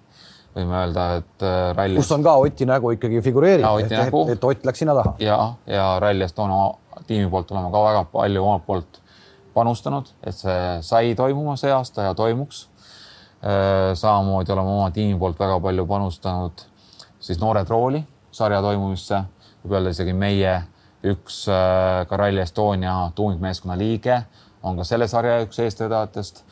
võime 0.53 0.77
öelda, 0.77 1.05
et 1.21 1.45
äh, 1.47 1.61
ralli. 1.77 1.97
kus 2.01 2.11
on 2.13 2.25
ka 2.25 2.35
Oti 2.41 2.67
nägu 2.69 2.93
ikkagi 2.97 3.23
figureerib, 3.25 3.67
et, 3.85 3.93
et, 3.93 4.17
et 4.35 4.45
Ott 4.45 4.67
läks 4.69 4.83
sinna 4.85 4.97
taha. 4.99 5.15
ja, 5.23 5.39
ja 5.67 5.87
Rally 6.03 6.27
Estonia 6.27 6.73
tiimi 7.09 7.31
poolt 7.33 7.53
oleme 7.55 7.71
ka 7.73 7.85
väga 7.87 8.03
palju 8.13 8.43
omalt 8.45 8.67
poolt 8.67 9.01
panustanud, 9.55 10.11
et 10.25 10.37
see 10.37 10.59
sai 10.85 11.15
toimuma 11.17 11.57
see 11.61 11.73
aasta 11.73 12.09
ja 12.09 12.15
toimuks. 12.17 12.67
Äh, 13.43 13.93
samamoodi 13.99 14.53
oleme 14.55 14.77
oma 14.77 14.91
tiimi 14.95 15.19
poolt 15.19 15.41
väga 15.41 15.59
palju 15.61 15.87
panustanud 15.87 16.67
siis 17.23 17.41
Noored 17.41 17.69
Rooli 17.71 18.03
sarja 18.33 18.61
toimumisse, 18.63 19.19
võib 19.65 19.77
öelda 19.79 19.93
isegi 19.95 20.15
meie 20.17 20.55
üks 21.03 21.43
ka 22.09 22.17
Rally 22.17 22.41
Estonia 22.45 22.95
tuumikmeeskonna 23.17 23.75
liige 23.79 24.21
on 24.63 24.79
ka 24.79 24.87
selle 24.87 25.09
sarja 25.11 25.41
üks 25.43 25.59
eestvedajatest. 25.63 26.45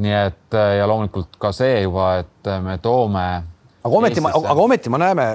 Nii 0.00 0.14
et 0.14 0.56
äh, 0.58 0.76
ja 0.80 0.88
loomulikult 0.90 1.36
ka 1.40 1.52
see 1.54 1.82
juba, 1.84 2.14
et 2.24 2.50
äh, 2.50 2.62
me 2.62 2.78
toome 2.82 3.26
aga 3.84 4.00
ometi, 4.00 4.24
aga 4.24 4.56
ometi 4.64 4.90
me 4.90 4.98
näeme, 5.02 5.28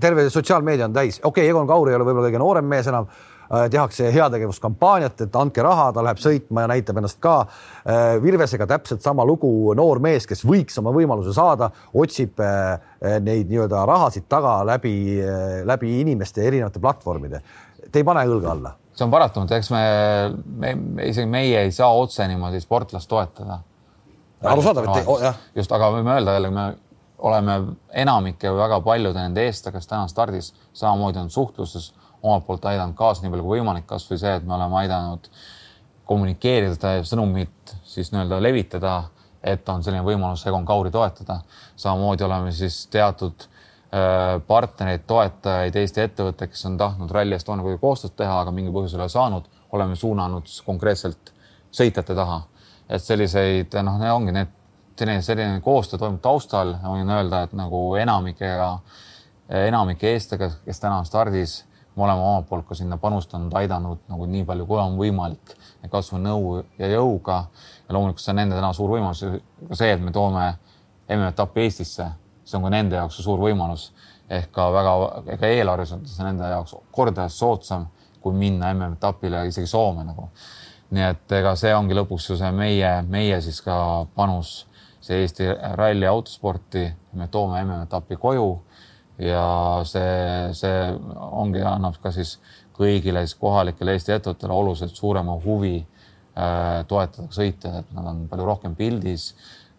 terve 0.00 0.28
sotsiaalmeedia 0.30 0.88
on 0.88 0.96
täis, 0.96 1.18
okei 1.20 1.44
okay,, 1.44 1.50
Egon 1.50 1.68
Kaur 1.68 1.90
ei 1.90 1.98
ole 1.98 2.06
võib-olla 2.06 2.30
kõige 2.30 2.40
noorem 2.40 2.68
mees 2.70 2.88
enam, 2.88 3.08
äh, 3.50 3.66
tehakse 3.72 4.08
heategevuskampaaniat, 4.14 5.24
et 5.26 5.36
andke 5.36 5.64
raha, 5.66 5.90
ta 5.92 6.04
läheb 6.06 6.22
sõitma 6.22 6.64
ja 6.64 6.70
näitab 6.72 7.00
ennast 7.02 7.18
ka. 7.22 7.40
Virvesega 8.22 8.68
täpselt 8.70 9.02
sama 9.04 9.26
lugu, 9.28 9.50
noor 9.76 10.00
mees, 10.00 10.28
kes 10.30 10.44
võiks 10.46 10.78
oma 10.80 10.94
võimaluse 10.94 11.34
saada, 11.36 11.72
otsib 11.92 12.40
neid 13.02 13.50
nii-öelda 13.50 13.82
rahasid 13.90 14.28
taga 14.30 14.60
läbi, 14.68 14.94
läbi 15.68 15.98
inimeste 16.04 16.46
erinevate 16.46 16.80
platvormide. 16.80 17.42
Te 17.90 18.00
ei 18.00 18.06
pane 18.06 18.22
õlga 18.30 18.54
alla 18.54 18.76
see 18.92 19.06
on 19.06 19.12
paratamatu, 19.12 19.56
eks 19.56 19.70
me, 19.72 19.82
me, 20.62 20.72
isegi 21.08 21.28
meie 21.30 21.64
ei 21.64 21.72
saa 21.74 21.92
otse 21.96 22.26
niimoodi 22.28 22.60
sportlast 22.62 23.08
toetada. 23.10 23.62
Arusaadav, 24.50 24.88
et 24.88 25.06
oh, 25.06 25.20
jah. 25.22 25.38
just, 25.56 25.72
aga 25.72 25.90
võime 25.94 26.16
öelda 26.16 26.36
jälle, 26.36 26.50
me 26.50 26.66
oleme 27.22 27.56
enamike 28.02 28.50
või 28.50 28.62
väga 28.64 28.80
paljude 28.82 29.20
nende 29.20 29.44
eestlasega, 29.46 29.78
kes 29.78 29.90
täna 29.90 30.10
stardis 30.10 30.52
samamoodi 30.72 31.22
on 31.22 31.30
suhtluses 31.30 31.92
omalt 32.22 32.46
poolt 32.46 32.64
aidanud 32.70 32.96
kaasa 32.98 33.22
nii 33.22 33.32
palju 33.32 33.46
kui 33.46 33.58
võimalik, 33.58 33.86
kasvõi 33.86 34.18
see, 34.18 34.34
et 34.38 34.46
me 34.46 34.56
oleme 34.58 34.78
aidanud 34.82 35.30
kommunikeerida 36.06 36.74
seda 36.74 36.94
sõnumit, 37.06 37.76
siis 37.86 38.10
nii-öelda 38.12 38.40
levitada, 38.42 38.96
et 39.42 39.68
on 39.70 39.82
selline 39.82 40.04
võimalus 40.06 40.44
Egon 40.46 40.66
Kauri 40.66 40.90
toetada. 40.90 41.40
samamoodi 41.76 42.24
oleme 42.24 42.52
siis 42.52 42.86
teatud 42.90 43.48
Äh, 43.92 44.40
partnereid, 44.48 45.02
toetajaid, 45.04 45.74
Eesti 45.76 46.00
ettevõtteid, 46.00 46.48
kes 46.54 46.62
on 46.64 46.78
tahtnud 46.80 47.10
Rally 47.12 47.36
Estoniaga 47.36 47.74
koostööd 47.76 48.14
teha, 48.16 48.38
aga 48.40 48.54
mingil 48.56 48.72
põhjusel 48.72 49.02
ei 49.04 49.12
saanud, 49.12 49.50
oleme 49.76 49.98
suunanud 50.00 50.48
konkreetselt 50.64 51.28
sõitjate 51.76 52.16
taha. 52.16 52.38
Et 52.92 53.02
selliseid, 53.02 53.74
noh, 53.86 53.98
need 54.00 54.12
ongi 54.12 54.34
need, 54.36 54.54
selline, 54.98 55.24
selline 55.24 55.60
koostöö 55.64 56.00
toimub 56.02 56.20
taustal, 56.24 56.74
võin 56.84 57.10
öelda, 57.10 57.44
et 57.46 57.52
nagu 57.56 57.82
enamikega, 57.96 58.70
enamike 59.64 60.12
eestlasega, 60.12 60.50
kes 60.66 60.82
täna 60.82 61.00
on 61.00 61.08
stardis, 61.08 61.62
me 61.96 62.04
oleme 62.06 62.20
omalt 62.24 62.48
poolt 62.48 62.66
ka 62.68 62.76
sinna 62.76 62.96
panustanud, 63.00 63.52
aidanud 63.56 64.04
nagu 64.12 64.26
nii 64.28 64.44
palju, 64.48 64.66
kui 64.68 64.80
on 64.80 64.96
võimalik, 65.00 65.54
kasvõi 65.92 66.20
nõu 66.24 66.56
ja 66.78 66.88
jõuga. 66.92 67.44
ja 67.88 67.94
loomulikult 67.96 68.24
see 68.24 68.32
on 68.32 68.42
nende 68.44 68.56
täna 68.56 68.72
suur 68.76 68.92
võimalus, 68.94 69.24
ka 69.68 69.76
see, 69.76 69.92
et 69.92 70.00
me 70.00 70.12
toome 70.12 70.50
MM-etappi 71.08 71.66
Eestisse 71.66 72.12
see 72.44 72.58
on 72.58 72.66
ka 72.66 72.72
nende 72.72 72.98
jaoks 72.98 73.20
suur 73.22 73.40
võimalus 73.40 73.90
ehk 74.32 74.50
ka 74.54 74.68
väga, 74.74 74.94
ega 75.34 75.50
eelarves 75.56 75.92
on 75.96 76.04
see 76.08 76.26
nende 76.26 76.48
jaoks 76.50 76.74
kordades 76.94 77.38
soodsam 77.38 77.86
kui 78.22 78.34
minna 78.38 78.70
MM-etapile 78.74 79.46
isegi 79.48 79.66
Soome 79.66 80.04
nagu. 80.06 80.28
Nii 80.92 81.04
et 81.08 81.34
ega 81.38 81.54
see 81.58 81.72
ongi 81.74 81.96
lõpuks 81.96 82.28
ju 82.30 82.36
see 82.40 82.50
meie, 82.56 82.90
meie 83.08 83.40
siis 83.44 83.60
ka 83.64 83.76
panus, 84.16 84.66
see 85.02 85.22
Eesti 85.22 85.48
ralli 85.78 86.06
autosporti, 86.06 86.84
me 87.18 87.28
toome 87.32 87.62
MM-etapi 87.64 88.18
koju 88.20 88.50
ja 89.22 89.46
see, 89.88 90.52
see 90.56 90.76
ongi, 91.42 91.62
annab 91.66 91.98
ka 92.02 92.12
siis 92.14 92.36
kõigile 92.76 93.24
siis 93.24 93.38
kohalikele 93.40 93.96
Eesti 93.96 94.14
ettevõttele 94.16 94.54
oluliselt 94.56 94.96
suurema 94.96 95.36
huvi 95.44 95.78
äh, 95.80 96.84
toetada 96.88 97.28
sõitjaid, 97.32 97.82
et 97.82 97.96
nad 97.96 98.12
on 98.12 98.24
palju 98.30 98.48
rohkem 98.48 98.76
pildis 98.78 99.32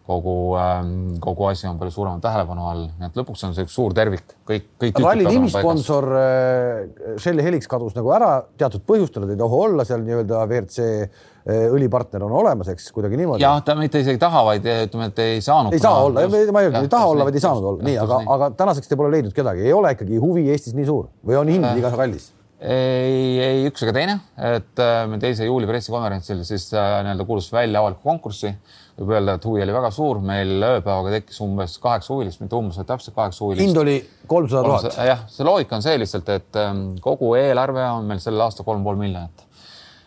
kogu, 0.04 0.56
ähm, 0.60 0.88
kogu 1.20 1.46
asi 1.48 1.66
on 1.68 1.78
palju 1.80 1.94
suurema 1.94 2.20
tähelepanu 2.20 2.66
all, 2.68 2.82
nii 2.98 3.08
et 3.08 3.14
lõpuks 3.16 3.44
on 3.48 3.54
see 3.56 3.64
üks 3.64 3.72
suur 3.72 3.94
tervik, 3.96 4.34
kõik, 4.44 4.66
kõik. 4.82 5.00
ralli 5.00 5.24
tiimisponsor 5.24 6.08
äh, 6.18 7.14
Shelly 7.22 7.44
Helix 7.46 7.70
kadus 7.70 7.96
nagu 7.96 8.12
ära 8.12 8.34
teatud 8.60 8.84
põhjustel, 8.84 9.24
ta 9.24 9.32
ei 9.32 9.40
tohi 9.40 9.62
olla 9.68 9.86
seal 9.88 10.04
nii-öelda 10.04 10.42
WRC 10.44 10.90
äh, 10.90 11.64
õlipartner 11.72 12.26
on 12.28 12.36
olemas, 12.42 12.68
eks 12.74 12.90
kuidagi 12.92 13.22
niimoodi. 13.22 13.46
jah, 13.46 13.56
ta 13.64 13.78
mitte 13.80 14.04
isegi 14.04 14.20
taha, 14.20 14.44
vaid 14.50 14.68
ütleme, 14.74 15.08
et 15.08 15.24
ei 15.24 15.40
saanud. 15.44 15.72
ei 15.72 15.80
saa 15.80 16.04
olla, 16.04 16.28
ma 16.28 16.44
ei 16.44 16.68
öelnud, 16.68 16.82
ei 16.84 16.94
taha 16.98 17.10
olla, 17.14 17.28
vaid 17.30 17.40
ei 17.40 17.48
saanud 17.48 17.72
olla, 17.72 17.88
nii, 17.88 17.98
aga, 18.04 18.22
aga 18.36 18.52
tänaseks 18.60 18.92
te 18.92 19.00
pole 19.00 19.14
leidnud 19.16 19.32
kedagi, 19.36 19.64
ei 19.64 19.72
ole 19.72 19.96
ikkagi 19.96 20.20
huvi 20.20 20.50
Eestis 20.52 20.76
nii 20.76 20.88
suur 20.90 21.08
või 21.24 21.40
on 21.40 21.56
hind 21.56 21.72
äh. 21.72 21.80
igas 21.80 21.96
rallis? 21.96 22.34
Ei, 22.60 23.40
ei 23.42 23.66
üks 23.68 23.82
ega 23.84 23.92
teine, 23.96 24.18
et 24.52 24.82
me 25.10 25.18
teise 25.22 25.48
juuli 25.48 25.68
pressikonverentsil 25.68 26.44
siis 26.46 26.70
nii-öelda 26.72 27.26
kuulutasime 27.26 27.60
välja 27.60 27.82
avaliku 27.82 28.06
konkurssi 28.06 28.54
võib 28.98 29.14
öelda, 29.16 29.34
et 29.38 29.46
huvi 29.48 29.62
oli 29.64 29.74
väga 29.74 29.90
suur, 29.94 30.20
meil 30.22 30.52
ööpäevaga 30.62 31.16
tekkis 31.16 31.40
umbes 31.42 31.74
kaheksa 31.82 32.12
huvilist, 32.14 32.42
mitte 32.42 32.54
umbes, 32.58 32.78
vaid 32.78 32.88
täpselt 32.92 33.16
kaheksa 33.16 33.42
huvilist. 33.44 33.64
hind 33.66 33.80
oli 33.80 33.96
kolmsada 34.30 34.62
tuhat. 34.68 34.98
jah, 35.08 35.24
see 35.30 35.46
loogika 35.46 35.78
on 35.78 35.84
see 35.84 35.96
lihtsalt, 35.98 36.30
et 36.36 36.60
ähm, 36.62 36.84
kogu 37.02 37.32
eelarve 37.38 37.82
on 37.96 38.06
meil 38.10 38.22
sel 38.22 38.38
aastal 38.44 38.66
kolm 38.66 38.86
pool 38.86 38.98
miljonit. 39.00 39.42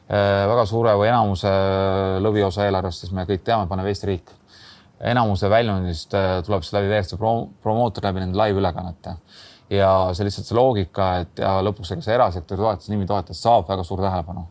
Äh, 0.07 0.45
väga 0.47 0.63
suure 0.69 0.93
või 0.95 1.09
enamuse 1.09 1.51
lõviosa 2.23 2.63
eelarvest, 2.63 3.03
siis 3.03 3.15
me 3.15 3.27
kõik 3.27 3.43
teame, 3.43 3.67
paneb 3.67 3.89
Eesti 3.91 4.13
riik. 4.13 4.35
enamuse 4.97 5.49
väljundist 5.49 6.15
äh, 6.17 6.39
tuleb 6.45 6.63
see 6.63 6.77
läbi 6.79 6.87
WRC 6.93 7.19
promootor 7.61 8.07
läbi 8.07 8.23
nende 8.23 8.39
live-ülekannete 8.39 9.17
ja 9.69 9.91
see 10.15 10.27
lihtsalt 10.27 10.47
see 10.47 10.57
loogika, 10.57 11.11
et 11.23 11.41
ja 11.43 11.57
lõpuks 11.65 11.91
ega 11.93 12.05
see 12.05 12.15
erasektori 12.15 12.61
toetus, 12.61 12.89
nimi 12.91 13.07
toetus 13.09 13.41
saab 13.43 13.67
väga 13.69 13.83
suur 13.87 14.01
tähelepanu. 14.03 14.47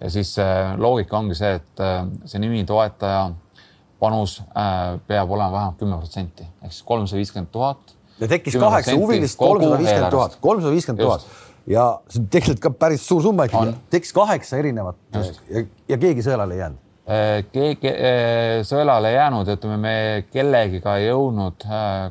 ja 0.00 0.10
siis 0.10 0.34
loogika 0.80 1.18
ongi 1.18 1.36
see, 1.38 1.54
et 1.60 1.82
äh, 1.84 2.04
see 2.28 2.40
nimi 2.42 2.64
toetaja 2.68 3.30
panus 4.00 4.40
äh, 4.40 5.00
peab 5.06 5.30
olema 5.30 5.52
vähemalt 5.52 5.80
kümme 5.80 5.98
protsenti 6.00 6.46
ehk 6.62 6.72
siis 6.72 6.82
kolmsada 6.82 7.20
viiskümmend 7.20 7.52
tuhat. 7.52 7.96
ja 8.20 8.28
tekkis 8.28 8.56
kaheksa 8.60 8.96
huvilist, 8.96 9.38
kolmsada 9.38 9.80
viiskümmend 9.82 10.16
tuhat, 10.16 10.38
kolmsada 10.40 10.72
viiskümmend 10.72 11.04
tuhat. 11.04 11.26
ja 11.66 11.90
see 12.08 12.22
on 12.22 12.30
tegelikult 12.32 12.64
ka 12.64 12.72
päris 12.86 13.04
suur 13.08 13.22
summa 13.22 13.48
ikkagi, 13.50 13.76
tekkis 13.92 14.16
kaheksa 14.16 14.62
erinevat 14.62 14.96
Just. 15.14 15.44
ja, 15.50 15.66
ja 15.88 16.00
keegi 16.00 16.24
sõelale 16.24 16.56
ei 16.56 16.64
jäänud 16.64 16.80
keegi 17.52 17.90
sõelale 18.64 19.10
jäänud, 19.12 19.48
ütleme, 19.52 19.76
me 19.76 19.96
kellegiga 20.32 20.94
ei 20.96 21.10
jõudnud 21.10 21.66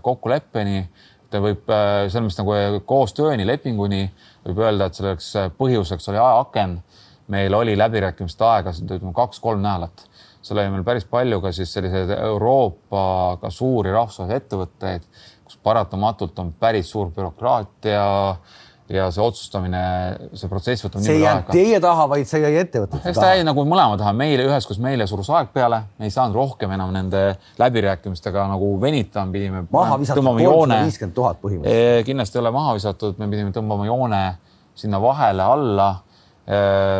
kokkuleppeni 0.05 0.83
ta 1.33 1.41
võib 1.41 1.65
selles 1.65 2.21
mõttes 2.21 2.39
nagu 2.41 2.81
koostööni, 2.89 3.47
lepinguni 3.47 4.03
võib 4.45 4.61
öelda, 4.61 4.87
et 4.87 4.99
selleks 4.99 5.31
põhjuseks 5.57 6.11
oli 6.11 6.21
ajaaken. 6.21 6.81
meil 7.33 7.53
oli 7.55 7.77
läbirääkimiste 7.79 8.43
aega, 8.43 8.73
ütleme 8.83 9.13
kaks-kolm 9.15 9.61
nädalat. 9.63 10.05
seal 10.41 10.59
oli 10.59 10.69
meil 10.69 10.83
päris 10.83 11.05
palju 11.05 11.41
ka 11.41 11.51
siis 11.51 11.73
selliseid 11.73 12.09
Euroopa 12.17 13.37
ka 13.41 13.49
suuri 13.49 13.91
rahvusvahelisi 13.91 14.37
ettevõtteid, 14.37 15.07
kus 15.45 15.57
paratamatult 15.63 16.39
on 16.39 16.53
päris 16.59 16.91
suur 16.91 17.11
bürokraatia 17.15 18.03
ja 18.91 19.07
see 19.13 19.23
otsustamine, 19.23 19.81
see 20.35 20.49
protsess 20.51 20.83
võtab 20.83 21.03
see 21.05 21.15
ei 21.15 21.23
jäänud 21.23 21.51
teie 21.55 21.79
taha, 21.83 22.07
vaid 22.11 22.27
see 22.27 22.41
jäi 22.43 22.57
ettevõtete 22.59 22.99
taha. 22.99 23.11
eks 23.13 23.21
ta 23.21 23.29
jäi 23.31 23.45
nagu 23.47 23.63
mõlema 23.67 23.95
taha, 23.99 24.11
meile 24.17 24.43
üheskoos 24.49 24.79
meile 24.83 25.07
surus 25.07 25.29
aeg 25.31 25.53
peale, 25.55 25.83
me 25.99 26.09
ei 26.09 26.13
saanud 26.13 26.35
rohkem 26.35 26.73
enam 26.75 26.91
nende 26.95 27.21
läbirääkimistega 27.61 28.47
nagu 28.51 28.73
venitama, 28.81 29.31
pidime. 29.31 29.63
maha 29.71 29.99
visatud 30.01 30.27
kolmsada 30.27 30.81
viiskümmend 30.83 31.15
tuhat 31.15 31.39
põhimõtteliselt. 31.43 32.07
kindlasti 32.09 32.39
ei 32.39 32.43
ole 32.43 32.51
maha 32.55 32.73
visatud, 32.79 33.21
me 33.21 33.29
pidime 33.31 33.55
tõmbama 33.55 33.87
joone 33.87 34.23
sinna 34.75 34.99
vahele 35.01 35.43
alla. 35.43 35.89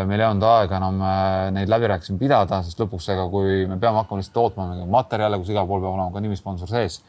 meil 0.08 0.22
ei 0.22 0.24
olnud 0.24 0.46
aega 0.48 0.78
enam 0.80 1.02
äh, 1.04 1.50
neid 1.52 1.68
läbirääkimisi 1.68 2.16
pidada, 2.16 2.62
sest 2.64 2.80
lõpuks, 2.80 3.10
ega 3.12 3.26
kui 3.28 3.66
me 3.68 3.76
peame 3.76 4.00
hakkama 4.00 4.22
lihtsalt 4.22 4.38
tootma 4.38 4.86
materjale, 4.88 5.36
kus 5.42 5.52
igal 5.52 5.68
pool 5.68 5.82
peab 5.84 5.98
olema 5.98 6.14
ka 6.16 6.22
nimisponsor 6.24 6.72
sees. 6.72 7.02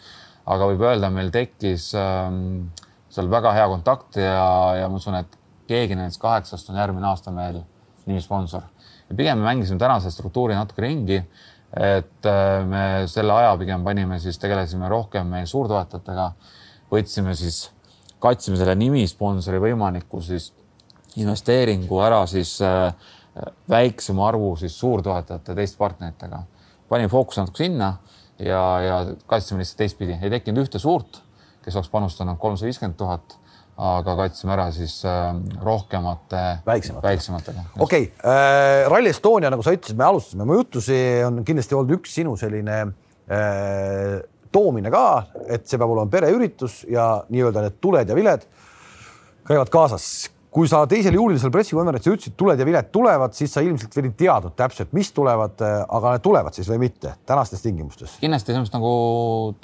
aga 0.43 0.67
võib 0.67 0.83
öelda, 0.83 1.13
meil 1.15 1.31
tekkis 1.31 1.93
ähm, 1.95 2.73
seal 3.15 3.31
väga 3.31 3.53
hea 3.55 3.67
kontakt 3.71 4.19
ja, 4.19 4.45
ja 4.81 4.91
ma 4.91 4.99
usun, 4.99 5.19
et 5.21 5.39
keegi 5.71 5.97
nendest 5.97 6.21
kaheksast 6.23 6.71
on 6.71 6.79
järgmine 6.81 7.07
aasta 7.09 7.33
meil 7.35 7.61
nimisponsor. 8.07 8.63
ja 9.09 9.17
pigem 9.17 9.39
me 9.39 9.45
mängisime 9.45 9.79
tänase 9.79 10.11
struktuuri 10.11 10.55
natuke 10.55 10.83
ringi, 10.83 11.21
et 11.77 12.27
äh, 12.27 12.65
me 12.67 13.07
selle 13.11 13.33
aja 13.33 13.57
pigem 13.61 13.85
panime 13.85 14.19
siis, 14.21 14.39
tegelesime 14.39 14.89
rohkem 14.89 15.31
meie 15.31 15.47
suurtoetajatega, 15.47 16.31
võtsime 16.93 17.35
siis, 17.39 17.69
katsime 18.23 18.57
selle 18.57 18.75
nimisponsori 18.79 19.61
võimaliku 19.61 20.23
siis 20.25 20.53
investeeringu 21.21 22.01
ära 22.03 22.25
siis 22.31 22.57
äh, 22.65 22.91
väiksema 23.71 24.29
arvu 24.29 24.55
siis 24.57 24.77
suurtoetajate 24.79 25.55
teiste 25.55 25.79
partneritega. 25.79 26.43
panime 26.89 27.09
fookuse 27.09 27.41
natuke 27.41 27.65
sinna 27.65 27.97
ja, 28.39 28.63
ja 28.81 28.97
kaitsime 29.27 29.63
lihtsalt 29.63 29.79
teistpidi, 29.79 30.19
ei 30.23 30.31
tekkinud 30.31 30.67
ühte 30.67 30.79
suurt 30.79 31.23
kes 31.65 31.79
oleks 31.79 31.91
panustanud 31.93 32.39
kolmsada 32.41 32.69
viiskümmend 32.71 32.99
tuhat, 32.99 33.39
aga 33.75 34.15
katsime 34.21 34.55
ära 34.55 34.69
siis 34.75 35.01
äh, 35.09 35.33
rohkemate 35.65 36.43
väiksematega, 36.67 37.09
väiksematega.. 37.09 37.65
okei 37.79 38.11
okay. 38.11 38.31
äh,, 38.31 38.85
Rally 38.91 39.11
Estonia, 39.11 39.51
nagu 39.51 39.65
sa 39.67 39.75
ütlesid, 39.75 39.99
me 39.99 40.07
alustasime 40.07 40.47
oma 40.47 40.61
juttu, 40.61 40.83
see 40.85 41.19
on 41.27 41.43
kindlasti 41.47 41.79
olnud 41.79 41.97
üks 41.99 42.15
sinu 42.21 42.37
selline 42.39 42.79
äh, 42.85 44.21
toomine 44.55 44.93
ka, 44.95 45.07
et 45.49 45.67
see 45.67 45.81
peab 45.81 45.91
olema 45.91 46.13
pereüritus 46.13 46.85
ja 46.91 47.09
nii-öelda 47.33 47.67
need 47.67 47.81
tuled 47.83 48.13
ja 48.13 48.19
viled 48.19 48.47
käivad 49.45 49.73
kaasas 49.73 50.07
kui 50.55 50.69
sa 50.71 50.85
teisel 50.87 51.17
juulil 51.19 51.39
seal 51.43 51.51
pressikonverentsil 51.55 52.15
ütlesid, 52.15 52.35
tuled 52.39 52.61
ja 52.61 52.67
viled 52.67 52.91
tulevad, 52.95 53.35
siis 53.35 53.51
sa 53.57 53.63
ilmselt 53.65 53.97
veel 53.97 54.07
ei 54.07 54.15
teadnud 54.23 54.55
täpselt, 54.59 54.93
mis 54.95 55.11
tulevad, 55.15 55.59
aga 55.65 56.13
need 56.15 56.23
tulevad 56.23 56.55
siis 56.55 56.69
või 56.71 56.85
mitte 56.85 57.17
tänastes 57.27 57.65
tingimustes? 57.65 58.19
kindlasti 58.23 58.53
selles 58.53 58.69
mõttes 58.69 58.77
nagu 58.77 58.93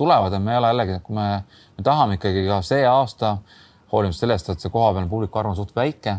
tulevad 0.01 0.35
ja 0.35 0.41
me 0.43 0.57
ei 0.57 0.59
ole 0.59 0.73
jällegi, 0.73 0.99
kui 1.07 1.15
me, 1.19 1.29
me 1.79 1.87
tahame 1.87 2.19
ikkagi 2.19 2.43
ka 2.49 2.59
see 2.67 2.83
aasta, 2.91 3.37
hoolimata 3.93 4.19
sellest, 4.19 4.51
et 4.51 4.67
see 4.67 4.75
kohapealne 4.75 5.11
publiku 5.13 5.39
arv 5.39 5.53
on 5.53 5.61
suht 5.61 5.71
väike, 5.77 6.17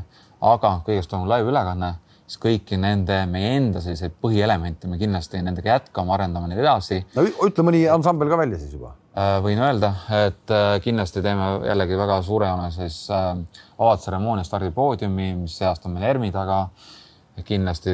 aga 0.54 0.74
kõigest 0.88 1.12
toimub 1.12 1.28
live-ülekanne, 1.34 1.92
siis 2.24 2.40
kõiki 2.48 2.80
nende 2.80 3.26
meie 3.28 3.58
enda 3.60 3.84
selliseid 3.84 4.16
põhielemente 4.24 4.88
me 4.88 5.02
kindlasti 5.02 5.44
nendega 5.44 5.76
jätkame, 5.76 6.16
arendame 6.16 6.48
neid 6.48 6.64
edasi. 6.64 7.04
no 7.18 7.28
ütle 7.28 7.68
mõni 7.68 7.84
ansambel 7.92 8.32
ka 8.32 8.40
välja 8.40 8.64
siis 8.64 8.80
juba 8.80 8.96
Äh, 8.96 9.01
võin 9.44 9.60
öelda, 9.60 9.92
et 10.16 10.52
äh, 10.56 10.78
kindlasti 10.84 11.22
teeme 11.24 11.50
jällegi 11.68 11.98
väga 12.00 12.22
suurejooneses 12.24 12.98
äh, 13.12 13.28
avatseremoonia 13.78 14.48
stardipoodiumi, 14.48 15.34
mis 15.42 15.58
see 15.60 15.68
aasta 15.68 15.90
on 15.90 15.98
meil 15.98 16.10
ERMi 16.14 16.32
taga. 16.32 16.68
kindlasti 17.48 17.90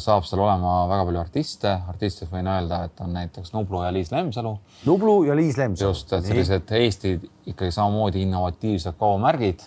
saab 0.00 0.24
seal 0.24 0.40
olema 0.40 0.86
väga 0.88 1.04
palju 1.04 1.20
artiste, 1.20 1.72
artistidest 1.90 2.32
võin 2.32 2.46
öelda, 2.48 2.78
et 2.86 3.00
on 3.04 3.10
näiteks 3.12 3.52
Nublu 3.52 3.82
ja 3.82 3.90
Liis 3.92 4.12
Lemsalu. 4.14 4.54
Nublu 4.86 5.24
ja 5.26 5.34
Liis 5.36 5.58
Lemsalu. 5.58 5.88
just, 5.90 6.12
et 6.12 6.24
sellised 6.24 6.70
Eesti 6.78 7.12
ikkagi 7.50 7.74
samamoodi 7.74 8.22
innovatiivsed 8.22 8.96
kaomärgid, 8.98 9.66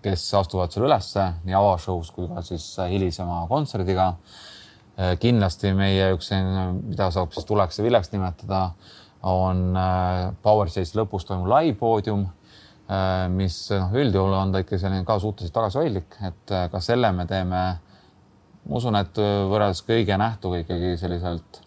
kes 0.00 0.24
astuvad 0.38 0.72
seal 0.72 0.86
ülesse 0.86 1.26
nii 1.44 1.58
avashow's 1.58 2.14
kui 2.14 2.30
ka 2.30 2.46
siis 2.46 2.70
hilisema 2.88 3.42
kontserdiga 3.50 4.14
Äh, 4.14 4.47
kindlasti 5.22 5.70
meie 5.78 6.08
üks, 6.16 6.32
mida 6.82 7.10
saab 7.14 7.34
siis 7.34 7.46
tuleks 7.46 7.78
ja 7.78 7.84
viljaks 7.86 8.10
nimetada, 8.14 8.62
on 9.28 9.76
äh, 9.78 10.32
Power 10.42 10.70
Stage 10.70 10.98
lõpus 10.98 11.26
toimuv 11.26 11.50
live-poodium, 11.52 12.24
äh, 12.90 13.28
mis 13.34 13.60
noh, 13.74 13.94
üldjuhul 13.94 14.34
on 14.40 14.54
ta 14.54 14.64
ikka 14.64 14.80
selline 14.80 15.06
ka 15.06 15.18
suhteliselt 15.22 15.54
tagasihoidlik, 15.54 16.18
et 16.26 16.56
ka 16.72 16.82
selle 16.82 17.12
me 17.14 17.28
teeme, 17.30 17.62
ma 18.68 18.80
usun, 18.82 18.98
et 18.98 19.22
võrreldes 19.22 19.84
kõige 19.86 20.18
nähtuga 20.18 20.62
ikkagi 20.64 20.96
selliselt 21.00 21.62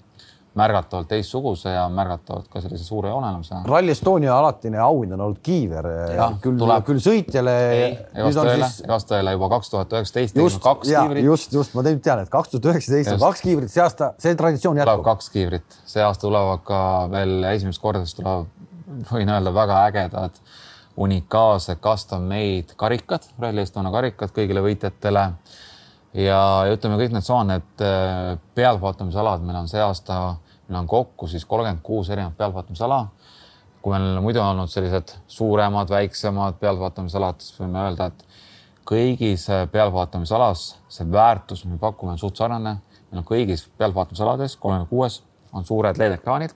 märgatavalt 0.58 1.08
teistsuguse 1.08 1.72
ja 1.72 1.86
märgatavalt 1.90 2.50
ka 2.52 2.62
sellise 2.62 2.84
suure 2.84 3.10
joonenemisena. 3.10 3.62
Rally 3.68 3.94
Estonia 3.94 4.34
alatine 4.36 4.82
auhind 4.84 5.16
on 5.16 5.22
olnud 5.28 5.40
Kiiver, 5.44 5.88
küll, 6.44 6.64
küll 6.88 7.00
sõitjale. 7.04 7.54
vasta 8.18 8.44
tõele 8.44 8.68
siis..., 8.68 8.88
vasta 8.88 9.14
tõele, 9.16 9.36
juba 9.38 9.50
kaks 9.56 9.72
tuhat 9.72 9.96
üheksateist 9.96 10.36
tegime 10.36 10.64
kaks 10.66 10.92
ja, 10.92 11.06
kiivrit. 11.06 11.26
just, 11.30 11.56
just, 11.56 11.78
ma 11.78 11.86
tean, 11.88 12.24
et 12.26 12.34
kaks 12.34 12.52
tuhat 12.52 12.68
üheksateist 12.74 13.14
on 13.16 13.24
kaks 13.24 13.46
kiivrit, 13.46 13.72
see 13.72 13.86
aasta, 13.86 14.12
see 14.20 14.36
traditsioon 14.44 14.84
jätkub. 14.84 15.06
kaks 15.08 15.32
kiivrit, 15.32 15.80
see 15.94 16.04
aasta 16.04 16.28
tulevad 16.28 16.68
ka 16.68 16.82
veel 17.16 17.48
esimest 17.54 17.84
korda, 17.84 18.04
siis 18.04 18.20
tulevad, 18.20 18.52
võin 19.14 19.32
öelda, 19.32 19.56
väga 19.56 19.82
ägedad 19.88 20.44
unikaalsed 21.00 21.80
custom-made 21.80 22.76
karikad, 22.76 23.24
Rally 23.40 23.64
Estonia 23.64 23.96
karikad 23.96 24.36
kõigile 24.36 24.68
võitjatele 24.68 25.30
ja, 26.14 26.40
ja 26.68 26.76
ütleme, 26.76 27.00
kõik 27.00 27.16
needsamad 27.16 27.50
need 27.50 27.84
äh, 27.86 28.36
pealtvaatamisalad 28.58 29.44
meil 29.46 29.62
on 29.64 29.70
see 29.72 29.82
aasta, 29.84 30.20
meil 30.68 30.82
on 30.82 30.90
kokku 30.92 31.30
siis 31.32 31.46
kolmkümmend 31.48 31.84
kuus 31.86 32.10
erinevat 32.12 32.38
pealtvaatamisala. 32.40 33.08
kui 33.82 33.96
meil 33.96 34.20
muidu 34.22 34.38
on 34.40 34.52
olnud 34.52 34.70
sellised 34.70 35.16
suuremad, 35.28 35.90
väiksemad 35.90 36.60
pealtvaatamisalad, 36.62 37.40
siis 37.42 37.58
võime 37.58 37.82
öelda, 37.82 38.12
et 38.12 38.26
kõigis 38.86 39.48
äh, 39.50 39.66
pealtvaatamisalas 39.72 40.66
see 40.90 41.08
väärtus, 41.12 41.66
mis 41.66 41.74
me 41.76 41.80
pakume, 41.82 42.14
on 42.14 42.22
suht 42.22 42.38
sarnane. 42.38 42.78
meil 43.12 43.24
on 43.24 43.28
kõigis 43.28 43.66
pealtvaatamisalades, 43.78 44.56
kolmekümne 44.56 44.90
kuues, 44.90 45.22
on 45.54 45.66
suured 45.66 45.98
LED-ekraanid, 45.98 46.54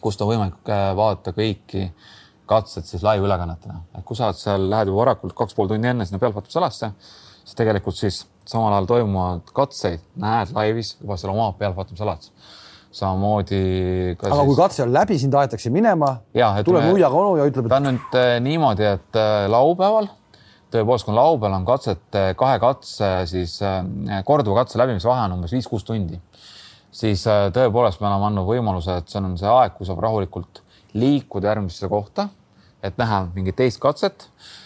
kust 0.00 0.20
on 0.20 0.32
võimalik 0.32 0.70
äh, 0.72 0.90
vaadata 0.96 1.32
kõiki 1.36 1.90
katsed 2.46 2.86
siis 2.86 3.02
live-ülekannetena. 3.02 3.82
et 3.98 4.04
kui 4.04 4.16
sa 4.16 4.30
oled 4.30 4.38
seal, 4.40 4.70
lähed 4.70 4.90
juba 4.90 5.04
varakult 5.04 5.34
kaks 5.34 5.54
pool 5.54 5.68
tundi 5.68 5.88
enne 5.88 6.06
sinna 6.06 6.18
pealtvaatamisalasse, 6.22 6.90
siis 7.44 7.58
tegelikult 7.58 7.96
siis 7.96 8.24
samal 8.46 8.76
ajal 8.76 8.88
toimuvad 8.90 9.50
katseid, 9.54 10.02
näed 10.20 10.52
laivis 10.54 10.94
juba 11.00 11.18
seal 11.18 11.32
oma 11.34 11.50
pealtvaatamisalas. 11.58 12.30
samamoodi. 12.96 13.62
aga 14.16 14.30
siis... 14.30 14.46
kui 14.48 14.56
katse 14.56 14.82
on 14.86 14.92
läbi, 14.94 15.18
sind 15.20 15.34
aetakse 15.36 15.70
minema, 15.70 16.14
tuleb 16.64 16.86
nuiaga 16.88 17.18
onu 17.22 17.34
ja 17.40 17.48
ütleb 17.48 17.66
et.... 17.66 17.72
ta 17.72 17.80
on 17.80 17.90
nüüd 17.90 18.16
äh, 18.20 18.36
niimoodi, 18.40 18.86
et 18.96 19.18
äh, 19.20 19.48
laupäeval, 19.52 20.08
tõepoolest, 20.72 21.08
kui 21.08 21.16
laupäeval 21.16 21.58
on 21.58 21.66
katsete, 21.68 22.22
kahe 22.40 22.60
katse 22.62 23.10
siis 23.28 23.58
äh, 23.66 23.82
korduva 24.24 24.62
katse 24.62 24.80
läbimise 24.80 25.10
vahe 25.10 25.26
on 25.26 25.36
umbes 25.36 25.52
viis-kuus 25.56 25.84
tundi, 25.84 26.20
siis 26.94 27.26
tõepoolest 27.26 28.00
me 28.00 28.08
oleme 28.12 28.30
andnud 28.30 28.48
võimaluse, 28.48 29.00
et 29.02 29.12
see 29.12 29.20
on 29.20 29.36
see 29.36 29.50
aeg, 29.50 29.76
kui 29.76 29.88
saab 29.88 30.00
rahulikult 30.06 30.62
liikuda 30.96 31.52
järgmisse 31.52 31.90
kohta, 31.92 32.30
et 32.86 32.96
näha 32.96 33.26
mingit 33.34 33.58
teist 33.58 33.82
katset 33.82 34.30
Äh, 34.30 34.65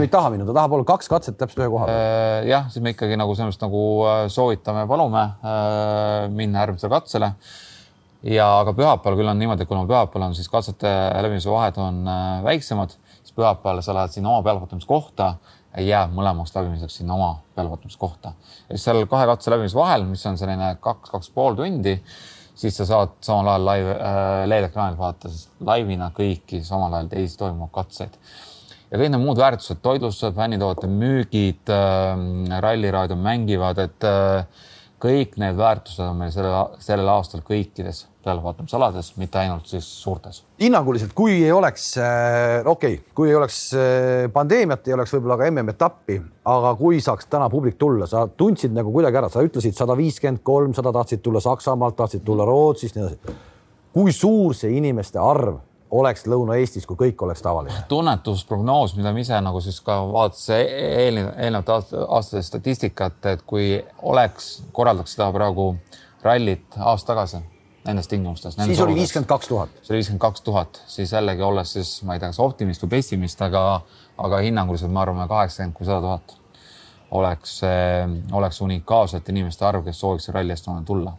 ei 0.00 0.08
taha 0.08 0.30
minna, 0.32 0.46
ta 0.48 0.54
tahab 0.56 0.72
olla 0.78 0.86
kaks 0.88 1.10
katset 1.12 1.36
täpselt 1.36 1.60
ühe 1.60 1.68
koha 1.72 1.86
peal. 1.88 1.98
Äh, 2.00 2.46
jah, 2.48 2.70
siis 2.72 2.84
me 2.84 2.94
ikkagi 2.94 3.18
nagu 3.20 3.34
selles 3.36 3.52
mõttes 3.52 3.66
nagu 3.66 3.82
äh, 4.08 4.20
soovitame, 4.32 4.86
palume 4.88 5.24
minna 6.32 6.62
järgmisele 6.64 6.92
katsele. 6.94 7.32
ja 8.26 8.46
aga 8.62 8.72
pühapäeval 8.74 9.18
küll 9.20 9.30
on 9.30 9.38
niimoodi, 9.38 9.66
et 9.66 9.68
kuna 9.68 9.84
pühapäeval 9.86 10.30
on 10.30 10.38
siis 10.38 10.48
katsete 10.50 10.88
läbimise 11.22 11.50
vahed 11.52 11.76
on 11.78 12.00
väiksemad, 12.46 12.96
siis 13.20 13.36
pühapäeval 13.36 13.82
sa 13.84 13.94
lähed 13.94 14.16
sinna 14.16 14.32
oma 14.32 14.42
pealvaatamiskohta 14.46 15.28
ja 15.76 15.84
jääb 15.84 16.16
mõlemaks 16.16 16.56
läbimiseks 16.56 16.96
sinna 17.02 17.14
oma 17.14 17.36
pealvaatamiskohta. 17.54 18.32
ja 18.68 18.72
siis 18.72 18.88
seal 18.88 19.04
kahe 19.06 19.28
katse 19.28 19.52
läbimise 19.52 19.76
vahel, 19.76 20.08
mis 20.08 20.24
on 20.26 20.40
selline 20.40 20.72
kaks, 20.80 21.12
kaks 21.12 21.30
pool 21.36 21.60
tundi, 21.60 21.98
siis 22.56 22.76
sa 22.80 22.88
saad 22.88 23.16
samal 23.20 23.52
ajal 23.52 23.68
live 23.68 23.94
äh,, 24.00 24.42
LED-ekraanil 24.48 24.98
vaadata 24.98 25.28
siis 25.28 25.48
laivina 25.60 26.08
kõiki 26.16 26.64
samal 26.64 26.96
ajal 26.96 27.12
teisi 27.12 27.38
toimuvaid 27.38 27.74
katseid 27.76 28.16
ja 28.90 29.00
kõik 29.00 29.12
need 29.12 29.22
muud 29.22 29.40
väärtused, 29.40 29.82
toitlustused, 29.84 30.36
fännitoodete 30.36 30.90
müügid 30.90 31.72
äh,, 31.72 32.58
ralliraadio 32.62 33.18
mängivad, 33.18 33.80
et 33.82 34.06
äh, 34.06 34.66
kõik 35.02 35.34
need 35.40 35.58
väärtused 35.58 36.04
on 36.06 36.20
meil 36.20 36.30
sellel, 36.34 36.76
sellel 36.82 37.10
aastal 37.12 37.42
kõikides 37.46 38.06
pealevaatamisalades, 38.26 39.12
mitte 39.20 39.38
ainult 39.38 39.68
siis 39.70 39.86
suurtes. 40.02 40.42
hinnanguliselt, 40.60 41.12
kui 41.14 41.36
ei 41.36 41.52
oleks 41.52 41.92
äh,, 41.98 42.66
okei 42.66 42.96
okay,, 42.98 43.12
kui 43.14 43.30
ei 43.30 43.36
oleks 43.38 43.60
äh, 43.74 44.30
pandeemiat, 44.32 44.86
ei 44.88 44.96
oleks 44.96 45.14
võib-olla 45.14 45.38
ka 45.40 45.50
MM-etappi, 45.50 46.20
aga 46.54 46.74
kui 46.78 47.00
saaks 47.02 47.30
täna 47.30 47.50
publik 47.52 47.78
tulla, 47.78 48.08
sa 48.10 48.26
tundsid 48.26 48.74
nagu 48.74 48.94
kuidagi 48.94 49.22
ära, 49.22 49.30
sa 49.32 49.44
ütlesid 49.46 49.78
sada 49.78 49.98
viiskümmend 49.98 50.42
kolm, 50.46 50.74
sada 50.78 50.94
tahtsid 50.94 51.22
tulla 51.26 51.42
Saksamaalt, 51.44 51.98
tahtsid 51.98 52.24
tulla 52.26 52.46
Rootsist, 52.48 52.98
nii 52.98 53.06
edasi. 53.06 53.38
kui 53.96 54.12
suur 54.12 54.54
see 54.54 54.74
inimeste 54.76 55.18
arv 55.22 55.58
oleks 56.00 56.26
Lõuna-Eestis, 56.30 56.86
kui 56.88 56.98
kõik 57.00 57.24
oleks 57.26 57.42
tavaline? 57.44 57.82
tunnetusprognoos, 57.88 58.96
mida 58.98 59.12
ma 59.12 59.22
ise 59.22 59.40
nagu 59.44 59.60
siis 59.64 59.80
ka 59.84 59.98
vaatasin 60.12 60.62
eelnevate 61.46 61.76
aastate 62.06 62.42
statistikat, 62.46 63.20
et 63.32 63.44
kui 63.46 63.74
oleks, 64.02 64.56
korraldaks 64.76 65.16
seda 65.16 65.30
praegu 65.34 65.74
rallit 66.24 66.80
aasta 66.80 67.14
tagasi 67.14 67.42
nendes 67.86 68.08
tingimustes. 68.08 68.56
siis 68.64 68.80
oli 68.80 68.94
viiskümmend 68.94 69.28
kaks 69.28 69.48
tuhat. 69.48 69.70
see 69.82 69.94
oli 69.94 70.00
viiskümmend 70.00 70.20
kaks 70.20 70.40
tuhat, 70.40 70.82
siis 70.86 71.12
jällegi 71.12 71.42
olles 71.42 71.72
siis, 71.72 71.92
ma 72.02 72.16
ei 72.16 72.22
tea, 72.22 72.32
kas 72.32 72.40
optimist 72.42 72.82
või 72.82 72.96
pessimist, 72.96 73.42
aga, 73.42 73.62
aga 74.18 74.42
hinnanguliselt 74.46 74.92
me 74.92 75.00
arvame 75.00 75.28
kaheksakümmend 75.30 75.76
kuni 75.76 75.90
sada 75.90 76.00
tuhat 76.00 76.36
oleks, 77.10 77.60
oleks 78.32 78.60
unikaalsete 78.60 79.32
inimeste 79.32 79.64
arv, 79.64 79.84
kes 79.86 80.00
sooviks 80.00 80.28
ralli 80.34 80.54
eest 80.54 80.66
tulla. 80.86 81.14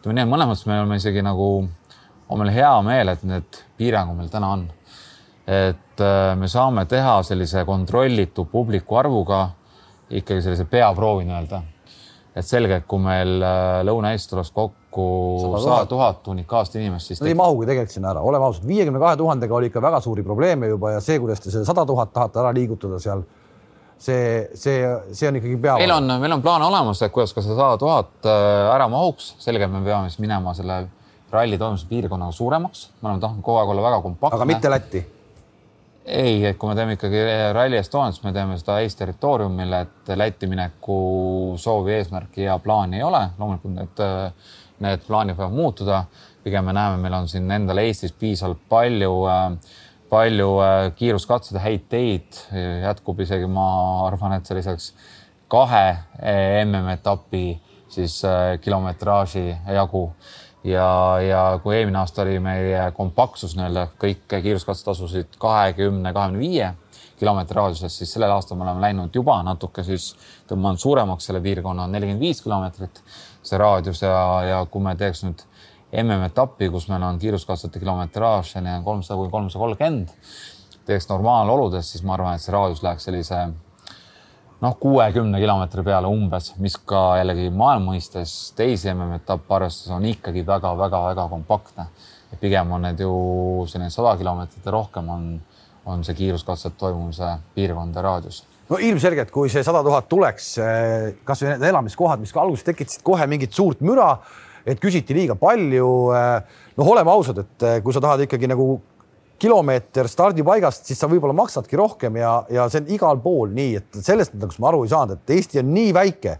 ütleme 0.00 0.18
nii, 0.18 0.26
et 0.26 0.32
mõlemas 0.32 0.66
me 0.66 0.80
oleme 0.80 0.98
isegi 1.00 1.22
nagu, 1.22 1.68
on 2.32 2.42
meil 2.42 2.54
hea 2.54 2.72
meel, 2.86 3.12
et 3.12 3.26
need 3.28 3.60
piirangud 3.78 4.18
meil 4.18 4.30
täna 4.32 4.54
on. 4.56 4.68
et 5.46 6.00
äh, 6.00 6.32
me 6.38 6.48
saame 6.48 6.86
teha 6.86 7.18
sellise 7.26 7.64
kontrollitud 7.68 8.48
publiku 8.50 8.96
arvuga 9.00 9.48
ikkagi 10.10 10.42
sellise 10.44 10.64
peaproovi 10.70 11.26
nii-öelda 11.26 11.62
et 12.32 12.48
selge, 12.48 12.78
et 12.80 12.88
kui 12.88 13.00
meil 13.02 13.42
äh, 13.44 13.82
Lõuna-Eestis 13.84 14.30
tuleks 14.30 14.52
kokku 14.56 15.06
sada 15.60 15.84
tuhat 15.88 16.28
unikaalset 16.32 16.78
inimest, 16.80 17.10
siis 17.10 17.20
no 17.20 17.28
ei 17.28 17.36
mahugi 17.36 17.68
tegelikult 17.68 17.96
sinna 17.96 18.12
ära, 18.14 18.24
oleme 18.24 18.48
ausad, 18.48 18.64
viiekümne 18.68 19.00
kahe 19.02 19.18
tuhandega 19.20 19.56
oli 19.58 19.68
ikka 19.68 19.82
väga 19.84 20.00
suuri 20.04 20.24
probleeme 20.24 20.70
juba 20.72 20.94
ja 20.94 21.02
see, 21.04 21.18
kuidas 21.20 21.42
te 21.44 21.52
selle 21.52 21.68
sada 21.68 21.84
tuhat 21.88 22.12
tahate 22.14 22.40
ära 22.40 22.54
liigutada 22.56 23.00
seal, 23.02 23.26
see, 24.00 24.48
see, 24.56 24.80
see 25.12 25.28
on 25.28 25.40
ikkagi 25.42 25.60
pea. 25.60 25.76
meil 25.82 25.92
on, 25.98 26.08
meil 26.24 26.36
on 26.38 26.44
plaan 26.44 26.64
olemas, 26.64 27.04
et 27.04 27.12
kuidas 27.12 27.36
ka 27.36 27.44
see 27.44 27.52
sada 27.52 27.76
tuhat 27.80 28.14
äh, 28.24 28.72
ära 28.72 28.88
mahuks, 28.92 29.34
selge, 29.42 29.68
me 29.68 29.84
peame 29.84 30.08
siis 30.08 30.22
minema 30.24 30.56
selle 30.56 30.86
ralli 31.32 31.58
toimumise 31.58 31.88
piirkonnaga 31.88 32.32
suuremaks, 32.36 32.86
me 33.00 33.08
oleme 33.08 33.24
tahtnud 33.24 33.44
kogu 33.44 33.62
aeg 33.62 33.74
olla 33.74 33.88
väga 33.88 34.00
kompaktne. 34.04 34.36
aga 34.36 34.48
mitte 34.48 34.70
Lätti 34.70 35.04
ei, 36.04 36.44
et 36.46 36.58
kui 36.58 36.68
me 36.68 36.74
teeme 36.74 36.96
ikkagi 36.96 37.20
Rally 37.54 37.78
Estoniat, 37.78 38.16
siis 38.16 38.24
me 38.24 38.32
teeme 38.34 38.56
seda 38.58 38.78
Eesti 38.82 39.04
territooriumil, 39.04 39.76
et 39.78 40.12
Lätti 40.18 40.48
mineku 40.50 41.54
soovi, 41.60 41.94
eesmärki 41.98 42.46
ja 42.48 42.58
plaani 42.58 42.98
ei 42.98 43.06
ole. 43.06 43.22
loomulikult 43.38 43.74
need, 43.76 44.02
need 44.82 45.06
plaanid 45.06 45.38
võivad 45.38 45.54
muutuda. 45.54 46.04
pigem 46.42 46.64
me 46.64 46.72
näeme, 46.72 46.96
meil 46.98 47.14
on 47.14 47.28
siin 47.28 47.50
endal 47.50 47.78
Eestis 47.78 48.12
piisavalt 48.18 48.58
palju, 48.68 49.12
palju 50.10 50.48
kiiruskatseid, 50.98 51.60
häid 51.62 51.84
teid, 51.88 52.40
jätkub 52.82 53.20
isegi, 53.20 53.46
ma 53.46 54.06
arvan, 54.08 54.34
et 54.34 54.46
selliseks 54.46 54.92
kahe 55.48 55.86
MM-etapi 56.64 57.46
siis 57.92 58.22
kilometraaži 58.64 59.52
jagu 59.74 60.08
ja, 60.64 61.20
ja 61.20 61.42
kui 61.62 61.76
eelmine 61.76 61.98
aasta 61.98 62.22
oli 62.22 62.38
meie 62.42 62.84
kompaktsus 62.96 63.56
nii-öelda 63.58 63.88
kõik 64.00 64.24
kiiruskatse 64.30 64.84
tasusid 64.86 65.36
kahekümne, 65.42 66.12
kahekümne 66.12 66.42
viie 66.42 66.72
kilomeetri 67.18 67.56
raadiuses, 67.56 67.98
siis 67.98 68.12
sellel 68.12 68.32
aastal 68.34 68.58
me 68.58 68.66
oleme 68.66 68.82
läinud 68.82 69.14
juba 69.14 69.36
natuke 69.46 69.84
siis 69.86 70.12
tõmbanud 70.50 70.80
suuremaks 70.82 71.28
selle 71.28 71.42
piirkonna 71.44 71.86
nelikümmend 71.90 72.22
viis 72.22 72.42
kilomeetrit, 72.42 73.02
see 73.42 73.58
raadius 73.58 74.02
ja, 74.02 74.16
ja 74.48 74.62
kui 74.70 74.82
me 74.82 74.96
teeks 74.98 75.22
nüüd 75.26 75.44
MM-etappi, 76.02 76.70
kus 76.72 76.88
meil 76.88 77.04
on 77.04 77.20
kiiruskatsete 77.20 77.78
kilometraaž 77.82 78.54
kolmsada 78.84 79.18
kuni 79.18 79.30
kolmsada 79.30 79.60
kolmkümmend, 79.60 80.14
teeks 80.88 81.08
normaaloludes, 81.10 81.92
siis 81.92 82.02
ma 82.02 82.16
arvan, 82.16 82.38
et 82.38 82.44
see 82.44 82.54
raadius 82.54 82.82
läheks 82.82 83.06
sellise 83.10 83.42
noh, 84.62 84.76
kuuekümne 84.80 85.40
kilomeetri 85.42 85.84
peale 85.86 86.10
umbes, 86.10 86.52
mis 86.62 86.76
ka 86.86 87.02
jällegi 87.20 87.50
maailma 87.50 87.92
mõistes 87.92 88.52
teisi 88.58 88.92
MM-etappe 88.92 89.58
arvestades 89.58 89.96
on 89.96 90.06
ikkagi 90.08 90.46
väga-väga-väga 90.46 91.28
kompaktne. 91.30 91.86
pigem 92.40 92.70
on 92.72 92.82
need 92.82 93.00
ju 93.00 93.12
selline 93.68 93.90
sada 93.90 94.16
kilomeetrit 94.16 94.64
ja 94.64 94.72
rohkem 94.72 95.08
on, 95.08 95.26
on 95.86 96.04
see 96.04 96.14
kiiruskatset 96.14 96.78
toimumise 96.78 97.36
piirkond 97.54 97.94
ja 97.94 98.02
raadius 98.02 98.44
no 98.72 98.78
ilmselgelt, 98.80 99.30
kui 99.30 99.50
see 99.52 99.64
sada 99.66 99.82
tuhat 99.84 100.08
tuleks, 100.08 100.54
eh, 100.62 101.10
kasvõi 101.28 101.52
need 101.52 101.66
elamiskohad, 101.68 102.22
mis 102.22 102.32
alguses 102.32 102.64
tekitasid 102.64 103.04
kohe 103.04 103.26
mingit 103.28 103.52
suurt 103.52 103.82
müra, 103.84 104.14
et 104.64 104.80
küsiti 104.80 105.16
liiga 105.16 105.36
palju. 105.36 105.90
Eh, 106.16 106.60
noh, 106.78 106.92
oleme 106.94 107.12
ausad, 107.12 107.42
et 107.42 107.66
eh, 107.68 107.80
kui 107.84 107.92
sa 107.92 108.00
tahad 108.00 108.24
ikkagi 108.24 108.48
nagu 108.48 108.80
kilomeeter 109.42 110.08
stardipaigast, 110.10 110.86
siis 110.86 111.00
sa 111.02 111.08
võib-olla 111.10 111.34
maksadki 111.36 111.78
rohkem 111.78 112.18
ja, 112.20 112.32
ja 112.52 112.68
see 112.70 112.82
on 112.84 112.90
igal 112.94 113.20
pool 113.22 113.50
nii, 113.54 113.80
et 113.80 114.02
sellest 114.04 114.36
nagu 114.38 114.62
ma 114.62 114.70
aru 114.70 114.84
ei 114.86 114.92
saanud, 114.92 115.18
et 115.18 115.34
Eesti 115.36 115.62
on 115.62 115.72
nii 115.74 115.90
väike, 115.96 116.36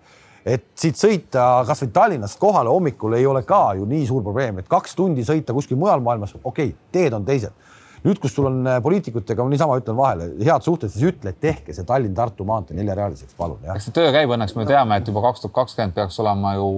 et 0.47 0.65
siit 0.79 0.99
sõita 0.99 1.49
kasvõi 1.67 1.91
Tallinnast 1.95 2.39
kohale 2.43 2.71
hommikul 2.71 3.19
ei 3.19 3.27
ole 3.27 3.45
ka 3.47 3.65
ju 3.79 3.87
nii 3.89 4.07
suur 4.09 4.25
probleem, 4.27 4.63
et 4.63 4.71
kaks 4.71 4.97
tundi 4.99 5.27
sõita 5.27 5.55
kuskil 5.57 5.81
mujal 5.81 6.03
maailmas, 6.05 6.37
okei 6.39 6.73
okay,, 6.73 6.79
teed 6.95 7.19
on 7.19 7.27
teised. 7.27 7.55
nüüd, 8.03 8.19
kus 8.19 8.35
sul 8.35 8.49
on 8.49 8.67
äh, 8.67 8.81
poliitikutega, 8.83 9.45
ma 9.45 9.51
niisama 9.53 9.77
ütlen 9.79 9.99
vahele, 9.99 10.33
head 10.43 10.65
suhted, 10.67 10.91
siis 10.91 11.13
ütle, 11.13 11.31
et 11.31 11.39
tehke 11.43 11.75
see 11.75 11.87
Tallinn-Tartu 11.87 12.47
maantee 12.47 12.75
neljarealiseks, 12.79 13.37
palun. 13.39 13.63
eks 13.75 13.87
see 13.89 13.99
töö 13.99 14.11
käib, 14.15 14.31
õnneks 14.35 14.57
me 14.59 14.67
teame, 14.67 14.99
et 14.99 15.11
juba 15.11 15.23
kaks 15.29 15.45
tuhat 15.45 15.55
kakskümmend 15.61 15.95
peaks 15.99 16.19
olema 16.23 16.57
ju 16.59 16.69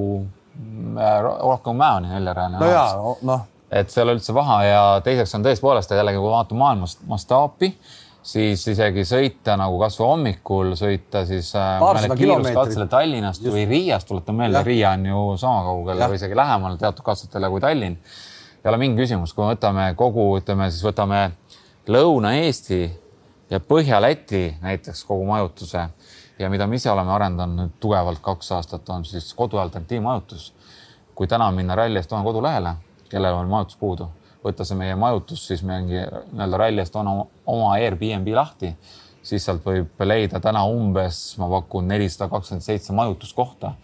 äh, 1.01 1.19
rohkem 1.25 1.81
Mäoni 1.81 2.13
neljarealine. 2.13 2.61
no 2.61 2.71
ja 2.73 2.87
noh 3.25 3.51
et 3.71 3.91
ole 4.03 4.15
üldse 4.17 4.35
paha 4.37 4.57
ja 4.65 4.81
teiseks 5.05 5.35
on 5.39 5.45
tõepoolest 5.45 5.95
jällegi, 5.95 6.21
kui 6.21 6.33
vaatame 6.33 6.61
maailma 6.61 6.89
mastaapi, 7.11 7.71
siis 8.25 8.63
isegi 8.73 9.05
sõita 9.09 9.57
nagu 9.61 9.79
kasvõi 9.81 10.09
hommikul 10.09 10.75
sõita 10.79 11.25
siis 11.29 11.51
äh, 11.59 12.09
kiiruskatsele 12.17 12.87
Tallinnast 12.93 13.43
Just. 13.43 13.55
või 13.55 13.67
Riiast, 13.69 14.09
tuletan 14.09 14.39
meelde, 14.39 14.63
Riia 14.65 14.95
on 14.97 15.07
ju 15.11 15.25
sama 15.41 15.65
kaugel 15.67 16.05
või 16.07 16.21
isegi 16.21 16.39
lähemal 16.39 16.79
teatud 16.81 17.05
katsetele 17.05 17.51
kui 17.53 17.65
Tallinn. 17.65 17.99
ei 18.65 18.69
ole 18.73 18.81
mingi 18.81 19.03
küsimus, 19.03 19.35
kui 19.35 19.45
me 19.45 19.55
võtame 19.55 19.91
kogu, 19.97 20.29
ütleme 20.41 20.71
siis 20.71 20.85
võtame 20.85 21.25
Lõuna-Eesti 21.89 22.81
ja 23.51 23.61
Põhja-Läti 23.61 24.55
näiteks 24.63 25.05
kogu 25.05 25.27
majutuse 25.29 25.89
ja 26.39 26.49
mida 26.51 26.67
me 26.67 26.81
ise 26.81 26.91
oleme 26.91 27.13
arendanud 27.13 27.77
tugevalt 27.81 28.23
kaks 28.25 28.53
aastat, 28.57 28.89
on 28.89 29.05
siis 29.05 29.35
kodualternatiivmajutus. 29.35 30.53
kui 31.15 31.27
täna 31.27 31.51
minna 31.53 31.77
Rally 31.77 31.99
Estonia 31.99 32.25
kodulehele 32.25 32.75
kellel 33.15 33.39
on 33.39 33.51
majutus 33.51 33.79
puudu, 33.81 34.09
võtta 34.45 34.67
see 34.67 34.79
meie 34.79 34.97
majutus 34.99 35.47
siis 35.49 35.63
mingi 35.67 36.01
nii-öelda 36.03 36.61
ralli 36.61 36.83
eest 36.83 36.97
on 37.01 37.11
oma 37.15 37.75
Airbnb 37.79 38.29
lahti, 38.37 38.75
siis 39.25 39.47
sealt 39.47 39.65
võib 39.65 40.03
leida 40.05 40.41
täna 40.43 40.65
umbes, 40.69 41.21
ma 41.41 41.49
pakun 41.59 41.89
nelisada 41.89 42.29
kakskümmend 42.33 42.67
seitse 42.67 42.97
majutuskohta, 42.97 43.75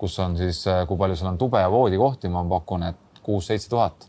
kus 0.00 0.18
on 0.20 0.36
siis, 0.36 0.64
kui 0.88 1.00
palju 1.00 1.16
seal 1.16 1.32
on 1.32 1.40
tube 1.40 1.60
ja 1.60 1.70
voodikohti, 1.72 2.28
ma 2.32 2.44
pakun, 2.48 2.88
et 2.90 3.22
kuus-seitse 3.24 3.70
tuhat. 3.72 4.08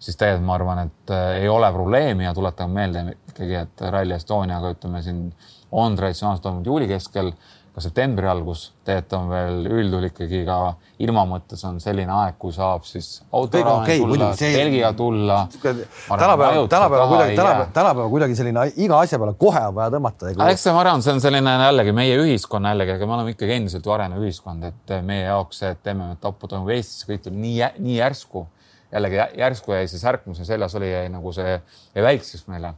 Siis 0.00 0.16
tegelikult 0.16 0.46
ma 0.48 0.54
arvan, 0.56 0.78
et 0.88 1.10
äh, 1.12 1.42
ei 1.42 1.48
ole 1.52 1.68
probleemi 1.74 2.24
ja 2.24 2.32
tuletan 2.34 2.70
meelde 2.72 3.02
ikkagi, 3.28 3.54
et 3.58 3.82
Rally 3.92 4.14
Estoniaga 4.16 4.70
ütleme 4.72 5.02
siin 5.04 5.26
on 5.70 5.96
traditsionaalselt 5.96 6.46
toimunud 6.46 6.70
juuli 6.70 6.88
keskel 6.88 7.34
ka 7.70 7.82
septembri 7.84 8.26
algus, 8.26 8.64
tegelikult 8.82 9.14
on 9.14 9.28
veel 9.30 9.66
üldjuhul 9.70 10.06
ikkagi 10.08 10.40
ka 10.46 10.56
ilma 11.04 11.22
mõttes 11.28 11.60
on 11.68 11.78
selline 11.82 12.10
aeg, 12.12 12.34
kui 12.40 12.52
saab 12.54 12.82
siis 12.88 13.20
autoga 13.30 13.76
okay, 13.78 14.00
tulla, 14.02 14.30
telgiga 14.38 14.90
tulla. 14.98 15.36
tänapäeval, 15.62 16.66
tänapäeval 16.72 17.12
kuidagi, 17.12 17.36
tänapäeval, 17.38 17.70
tänapäeval 17.76 18.10
kuidagi 18.14 18.38
selline 18.40 18.66
iga 18.74 19.00
asja 19.04 19.20
peale 19.22 19.36
kohe 19.38 19.62
on 19.68 19.76
vaja 19.78 19.94
tõmmata. 19.94 20.32
eks 20.50 20.66
see, 20.66 20.74
ma 20.74 20.82
arvan, 20.82 21.04
see 21.06 21.14
on 21.14 21.22
selline 21.22 21.56
jällegi 21.62 21.94
meie 21.96 22.20
ühiskonna 22.24 22.74
jällegi, 22.74 22.96
aga 22.98 23.10
me 23.10 23.18
oleme 23.18 23.34
ikkagi 23.36 23.58
endiselt 23.60 23.86
ju 23.86 23.94
arenev 23.94 24.24
ühiskond, 24.26 24.66
et 24.66 24.96
meie 25.06 25.28
jaoks 25.28 25.62
see, 25.62 25.74
et 25.76 25.92
MM-etappu 25.94 26.50
toimub 26.50 26.72
Eestis, 26.74 27.06
kõik 27.08 27.22
tuleb 27.26 27.38
nii, 27.44 27.58
nii 27.86 28.00
järsku. 28.00 28.48
jällegi 28.90 29.22
järsku 29.38 29.78
jäi 29.78 29.86
see 29.86 30.02
särk, 30.02 30.26
mis 30.26 30.42
seljas 30.42 30.74
oli, 30.74 30.90
jäi 30.90 31.06
nagu 31.12 31.32
see 31.32 31.60
väikseks 31.94 32.48
meile. 32.50 32.74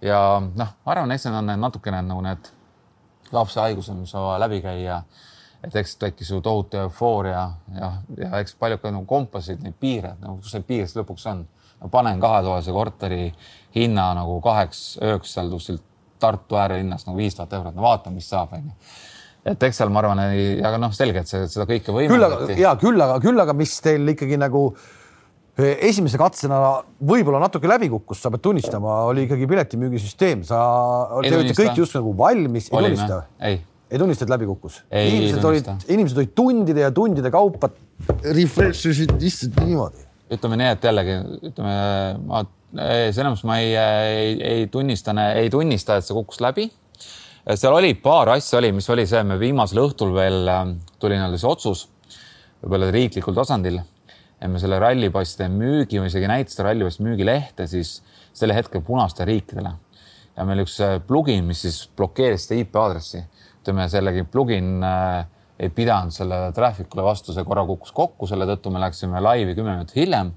ja 0.00 0.20
noh, 0.38 0.76
ma 0.84 0.94
arvan, 0.94 1.16
eks 1.16 1.26
need 1.26 1.42
on 1.42 1.58
natukene 1.66 2.04
nagu 2.06 2.22
need 2.22 2.55
lapse 3.32 3.60
haigused, 3.60 3.96
mis 3.98 4.14
on 4.14 4.28
vaja 4.28 4.44
läbi 4.44 4.60
käia. 4.64 5.02
et 5.64 5.76
eks 5.76 5.96
tekkis 5.96 6.30
ju 6.30 6.40
tohutu 6.40 6.76
eufooria 6.78 7.50
ja, 7.74 7.92
ja 8.16 8.38
eks 8.38 8.54
paljud 8.54 8.80
ka 8.80 8.90
nagu 8.90 9.06
kompasid 9.08 9.62
neid 9.64 9.74
piire, 9.80 10.14
nagu 10.20 10.36
kus 10.36 10.52
see 10.52 10.62
piir 10.62 10.86
siis 10.86 10.98
lõpuks 11.00 11.26
on. 11.30 11.46
ma 11.80 11.88
panen 11.88 12.20
kahetoalise 12.20 12.72
korteri 12.72 13.34
hinna 13.74 14.12
nagu 14.14 14.40
kaheks 14.40 14.98
ööks 15.02 15.34
seal 15.34 15.50
kuskil 15.50 15.82
Tartu 16.18 16.56
äärelinnas 16.56 17.04
nagu 17.04 17.18
viis 17.18 17.34
tuhat 17.36 17.52
eurot, 17.52 17.74
no 17.76 17.82
vaatame, 17.84 18.16
mis 18.16 18.28
saab, 18.30 18.54
onju 18.56 18.72
et 19.46 19.62
eks 19.68 19.80
seal 19.80 19.90
ma 19.94 20.00
arvan, 20.02 20.22
aga 20.66 20.78
noh, 20.80 20.94
selge, 20.96 21.22
et 21.22 21.30
see, 21.30 21.46
seda 21.50 21.66
kõike 21.68 21.94
võimaldati. 21.94 22.14
küll 22.16 22.26
aga 22.26 22.60
ja 22.60 22.72
küll 22.80 23.04
aga, 23.04 23.18
küll 23.22 23.42
aga 23.42 23.54
mis 23.56 23.74
teil 23.84 24.14
ikkagi 24.14 24.38
nagu 24.40 24.70
esimese 25.56 26.18
katsena 26.20 26.58
võib-olla 27.00 27.40
natuke 27.40 27.68
läbi 27.70 27.88
kukkus, 27.92 28.20
sa 28.20 28.32
pead 28.32 28.44
tunnistama, 28.44 28.98
oli 29.10 29.24
ikkagi 29.24 29.48
piletimüügisüsteem, 29.48 30.42
sa 30.44 30.58
olid 31.16 31.54
kõik 31.56 31.80
just 31.80 31.96
nagu 31.96 32.12
valmis, 32.18 32.68
ei 32.68 32.76
tunnista? 32.76 33.22
ei, 33.40 33.62
ei 33.88 34.02
tunnista, 34.02 34.26
et 34.26 34.34
läbi 34.34 34.48
kukkus? 34.50 34.82
Inimesed 34.90 35.48
olid, 35.48 35.70
inimesed 35.88 36.20
olid 36.20 36.34
tundide 36.36 36.84
ja 36.84 36.92
tundide 36.94 37.32
kaupa 37.32 37.72
refresh 38.26 38.92
isid 38.92 39.16
lihtsalt 39.16 39.62
niimoodi. 39.64 40.04
ütleme 40.36 40.60
nii, 40.60 40.74
et 40.76 40.86
jällegi 40.90 41.16
ütleme, 41.50 41.74
ma 42.26 42.44
selles 42.76 43.30
mõttes 43.30 43.46
ma 43.46 43.58
ei, 43.62 43.74
ei, 43.76 44.32
ei 44.42 44.66
tunnista, 44.72 45.14
ei 45.36 45.50
tunnista, 45.52 45.96
et 45.96 46.06
see 46.06 46.16
kukkus 46.16 46.40
läbi. 46.44 46.68
seal 47.54 47.74
oli 47.74 47.94
paar 47.94 48.34
asja 48.34 48.58
oli, 48.58 48.72
mis 48.76 48.88
oli 48.90 49.06
see, 49.06 49.22
me 49.24 49.38
viimasel 49.40 49.80
õhtul 49.84 50.12
veel 50.16 50.48
äh, 50.50 50.64
tuli 50.98 51.16
nii-öelda 51.16 51.38
see 51.40 51.50
otsus 51.50 51.86
võib-olla 52.62 52.90
riiklikul 52.90 53.36
tasandil. 53.36 53.80
Et 54.40 54.50
me 54.52 54.60
selle 54.60 54.78
rallipasside 54.82 55.48
müügi 55.52 56.00
või 56.00 56.10
isegi 56.10 56.28
näite 56.28 56.52
seda 56.52 56.68
rallipasside 56.68 57.06
müügilehte 57.08 57.66
siis 57.70 58.00
selle 58.36 58.56
hetkel 58.56 58.82
punastele 58.84 59.30
riikidele. 59.32 59.72
ja 60.36 60.44
meil 60.44 60.60
üks 60.66 60.76
äh, 60.84 60.98
plugin, 61.00 61.44
mis 61.48 61.62
siis 61.64 61.86
blokeeris 61.96 62.44
seda 62.46 62.60
IP 62.60 62.76
aadressi. 62.76 63.24
ütleme 63.62 63.88
sellegi 63.88 64.24
plugin 64.24 64.84
äh, 64.84 65.24
ei 65.58 65.70
pidanud 65.72 66.12
selle 66.12 66.52
trafficule 66.52 67.02
vastu, 67.02 67.32
see 67.32 67.44
korra 67.44 67.64
kukkus 67.64 67.92
kokku, 67.96 68.26
selle 68.28 68.44
tõttu 68.44 68.70
me 68.70 68.80
läksime 68.82 69.20
laivi 69.20 69.54
kümme 69.56 69.72
minutit 69.72 69.96
hiljem 69.96 70.34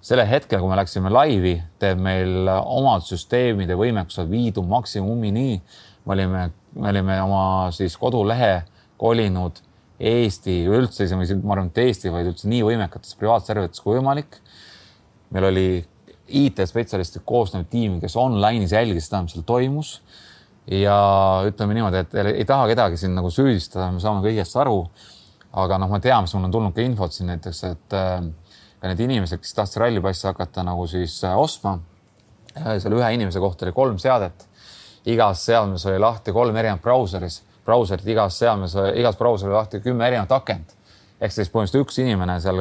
sellel 0.00 0.28
hetkel, 0.30 0.60
kui 0.62 0.70
me 0.70 0.78
läksime 0.78 1.10
laivi, 1.12 1.56
teeb 1.82 2.00
meil 2.00 2.48
omad 2.48 3.04
süsteemide 3.04 3.76
võimekused 3.76 4.30
viidud 4.30 4.66
maksimumini. 4.68 5.62
me 6.06 6.14
olime, 6.14 6.50
me 6.74 6.88
olime 6.88 7.22
oma 7.22 7.70
siis 7.74 7.96
kodulehe 7.96 8.62
kolinud 8.96 9.60
Eesti, 9.98 10.60
üldse 10.70 11.08
isegi, 11.08 11.40
ma 11.42 11.56
arvan, 11.56 11.72
et 11.72 11.80
Eesti, 11.82 12.10
vaid 12.14 12.28
üldse 12.30 12.46
nii 12.50 12.62
võimekates 12.62 13.16
privaatserverites 13.18 13.82
kui 13.82 13.96
võimalik. 13.96 14.38
meil 15.34 15.48
oli 15.50 15.68
IT-spetsialistid 16.28 17.24
koosnev 17.26 17.66
tiim, 17.72 17.98
kes 18.02 18.16
online'is 18.20 18.74
jälgis 18.76 19.08
seda, 19.08 19.22
mis 19.24 19.34
seal 19.34 19.46
toimus. 19.48 19.98
ja 20.68 20.94
ütleme 21.48 21.72
niimoodi, 21.72 22.02
et 22.02 22.14
ei 22.34 22.44
taha 22.44 22.66
kedagi 22.68 22.98
siin 23.00 23.14
nagu 23.16 23.30
süüdistada, 23.32 23.86
me 23.92 24.02
saame 24.04 24.20
kõigest 24.26 24.56
aru. 24.60 24.82
aga 25.52 25.78
noh, 25.80 25.88
ma 25.88 26.00
tean, 26.00 26.22
mis 26.22 26.34
mul 26.36 26.44
on 26.44 26.52
tulnud 26.52 26.74
ka 26.76 26.84
infot 26.84 27.12
siin 27.12 27.30
näiteks, 27.32 27.62
et 27.64 27.96
äh, 27.96 28.20
ka 28.78 28.90
need 28.90 29.00
inimesed, 29.00 29.40
kes 29.40 29.56
tahtsid 29.56 29.80
rallipassi 29.82 30.28
hakata 30.28 30.62
nagu 30.62 30.86
siis 30.86 31.22
äh, 31.24 31.38
ostma. 31.38 31.78
seal 32.54 32.92
ühe 32.92 33.10
inimese 33.14 33.40
kohta 33.40 33.64
oli 33.66 33.72
kolm 33.72 33.98
seadet. 33.98 34.46
igas 35.06 35.44
seadmes 35.46 35.86
oli 35.86 35.98
lahti 35.98 36.32
kolm 36.32 36.56
erinevat 36.56 36.82
brauseris, 36.82 37.42
brauserit 37.68 38.08
igas 38.08 38.40
seadmes, 38.40 38.74
igas 38.96 39.20
brauseris 39.20 39.54
lahti 39.54 39.84
kümme 39.84 40.08
erinevat 40.08 40.34
akent 40.40 40.74
ehk 41.18 41.32
siis 41.34 41.48
põhimõtteliselt 41.50 41.82
üks 41.82 41.96
inimene 41.98 42.36
seal 42.42 42.60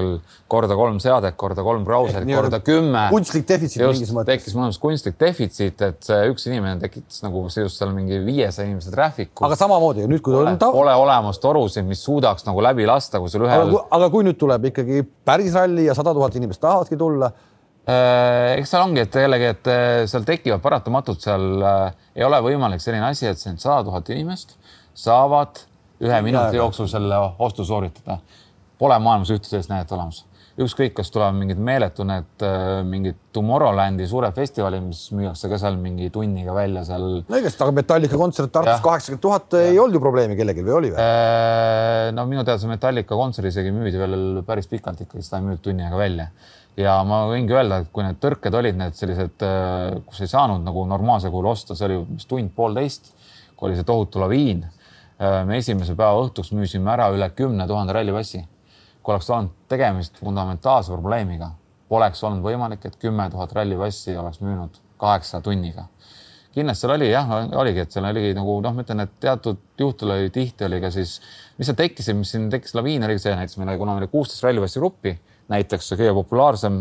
korda 0.49 0.73
kolm 0.77 0.97
seadet, 1.01 1.35
korda 1.37 1.61
kolm 1.65 1.83
brauserit, 1.85 2.25
korda 2.25 2.57
kümme. 2.65 3.03
kunstlik 3.11 3.45
defitsiit 3.49 3.83
mingis 3.83 4.13
mõttes. 4.15 4.31
tekkis 4.31 4.55
mõnes 4.57 4.79
kunstlik 4.81 5.19
defitsiit, 5.21 5.83
et 5.85 5.99
see 6.07 6.31
üks 6.31 6.47
inimene 6.49 6.81
tekitas 6.81 7.21
nagu 7.21 7.43
just 7.45 7.77
seal 7.77 7.93
mingi 7.93 8.17
viiesaja 8.25 8.65
inimese 8.65 8.93
traffic'u. 8.95 9.45
aga 9.45 9.59
samamoodi 9.59 10.07
nüüd, 10.09 10.23
kui 10.25 10.33
pole, 10.33 10.55
on 10.55 10.57
ta... 10.61 10.71
pole 10.73 10.95
olemas 10.97 11.37
torusid, 11.43 11.85
mis 11.85 12.01
suudaks 12.01 12.47
nagu 12.49 12.63
läbi 12.65 12.89
lasta, 12.89 13.21
kui 13.21 13.29
sul 13.29 13.45
ühel. 13.45 13.77
aga 13.99 14.09
kui 14.13 14.25
nüüd 14.25 14.41
tuleb 14.41 14.71
ikkagi 14.71 15.05
päris 15.05 15.53
ralli 15.53 15.85
ja 15.85 15.97
sada 15.97 16.17
tuhat 16.17 16.41
inimest 16.41 16.63
tahavadki 16.65 16.97
tulla 16.97 17.29
Äh, 17.87 18.57
eks 18.59 18.73
seal 18.73 18.83
ongi, 18.83 18.99
et 19.05 19.13
jällegi, 19.15 19.45
et 19.53 19.67
äh, 19.71 20.01
seal 20.11 20.25
tekivad 20.27 20.59
paratamatult, 20.59 21.21
seal 21.23 21.61
äh, 21.63 21.93
ei 22.19 22.25
ole 22.27 22.41
võimalik 22.43 22.83
selline 22.83 23.05
asi, 23.07 23.29
et 23.29 23.39
see 23.39 23.53
sada 23.55 23.79
tuhat 23.87 24.09
inimest 24.11 24.57
saavad 24.97 25.61
ühe 26.03 26.21
minuti 26.25 26.57
jooksul 26.57 26.89
selle 26.89 27.19
ostu 27.39 27.65
sooritada. 27.65 28.19
Pole 28.77 28.97
maailmas 29.01 29.31
ühte 29.33 29.49
sellist 29.49 29.71
näidet 29.73 29.93
olemas. 29.95 30.25
ükskõik, 30.57 30.95
kas 30.97 31.11
tulevad 31.13 31.35
mingid 31.37 31.59
meeletu 31.61 32.01
need 32.05 32.43
mingid 32.89 33.17
Tomorrowlandi 33.33 34.07
suured 34.09 34.33
festivalid, 34.33 34.81
mis 34.81 35.03
müüakse 35.13 35.51
ka 35.51 35.59
seal 35.61 35.75
mingi 35.77 36.09
tunniga 36.09 36.53
välja 36.53 36.81
seal. 36.85 37.05
no 37.27 37.37
õigesti, 37.37 37.61
aga 37.61 37.75
Metallica 37.77 38.17
kontsert 38.17 38.53
Tartus 38.55 38.81
kaheksakümmend 38.81 39.21
tuhat 39.21 39.57
ei 39.59 39.77
olnud 39.77 39.99
ju 39.99 40.01
probleemi 40.01 40.37
kellelgi 40.39 40.65
või 40.65 40.73
oli 40.79 40.93
või? 40.95 41.09
no 42.17 42.25
minu 42.25 42.41
teada 42.41 42.57
see 42.63 42.71
Metallica 42.73 43.19
kontsert 43.21 43.51
isegi 43.51 43.73
müüdi 43.75 44.01
veel 44.01 44.41
päris 44.49 44.69
pikalt 44.71 45.05
ikkagi, 45.05 45.25
seda 45.25 45.43
ei 45.43 45.45
müüdud 45.45 45.61
tunni 45.69 45.85
aega 45.85 46.01
välja 46.01 46.31
ja 46.77 46.97
ma 47.07 47.23
võingi 47.31 47.55
öelda, 47.55 47.81
et 47.81 47.91
kui 47.93 48.05
need 48.05 48.19
tõrked 48.21 48.57
olid 48.59 48.77
need 48.77 48.97
sellised, 48.97 49.45
kus 50.07 50.23
ei 50.23 50.31
saanud 50.31 50.65
nagu 50.65 50.85
normaalsel 50.89 51.33
kujul 51.33 51.49
osta, 51.51 51.77
see 51.77 51.87
oli 51.89 51.99
vist 52.13 52.29
tund-poolteist, 52.29 53.13
kui 53.57 53.69
oli 53.69 53.79
see 53.79 53.87
tohutu 53.87 54.21
laviin. 54.21 54.65
Me 55.19 55.57
esimese 55.57 55.95
päeva 55.97 56.21
õhtuks 56.21 56.53
müüsime 56.53 56.91
ära 56.93 57.09
üle 57.13 57.29
kümne 57.35 57.67
tuhande 57.67 57.95
rallipassi. 57.95 58.43
kui 59.01 59.13
oleks 59.13 59.29
olnud 59.31 59.53
tegemist 59.71 60.17
fundamentaalse 60.19 60.91
probleemiga, 60.91 61.53
poleks 61.87 62.23
olnud 62.27 62.43
võimalik, 62.43 62.83
et 62.85 62.97
kümme 62.99 63.29
tuhat 63.31 63.53
rallipassi 63.55 64.17
oleks 64.17 64.41
müünud 64.41 64.81
kaheksa 64.99 65.41
tunniga. 65.41 65.87
kindlasti 66.53 66.81
seal 66.81 66.93
oli 66.95 67.09
jah, 67.11 67.31
oligi, 67.55 67.79
et 67.85 67.91
seal 67.91 68.05
oligi 68.05 68.33
nagu 68.33 68.59
noh, 68.61 68.73
ma 68.73 68.83
ütlen, 68.83 69.05
et 69.05 69.15
teatud 69.21 69.57
juhtudel 69.79 70.15
oli 70.17 70.29
tihti 70.33 70.65
oli 70.65 70.81
ka 70.81 70.91
siis, 70.91 71.21
mis 71.57 71.69
seal 71.69 71.77
tekkis, 71.77 72.11
mis 72.17 72.31
siin 72.33 72.49
tekkis 72.49 72.75
laviin, 72.75 73.03
oligi 73.05 73.23
see 73.23 73.35
näiteks 73.35 73.57
meil 73.61 73.73
oli, 73.73 73.81
kuna 73.81 73.95
meil 73.95 74.07
oli 74.07 74.11
kuusteist 74.11 74.43
rallipassi 74.43 74.81
gruppi 74.81 75.17
näiteks 75.51 75.93
kõige 75.95 76.13
populaarsem, 76.17 76.75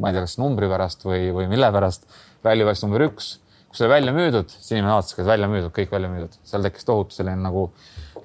ma 0.00 0.10
ei 0.10 0.16
tea, 0.16 0.24
kas 0.26 0.36
numbri 0.40 0.68
pärast 0.70 1.04
või, 1.06 1.30
või 1.34 1.46
mille 1.50 1.70
pärast, 1.74 2.08
rallipass 2.44 2.84
number 2.84 3.06
üks, 3.06 3.36
kus 3.70 3.84
oli 3.84 3.92
välja 3.92 4.12
müüdud, 4.14 4.50
siis 4.50 4.74
inimene 4.74 4.92
vaatas, 4.96 5.14
kas 5.14 5.28
välja 5.28 5.48
müüdud, 5.50 5.72
kõik 5.74 5.92
välja 5.94 6.10
müüdud, 6.10 6.36
seal 6.46 6.66
tekkis 6.66 6.86
tohutu 6.88 7.14
selline 7.14 7.38
nagu 7.38 7.68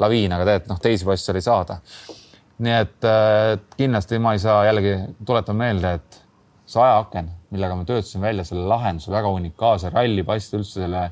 laviin, 0.02 0.34
aga 0.34 0.48
tegelikult 0.48 0.74
noh, 0.74 0.82
teisi 0.82 1.08
passe 1.08 1.34
oli 1.34 1.44
saada. 1.46 1.80
nii 2.66 2.76
et 2.82 3.06
äh, 3.06 3.54
kindlasti 3.78 4.20
ma 4.24 4.34
ei 4.34 4.40
saa 4.40 4.62
jällegi, 4.66 4.96
tuletan 5.28 5.58
meelde, 5.60 5.96
et 6.00 6.22
see 6.66 6.82
ajaaken, 6.82 7.28
millega 7.54 7.76
me 7.78 7.86
töötasime 7.86 8.30
välja 8.30 8.46
selle 8.48 8.68
lahenduse, 8.72 9.12
väga 9.12 9.32
unikaalse 9.38 9.92
rallipass 9.94 10.54
üldse 10.56 10.80
selle 10.82 11.10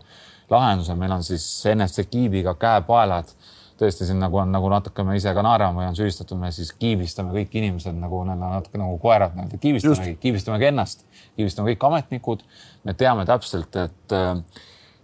lahenduse, 0.49 0.95
meil 0.95 1.11
on 1.11 1.25
siis 1.25 1.45
NFC 1.73 2.07
kiibiga 2.09 2.55
käepaelad 2.59 3.35
tõesti 3.79 4.07
siin 4.07 4.19
nagu 4.21 4.37
on 4.39 4.51
nagu 4.53 4.69
natuke 4.71 5.03
me 5.05 5.15
ise 5.17 5.33
ka 5.35 5.43
naerame 5.45 5.81
või 5.81 5.89
on 5.89 5.97
süüdistatud, 5.97 6.39
me 6.39 6.51
siis 6.55 6.71
kiibistame 6.77 7.33
kõik 7.35 7.55
inimesed 7.59 7.97
nagu 7.97 8.21
on 8.21 8.33
natuke 8.39 8.79
nagu 8.79 8.97
koerad 9.01 9.35
nii-öelda, 9.35 9.59
kiibistamegi, 9.61 10.15
kiibistamegi 10.23 10.69
ennast, 10.69 11.05
kiibistame 11.37 11.73
kõik 11.73 11.87
ametnikud. 11.89 12.45
Me 12.83 12.95
teame 12.99 13.25
täpselt, 13.27 13.75
et 13.79 14.15
äh, 14.15 14.37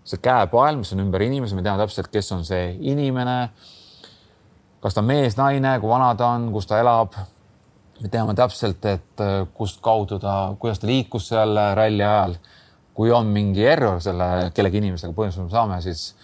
see 0.08 0.22
käepael, 0.24 0.80
mis 0.82 0.94
on 0.96 1.04
ümber 1.06 1.24
inimese, 1.26 1.58
me 1.58 1.66
teame 1.66 1.82
täpselt, 1.82 2.10
kes 2.12 2.32
on 2.36 2.46
see 2.48 2.74
inimene. 2.92 3.42
kas 4.80 4.96
ta 4.96 5.04
on 5.04 5.10
mees, 5.10 5.36
naine, 5.36 5.76
kui 5.82 5.92
vana 5.92 6.14
ta 6.16 6.32
on, 6.38 6.50
kus 6.56 6.70
ta 6.70 6.80
elab. 6.80 7.18
me 8.00 8.10
teame 8.10 8.36
täpselt, 8.36 8.86
et 8.86 9.26
äh, 9.26 9.42
kust 9.54 9.82
kaudu 9.84 10.20
ta, 10.20 10.56
kuidas 10.60 10.80
ta 10.80 10.88
liikus 10.88 11.28
seal 11.34 11.56
ralli 11.76 12.04
ajal. 12.04 12.38
kui 13.00 13.12
on 13.16 13.28
mingi 13.32 13.64
error 13.64 14.02
selle 14.04 14.52
kellegi 14.54 14.82
inimesega, 14.82 15.14
põhimõtteliselt 15.16 15.48
me 15.48 15.54
saame 15.54 15.82
siis 15.82 16.16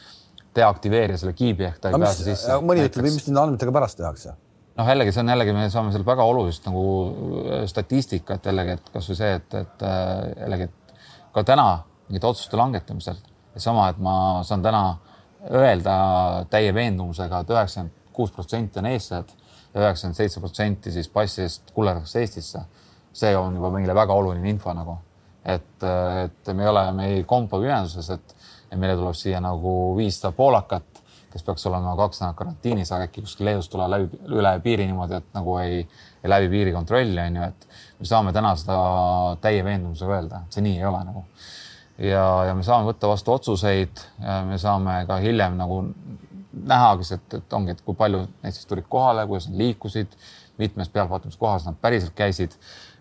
deaktiveerida 0.55 1.19
selle 1.19 1.31
kiibi 1.35 1.69
ehk 1.69 1.77
ta 1.79 1.91
ei 1.91 1.99
pääse 1.99 2.25
sisse. 2.25 2.57
mõni 2.63 2.83
ütleb, 2.87 3.07
mis 3.07 3.27
nende 3.27 3.43
andmetega 3.43 3.71
pärast 3.75 3.99
tehakse? 3.99 4.35
noh, 4.75 4.89
jällegi 4.91 5.13
see 5.15 5.23
on 5.23 5.31
jällegi, 5.31 5.53
me 5.55 5.67
saame 5.71 5.93
seal 5.93 6.05
väga 6.07 6.25
olulist 6.27 6.65
nagu 6.67 6.85
äh, 7.43 7.61
statistikat 7.71 8.49
jällegi, 8.49 8.75
et 8.79 8.89
kasvõi 8.93 9.19
see, 9.19 9.31
et, 9.39 9.55
et 9.61 9.85
äh, 9.87 10.25
jällegi, 10.43 10.67
et 10.69 10.84
ka 11.35 11.43
täna 11.43 11.67
mingite 12.07 12.27
otsuste 12.27 12.57
langetamisel, 12.57 13.17
sama, 13.57 13.89
et 13.91 13.99
ma 13.99 14.15
saan 14.47 14.63
täna 14.63 14.83
öelda 15.51 15.95
täie 16.49 16.73
veendumusega 16.73 17.41
et, 17.43 17.51
üheksakümmend 17.51 18.13
kuus 18.15 18.31
protsenti 18.31 18.79
on 18.79 18.87
eestlased 18.89 19.33
ja 19.73 19.81
üheksakümmend 19.83 20.17
seitse 20.17 20.39
protsenti 20.39 20.93
siis 20.95 21.09
passi 21.11 21.43
eest 21.43 21.73
kullerdatakse 21.75 22.23
Eestisse. 22.23 22.61
see 23.15 23.37
on 23.37 23.55
juba 23.55 23.69
meile 23.71 23.93
väga 23.95 24.13
oluline 24.13 24.49
info 24.49 24.73
nagu, 24.75 24.97
et, 25.45 25.83
et 26.23 26.49
me 26.53 26.63
ei 26.63 26.69
ole, 26.69 26.81
me 26.91 27.05
ei 27.13 27.21
kompa 27.23 27.57
ühenduses, 27.63 28.09
et 28.11 28.35
meile 28.75 28.97
tuleb 28.99 29.15
siia 29.15 29.39
nagu 29.39 29.95
viissada 29.95 30.33
poolakat, 30.35 30.94
kes 31.35 31.43
peaks 31.43 31.65
olema 31.67 31.97
kaks 31.99 32.21
nädalat 32.21 32.37
karantiinis, 32.39 32.91
aga 32.95 33.09
äkki 33.09 33.25
kuskil 33.25 33.49
Leedust 33.49 33.71
tulevad 33.73 33.91
läbi, 33.91 34.19
üle 34.39 34.53
piiri 34.63 34.85
niimoodi, 34.87 35.19
et 35.19 35.33
nagu 35.35 35.57
ei, 35.59 35.81
ei 36.23 36.31
läbi 36.31 36.47
piirikontrolli 36.53 37.19
on 37.25 37.39
ju, 37.41 37.49
et 37.49 37.67
me 37.99 38.07
saame 38.07 38.31
täna 38.35 38.53
seda 38.59 38.77
täie 39.43 39.65
veendumusega 39.67 40.15
öelda, 40.15 40.41
et 40.45 40.55
see 40.55 40.63
nii 40.63 40.79
ei 40.79 40.87
ole 40.87 41.03
nagu. 41.09 41.25
ja, 41.97 42.23
ja 42.49 42.55
me 42.55 42.63
saame 42.63 42.87
võtta 42.87 43.11
vastu 43.11 43.35
otsuseid, 43.35 44.05
me 44.47 44.57
saame 44.61 45.01
ka 45.09 45.19
hiljem 45.23 45.59
nagu 45.59 45.83
nähagi, 46.55 47.11
et, 47.17 47.39
et 47.41 47.59
ongi, 47.59 47.75
et 47.75 47.83
kui 47.83 47.99
palju 47.99 48.23
siis 48.47 48.65
tulid 48.71 48.87
kohale, 48.89 49.27
kuidas 49.27 49.49
nad 49.51 49.59
liikusid, 49.59 50.15
mitmes 50.57 50.87
pealtvaatamiskohas 50.87 51.67
nad 51.67 51.75
päriselt 51.83 52.15
käisid 52.15 52.55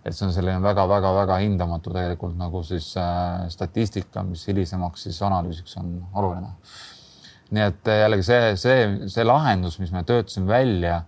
et 0.05 0.13
see 0.13 0.27
on 0.27 0.35
selline 0.37 0.61
väga-väga-väga 0.61 1.39
hindamatu 1.41 1.93
tegelikult 1.95 2.37
nagu 2.37 2.61
siis 2.67 2.91
äh, 3.01 3.47
statistika, 3.53 4.25
mis 4.27 4.45
hilisemaks 4.49 5.07
siis 5.09 5.21
analüüsiks 5.25 5.79
on 5.81 5.95
oluline. 6.13 6.53
Nii 7.53 7.69
et 7.69 7.93
äh, 7.93 8.01
jällegi 8.05 8.27
see, 8.27 8.57
see, 8.61 8.83
see 9.13 9.25
lahendus, 9.27 9.79
mis 9.83 9.93
me 9.95 10.05
töötasime 10.07 10.49
välja 10.49 11.03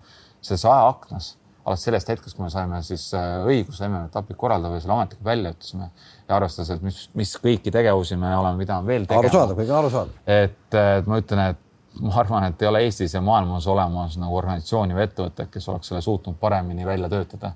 selles 0.45 0.65
ajaaknas, 0.69 1.31
alates 1.65 1.87
sellest 1.89 2.11
hetkest, 2.13 2.37
kui 2.37 2.45
me 2.47 2.51
saime 2.53 2.81
siis 2.87 3.09
äh, 3.17 3.39
õiguse 3.49 3.89
MM-etapi 3.89 4.37
korraldada 4.39 4.75
või 4.75 4.83
selle 4.85 4.97
ametlikult 4.99 5.27
välja 5.27 5.55
ütlesime 5.57 5.89
ja 5.89 6.37
arvestades, 6.37 6.75
et 6.77 6.85
mis, 6.87 7.01
mis 7.19 7.37
kõiki 7.43 7.73
tegevusi 7.75 8.19
me 8.21 8.35
oleme 8.37 8.63
pidanud 8.63 8.89
veel 8.89 9.09
tegema. 9.09 9.25
arusaadav, 9.25 9.59
kõik 9.61 9.73
on 9.73 9.81
arusaadav. 9.81 10.21
et, 10.37 10.79
et 10.83 11.11
ma 11.11 11.21
ütlen, 11.23 11.55
et 11.55 12.03
ma 12.05 12.15
arvan, 12.21 12.47
et 12.51 12.63
ei 12.63 12.69
ole 12.69 12.85
Eestis 12.85 13.17
ja 13.17 13.23
maailmas 13.25 13.67
olemas 13.73 14.19
nagu 14.21 14.37
organisatsiooni 14.37 14.97
või 14.97 15.07
ettevõtet, 15.07 15.51
kes 15.53 15.69
oleks 15.73 15.91
selle 15.91 16.05
suutnud 16.05 16.37
paremini 16.41 16.87
välja 16.87 17.09
töötada 17.09 17.55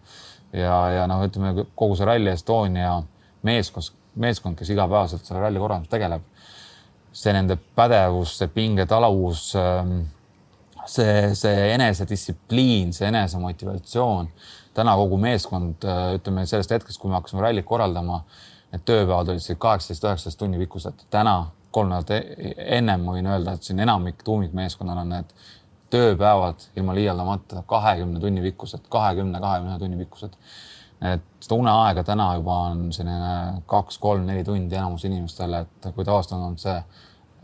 ja, 0.53 0.75
ja 0.97 1.07
noh, 1.11 1.23
ütleme 1.27 1.67
kogu 1.79 1.97
see 1.99 2.09
Rally 2.09 2.33
Estonia 2.33 2.97
meeskond, 3.47 3.93
meeskond, 4.21 4.59
kes 4.59 4.73
igapäevaselt 4.75 5.27
selle 5.27 5.43
ralli 5.45 5.63
korraldamisega 5.63 5.97
tegeleb. 5.97 6.30
See 7.13 7.33
nende 7.35 7.57
pädevus, 7.77 8.37
see 8.39 8.49
pingetaluvus 8.55 9.53
ähm, 9.59 10.01
see, 10.87 11.35
see 11.35 11.71
enesedistsipliin, 11.75 12.93
see 12.97 13.09
enesemotivatsioon, 13.09 14.29
täna 14.75 14.95
kogu 14.99 15.19
meeskond, 15.21 15.87
ütleme 16.17 16.47
sellest 16.47 16.75
hetkest, 16.77 17.01
kui 17.01 17.11
me 17.11 17.19
hakkasime 17.19 17.43
rallit 17.45 17.67
korraldama, 17.67 18.23
need 18.71 18.85
tööpäevad 18.87 19.33
olid 19.33 19.59
kaheksateist, 19.59 20.07
üheksateist 20.07 20.39
tunni 20.39 20.61
pikkused. 20.63 21.07
täna 21.11 21.51
kolm 21.71 21.91
nädalat 21.91 22.11
e-, 22.15 22.55
ennem 22.79 23.07
võin 23.07 23.27
öelda, 23.31 23.55
et 23.55 23.67
siin 23.67 23.81
enamik 23.83 24.23
tuumikmeeskonnal 24.27 25.03
on 25.05 25.15
need 25.15 25.35
tööpäevad 25.91 26.69
ilma 26.79 26.95
liialdamata 26.95 27.65
kahekümne 27.67 28.21
tunni 28.23 28.43
pikkused, 28.43 28.87
kahekümne, 28.91 29.41
kahekümne 29.43 29.75
ühe 29.75 29.83
tunni 29.83 29.99
pikkused. 30.05 30.37
Et 31.01 31.53
uneaega 31.53 32.05
täna 32.05 32.35
juba 32.37 32.57
on 32.71 32.91
selline 32.93 33.63
kaks, 33.71 33.99
kolm, 34.03 34.27
neli 34.29 34.45
tundi 34.45 34.77
enamus 34.77 35.07
inimestele, 35.09 35.63
et 35.65 35.89
kui 35.95 36.05
tavaliselt 36.05 36.37
on 36.37 36.45
olnud 36.51 36.61
see 36.61 36.77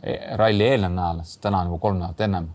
e-, 0.02 0.18
ralli 0.36 0.66
eelnev 0.66 0.92
nädal, 0.92 1.22
siis 1.24 1.40
täna 1.44 1.62
on 1.62 1.72
juba 1.72 1.80
kolm 1.86 2.02
nädalat 2.02 2.20
ennem. 2.26 2.50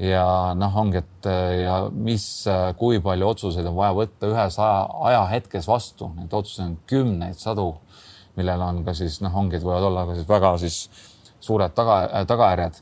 ja 0.00 0.24
noh, 0.56 0.76
ongi, 0.80 1.02
et 1.02 1.30
ja 1.64 1.80
mis, 1.92 2.26
kui 2.78 3.02
palju 3.04 3.32
otsuseid 3.34 3.66
on 3.68 3.76
vaja 3.76 3.96
võtta 3.98 4.30
ühes 4.30 4.58
aja, 4.62 4.84
ajahetkes 5.10 5.68
vastu, 5.68 6.12
neid 6.16 6.32
otsuseid 6.32 6.68
on 6.68 6.78
kümneid, 6.88 7.36
sadu, 7.40 7.72
millel 8.38 8.62
on 8.64 8.84
ka 8.86 8.94
siis 8.96 9.18
noh, 9.24 9.34
ongi, 9.36 9.58
et 9.58 9.66
võivad 9.66 9.90
olla 9.90 10.06
ka 10.08 10.16
siis 10.16 10.30
väga 10.30 10.54
siis 10.62 10.78
suured 11.40 11.74
taga, 11.74 12.00
tagajärjed. 12.28 12.80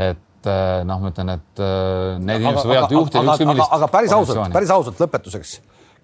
et 0.00 0.26
noh, 0.88 1.00
ma 1.02 1.10
ütlen, 1.12 1.34
et 1.36 1.60
äh, 1.60 2.16
need 2.22 2.40
inimesed 2.40 2.70
võivad 2.70 2.94
juhtida 2.94 3.22
ükskõik 3.26 3.50
millist. 3.50 3.74
aga 3.76 3.88
päris 3.92 4.14
ausalt, 4.16 4.54
päris 4.54 4.72
ausalt 4.72 5.02
lõpetuseks, 5.02 5.54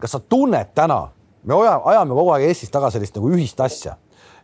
kas 0.01 0.16
sa 0.16 0.20
tunned 0.20 0.74
täna, 0.74 1.01
me 1.47 1.61
ajame 1.64 2.16
kogu 2.16 2.34
aeg 2.34 2.51
Eestis 2.51 2.72
taga 2.72 2.90
sellist 2.94 3.16
nagu 3.16 3.30
ühist 3.32 3.61
asja, 3.62 3.97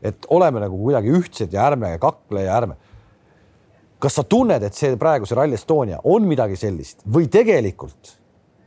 et 0.03 0.27
oleme 0.35 0.63
nagu 0.63 0.79
kuidagi 0.79 1.13
ühtsed 1.19 1.53
ja 1.55 1.69
ärme 1.71 1.95
kakle 2.03 2.47
ja 2.47 2.57
ärme. 2.61 2.77
kas 4.03 4.17
sa 4.19 4.25
tunned, 4.27 4.63
et 4.63 4.75
see 4.75 4.97
praegu 4.99 5.27
see 5.27 5.37
Rally 5.39 5.55
Estonia 5.55 6.01
on 6.05 6.25
midagi 6.27 6.57
sellist 6.59 7.05
või 7.07 7.29
tegelikult, 7.31 8.17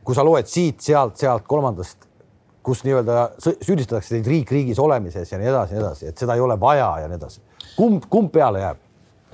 kui 0.04 0.14
sa 0.16 0.24
loed 0.24 0.48
siit-sealt, 0.48 1.18
sealt 1.20 1.44
kolmandast, 1.44 2.06
kus 2.64 2.80
nii-öelda 2.86 3.26
süüdistatakse 3.38 4.14
teid 4.16 4.30
riik 4.30 4.50
riigis 4.50 4.80
olemises 4.80 5.32
ja 5.32 5.38
nii 5.38 5.50
edasi, 5.52 5.76
nii 5.76 5.82
edasi, 5.82 6.08
et 6.08 6.18
seda 6.24 6.34
ei 6.34 6.40
ole 6.40 6.56
vaja 6.60 6.88
ja 7.02 7.10
nii 7.10 7.20
edasi. 7.20 7.42
kumb, 7.76 8.08
kumb 8.10 8.32
peale 8.32 8.64
jääb? 8.64 8.80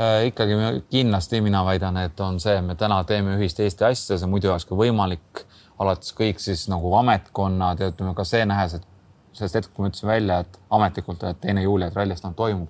Äh, 0.00 0.26
ikkagi 0.26 0.56
kindlasti 0.90 1.40
mina 1.44 1.64
väidan, 1.64 1.96
et 2.02 2.20
on 2.20 2.40
see, 2.40 2.56
me 2.64 2.74
täna 2.80 3.02
teeme 3.04 3.36
ühist 3.36 3.60
Eesti 3.60 3.84
asja, 3.84 4.18
see 4.18 4.28
muidu 4.30 4.50
oleks 4.50 4.64
ka 4.66 4.76
võimalik, 4.76 5.44
alates 5.78 6.12
kõik 6.16 6.40
siis 6.42 6.66
nagu 6.70 6.92
ametkonnad 6.98 7.80
ja 7.80 7.90
ütleme 7.92 8.14
ka 8.14 8.24
see 8.28 8.44
nähes, 8.48 8.76
et 8.78 8.86
sellest 9.32 9.56
hetkest, 9.58 9.74
kui 9.74 9.84
ma 9.84 9.90
ütlesin 9.92 10.10
välja, 10.10 10.38
et 10.44 10.58
ametlikult, 10.70 11.24
et 11.28 11.40
teine 11.40 11.64
juuli, 11.64 11.86
et 11.86 11.96
ralli 11.96 12.16
Estonia 12.16 12.36
toimub. 12.36 12.68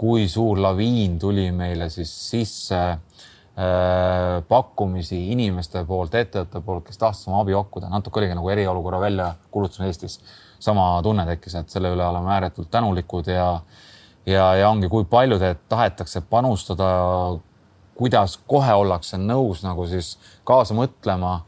kui 0.00 0.28
suur 0.32 0.56
laviin 0.56 1.18
tuli 1.20 1.50
meile 1.52 1.90
siis 1.92 2.12
sisse 2.30 2.78
äh, 2.80 3.00
pakkumisi 4.48 5.18
inimeste 5.32 5.82
poolt, 5.84 6.14
ettevõtete 6.14 6.62
poolt, 6.64 6.86
kes 6.86 6.98
tahtsid 6.98 7.28
oma 7.28 7.42
abi 7.42 7.52
pakkuda, 7.52 7.90
natuke 7.92 8.22
oligi 8.22 8.38
nagu 8.38 8.48
eriolukorra 8.48 9.00
väljakuulutamine 9.00 9.90
Eestis. 9.90 10.20
sama 10.60 11.00
tunne 11.02 11.26
tekkis, 11.26 11.54
et 11.54 11.70
selle 11.70 11.92
üle 11.92 12.04
oleme 12.04 12.32
ääretult 12.32 12.70
tänulikud 12.70 13.28
ja 13.28 13.60
ja, 14.26 14.54
ja 14.54 14.68
ongi, 14.70 14.88
kui 14.88 15.04
palju 15.04 15.38
tahetakse 15.68 16.20
panustada, 16.20 16.88
kuidas 17.94 18.38
kohe 18.48 18.74
ollakse 18.74 19.18
nõus 19.20 19.64
nagu 19.64 19.86
siis 19.90 20.14
kaasa 20.48 20.76
mõtlema. 20.76 21.40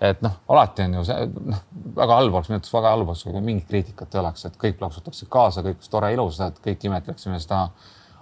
Et 0.00 0.22
noh, 0.24 0.38
alati 0.52 0.86
on 0.86 0.96
ju 0.98 1.04
see 1.08 1.26
noh, 1.34 1.60
väga 1.96 2.18
halb 2.20 2.34
oleks, 2.34 2.50
minu 2.50 2.58
arvates 2.58 2.74
väga 2.74 2.94
halb 2.94 3.12
oleks, 3.12 3.22
kui 3.26 3.44
mingit 3.44 3.68
kriitikat 3.70 4.14
ei 4.14 4.22
oleks, 4.22 4.46
et 4.48 4.58
kõik 4.60 4.80
plaksutaksid 4.80 5.30
kaasa, 5.32 5.64
kõik 5.64 5.78
oleks 5.78 5.92
tore, 5.92 6.10
ilus, 6.14 6.40
et 6.44 6.58
kõik 6.64 6.88
imetleksime 6.90 7.40
seda 7.42 7.66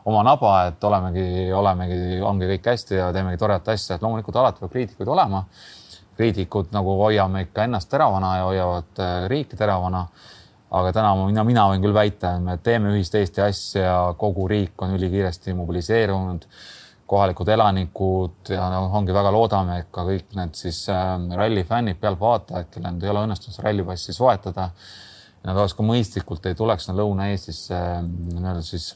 oma 0.04 0.20
naba, 0.26 0.52
et 0.68 0.84
olemegi, 0.84 1.48
olemegi, 1.56 2.20
ongi 2.22 2.50
kõik 2.52 2.70
hästi 2.74 3.00
ja 3.00 3.08
teemegi 3.16 3.40
toredat 3.40 3.72
asja, 3.74 3.96
et 3.96 4.04
loomulikult 4.04 4.36
alati 4.36 4.62
peab 4.62 4.76
kriitikuid 4.76 5.10
olema. 5.16 5.44
kriitikud 6.14 6.68
nagu 6.70 6.92
hoiame 7.00 7.40
ikka 7.42 7.64
ennast 7.66 7.88
teravana 7.90 8.36
ja 8.36 8.44
hoiavad 8.46 9.00
äh, 9.02 9.24
riiki 9.26 9.56
teravana 9.58 10.04
aga 10.74 10.92
täna 10.94 11.12
mina, 11.26 11.44
mina 11.46 11.66
võin 11.70 11.82
küll 11.84 11.94
väita, 11.94 12.34
et 12.34 12.42
me 12.42 12.56
teeme 12.62 12.94
ühist 12.94 13.14
Eesti 13.18 13.42
asja, 13.44 14.14
kogu 14.18 14.46
riik 14.50 14.82
on 14.82 14.96
ülikiiresti 14.96 15.54
mobiliseerunud, 15.54 16.46
kohalikud 17.06 17.48
elanikud 17.52 18.52
ja 18.54 18.66
noh, 18.72 18.88
ongi 18.96 19.14
väga 19.14 19.32
loodame, 19.34 19.78
et 19.82 19.90
ka 19.92 20.06
kõik 20.08 20.34
need 20.38 20.56
siis 20.58 20.84
äh, 20.92 21.14
ralli 21.36 21.64
fännid, 21.68 22.00
pealtvaatajad, 22.00 22.70
kellel 22.72 23.00
ei 23.02 23.12
ole 23.12 23.24
õnnestunud 23.28 23.60
rallipassi 23.64 24.16
soetada. 24.16 24.70
Nad 25.44 25.58
oleks 25.60 25.74
ka 25.76 25.84
mõistlikult, 25.84 26.46
ei 26.48 26.56
tuleks 26.56 26.88
Lõuna-Eestisse 26.88 27.76
äh, 27.76 28.02
nii-öelda 28.02 28.64
siis 28.64 28.94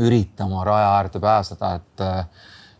üritama 0.00 0.64
raja 0.64 0.90
äärde 0.98 1.20
pääseda, 1.20 1.74
et 1.80 2.04
äh, 2.06 2.24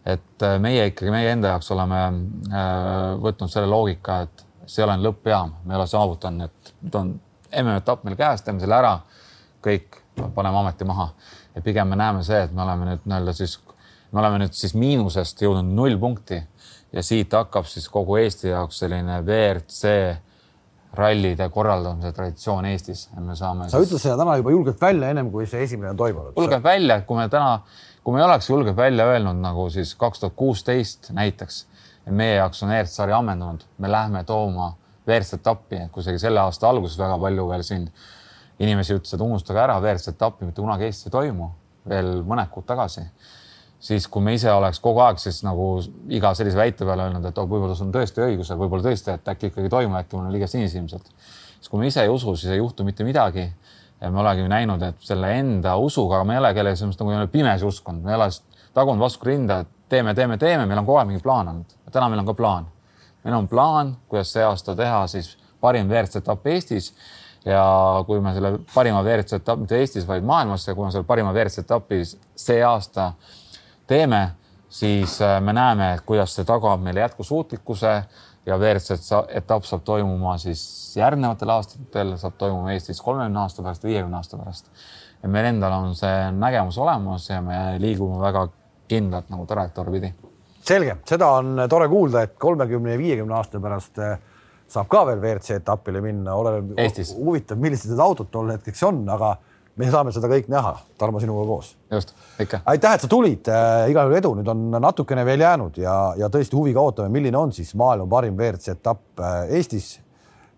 et 0.06 0.44
meie 0.61 0.86
ikkagi, 0.90 1.12
meie 1.12 1.32
enda 1.34 1.54
jaoks 1.54 1.70
oleme 1.74 1.98
äh, 2.00 2.92
võtnud 3.20 3.52
selle 3.52 3.68
loogika, 3.70 4.22
et 4.26 4.44
see 4.66 4.82
ei 4.82 4.86
ole 4.86 4.96
lõppjaam, 5.04 5.52
me 5.64 5.74
ei 5.74 5.80
ole 5.80 5.88
saavutanud, 5.90 6.46
et 6.46 6.72
nüüd 6.84 7.00
on 7.00 7.11
MM-etapp 7.62 8.06
meil 8.06 8.16
käes, 8.18 8.44
teeme 8.46 8.62
selle 8.62 8.78
ära, 8.78 8.94
kõik, 9.64 10.00
paneme 10.34 10.62
ameti 10.62 10.86
maha. 10.88 11.11
ja 11.54 11.62
pigem 11.62 11.88
me 11.88 11.98
näeme 11.98 12.22
see, 12.24 12.44
et 12.46 12.52
me 12.54 12.62
oleme 12.62 12.86
nüüd 12.86 13.04
nii-öelda 13.04 13.34
siis, 13.36 13.58
me 14.12 14.20
oleme 14.22 14.42
nüüd 14.44 14.56
siis 14.56 14.74
miinusest 14.74 15.42
jõudnud 15.42 15.74
null 15.76 15.98
punkti 16.00 16.40
ja 16.92 17.02
siit 17.06 17.32
hakkab 17.32 17.68
siis 17.70 17.88
kogu 17.88 18.18
Eesti 18.20 18.50
jaoks 18.50 18.82
selline 18.82 19.20
WRC 19.22 19.92
rallide 20.98 21.46
korraldamise 21.54 22.11
traditsioon 22.12 22.66
Eestis 22.72 23.04
ja 23.14 23.22
me 23.22 23.36
saame. 23.38 23.68
sa 23.68 23.78
siis... 23.78 23.88
ütlesid 23.88 24.08
seda 24.08 24.18
täna 24.18 24.36
juba 24.40 24.50
julgelt 24.50 24.80
välja, 24.82 25.12
ennem 25.12 25.30
kui 25.30 25.46
see 25.46 25.62
esimene 25.62 25.92
on 25.92 26.00
toimunud. 26.00 26.34
julgelt 26.36 26.64
välja, 26.64 27.00
kui 27.06 27.20
me 27.20 27.28
täna, 27.30 27.61
kui 28.04 28.14
me 28.14 28.22
ei 28.22 28.26
oleks 28.26 28.50
julgelt 28.50 28.76
välja 28.76 29.06
öelnud 29.06 29.38
nagu 29.38 29.68
siis 29.70 29.94
kaks 29.98 30.24
tuhat 30.24 30.34
kuusteist 30.36 31.12
näiteks, 31.14 31.61
et 32.06 32.14
meie 32.16 32.40
jaoks 32.40 32.64
on 32.66 32.74
ERC-sari 32.74 33.14
ammendunud, 33.14 33.62
me 33.78 33.90
lähme 33.92 34.24
tooma 34.26 34.72
WRC 35.06 35.38
etappi, 35.38 35.84
et 35.84 35.92
kusagil 35.94 36.18
selle 36.22 36.42
aasta 36.42 36.68
alguses 36.68 36.98
väga 36.98 37.18
palju 37.22 37.46
veel 37.52 37.62
siin 37.66 37.86
inimesi 38.61 38.98
ütles, 38.98 39.14
et 39.14 39.22
unustage 39.24 39.62
ära, 39.62 39.78
WRC 39.80 40.16
etappi 40.16 40.48
mitte 40.48 40.62
kunagi 40.62 40.90
Eestis 40.90 41.06
ei 41.08 41.14
toimu, 41.14 41.52
veel 41.88 42.18
mõned 42.26 42.50
kuud 42.50 42.66
tagasi. 42.66 43.06
Siis, 43.81 44.07
kui 44.09 44.22
me 44.22 44.35
ise 44.37 44.53
oleks 44.53 44.81
kogu 44.85 45.03
aeg 45.05 45.20
siis 45.22 45.43
nagu 45.47 45.72
iga 46.12 46.35
sellise 46.37 46.59
väite 46.59 46.87
peale 46.89 47.09
öelnud, 47.09 47.26
et 47.26 47.39
oh, 47.41 47.49
võib-olla 47.49 47.76
sul 47.76 47.89
on 47.89 47.95
tõesti 47.95 48.24
õigus, 48.24 48.53
võib-olla 48.55 48.91
tõesti, 48.91 49.14
et 49.16 49.28
äkki 49.35 49.51
ikkagi 49.51 49.70
ei 49.70 49.74
toimu, 49.76 49.97
äkki 50.01 50.16
mul 50.16 50.28
on 50.28 50.35
liiga 50.35 50.49
sinisilmselt. 50.51 51.12
siis 51.59 51.68
kui 51.68 51.81
me 51.81 51.89
ise 51.91 52.05
ei 52.05 52.12
usu, 52.12 52.37
siis 52.37 52.53
ei 52.53 52.61
juhtu 52.62 52.85
mitte 52.85 53.05
midagi. 53.05 53.53
ja 54.01 54.11
me 54.11 54.20
olemegi 54.20 54.49
näinud, 54.49 54.83
et 54.83 54.97
selle 55.05 55.33
enda 55.39 55.76
usuga, 55.76 56.24
me 56.24 56.35
ei 56.35 56.39
ole 56.39 56.55
kellegi 56.55 56.76
selles 56.76 56.99
nagu 57.01 57.26
pimesi 57.33 57.64
uskunud, 57.64 58.03
me 58.03 58.12
ei 58.12 58.16
ole 58.16 58.28
tagunud 58.74 59.01
vastu 59.01 59.28
rinda, 59.28 59.61
et 59.61 59.68
teeme, 59.89 60.14
teeme, 60.14 60.39
teeme, 60.39 60.66
meil 60.66 60.78
on 60.78 60.87
kogu 60.87 60.99
aeg 60.99 61.09
mingi 61.09 61.22
plaan 61.22 61.49
olnud. 61.49 61.81
täna 61.93 62.09
meil 62.09 62.20
on 62.20 62.26
ka 62.26 62.35
plaan 62.35 62.68
meil 63.24 63.37
on 63.37 63.49
plaan, 63.49 63.97
kuidas 64.09 64.33
see 64.33 64.45
aasta 64.45 64.74
teha 64.76 65.05
siis 65.11 65.35
parim 65.61 65.89
WRC 65.91 66.22
etapp 66.22 66.47
Eestis 66.47 66.93
ja 67.45 67.62
kui 68.07 68.20
me 68.20 68.33
selle 68.37 68.55
parima 68.74 69.03
WRC 69.05 69.41
etapp 69.41 69.64
mitte 69.64 69.78
Eestis, 69.81 70.07
vaid 70.09 70.24
maailmas 70.26 70.66
ja 70.68 70.74
kui 70.74 70.87
me 70.87 70.95
selle 70.95 71.09
parima 71.09 71.33
WRC 71.35 71.64
etapi 71.64 72.01
see 72.09 72.62
aasta 72.64 73.12
teeme, 73.91 74.22
siis 74.70 75.18
äh, 75.22 75.41
me 75.43 75.55
näeme, 75.57 75.97
kuidas 76.07 76.34
see 76.36 76.47
tagab 76.49 76.82
meile 76.84 77.03
jätkusuutlikkuse 77.03 77.95
ja 78.47 78.57
WRC 78.59 78.97
etapp 79.36 79.66
saab 79.68 79.82
toimuma 79.84 80.36
siis 80.38 80.62
järgnevatel 80.97 81.53
aastatel, 81.57 82.14
saab 82.20 82.38
toimuma 82.38 82.72
Eestis 82.72 83.03
kolmekümne 83.05 83.43
aasta 83.43 83.62
pärast, 83.62 83.84
viiekümne 83.84 84.16
aasta 84.16 84.38
pärast. 84.38 84.70
ja 85.22 85.28
meil 85.28 85.51
endal 85.51 85.74
on 85.76 85.95
see 85.95 86.30
nägemus 86.32 86.78
olemas 86.78 87.28
ja 87.28 87.43
me 87.45 87.59
liigume 87.78 88.20
väga 88.22 88.47
kindlalt 88.88 89.28
nagu 89.30 89.47
trajektoori 89.47 89.93
pidi. 89.99 90.12
Selge, 90.66 90.97
seda 91.09 91.28
on 91.41 91.66
tore 91.68 91.88
kuulda, 91.88 92.22
et 92.22 92.34
kolmekümne 92.38 92.95
ja 92.95 92.99
viiekümne 92.99 93.36
aasta 93.36 93.61
pärast 93.61 93.99
eh, 93.99 94.16
saab 94.70 94.88
ka 94.88 95.05
veel 95.09 95.20
WRC 95.20 95.61
etapile 95.61 96.03
minna, 96.05 96.34
oleneb 96.34 96.74
huvitav, 97.18 97.59
millised 97.61 97.93
need 97.93 98.03
autod 98.03 98.30
tol 98.32 98.51
hetkeks 98.55 98.82
on, 98.88 99.03
aga 99.11 99.34
me 99.77 99.91
saame 99.91 100.12
seda 100.14 100.29
kõik 100.31 100.49
näha, 100.51 100.73
Tarmo, 100.99 101.21
sinuga 101.21 101.45
koos. 101.49 101.75
just, 101.93 102.14
ikka. 102.41 102.61
aitäh, 102.73 102.95
et 102.95 103.05
sa 103.05 103.11
tulid 103.11 103.49
äh,, 103.49 103.91
igal 103.93 104.09
juhul 104.09 104.18
edu, 104.18 104.33
nüüd 104.41 104.51
on 104.53 104.66
natukene 104.83 105.25
veel 105.29 105.45
jäänud 105.45 105.79
ja, 105.81 105.97
ja 106.18 106.31
tõesti 106.33 106.59
huviga 106.59 106.83
ootame, 106.83 107.12
milline 107.12 107.39
on 107.39 107.53
siis 107.57 107.75
maailma 107.79 108.09
parim 108.11 108.37
WRC 108.39 108.75
etapp 108.77 109.21
äh, 109.21 109.55
Eestis 109.61 109.93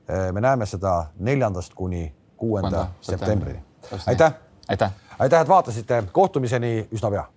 äh,. 0.08 0.30
me 0.32 0.40
näeme 0.40 0.66
seda 0.66 0.96
neljandast 1.18 1.74
kuni 1.74 2.06
kuuenda 2.36 2.88
septembrini. 3.00 3.62
aitäh. 4.06 4.34
aitäh, 4.68 4.98
aitäh, 5.18 5.40
et 5.40 5.48
vaatasite, 5.48 6.02
kohtumiseni 6.12 6.88
üsna 6.92 7.10
pea 7.10 7.28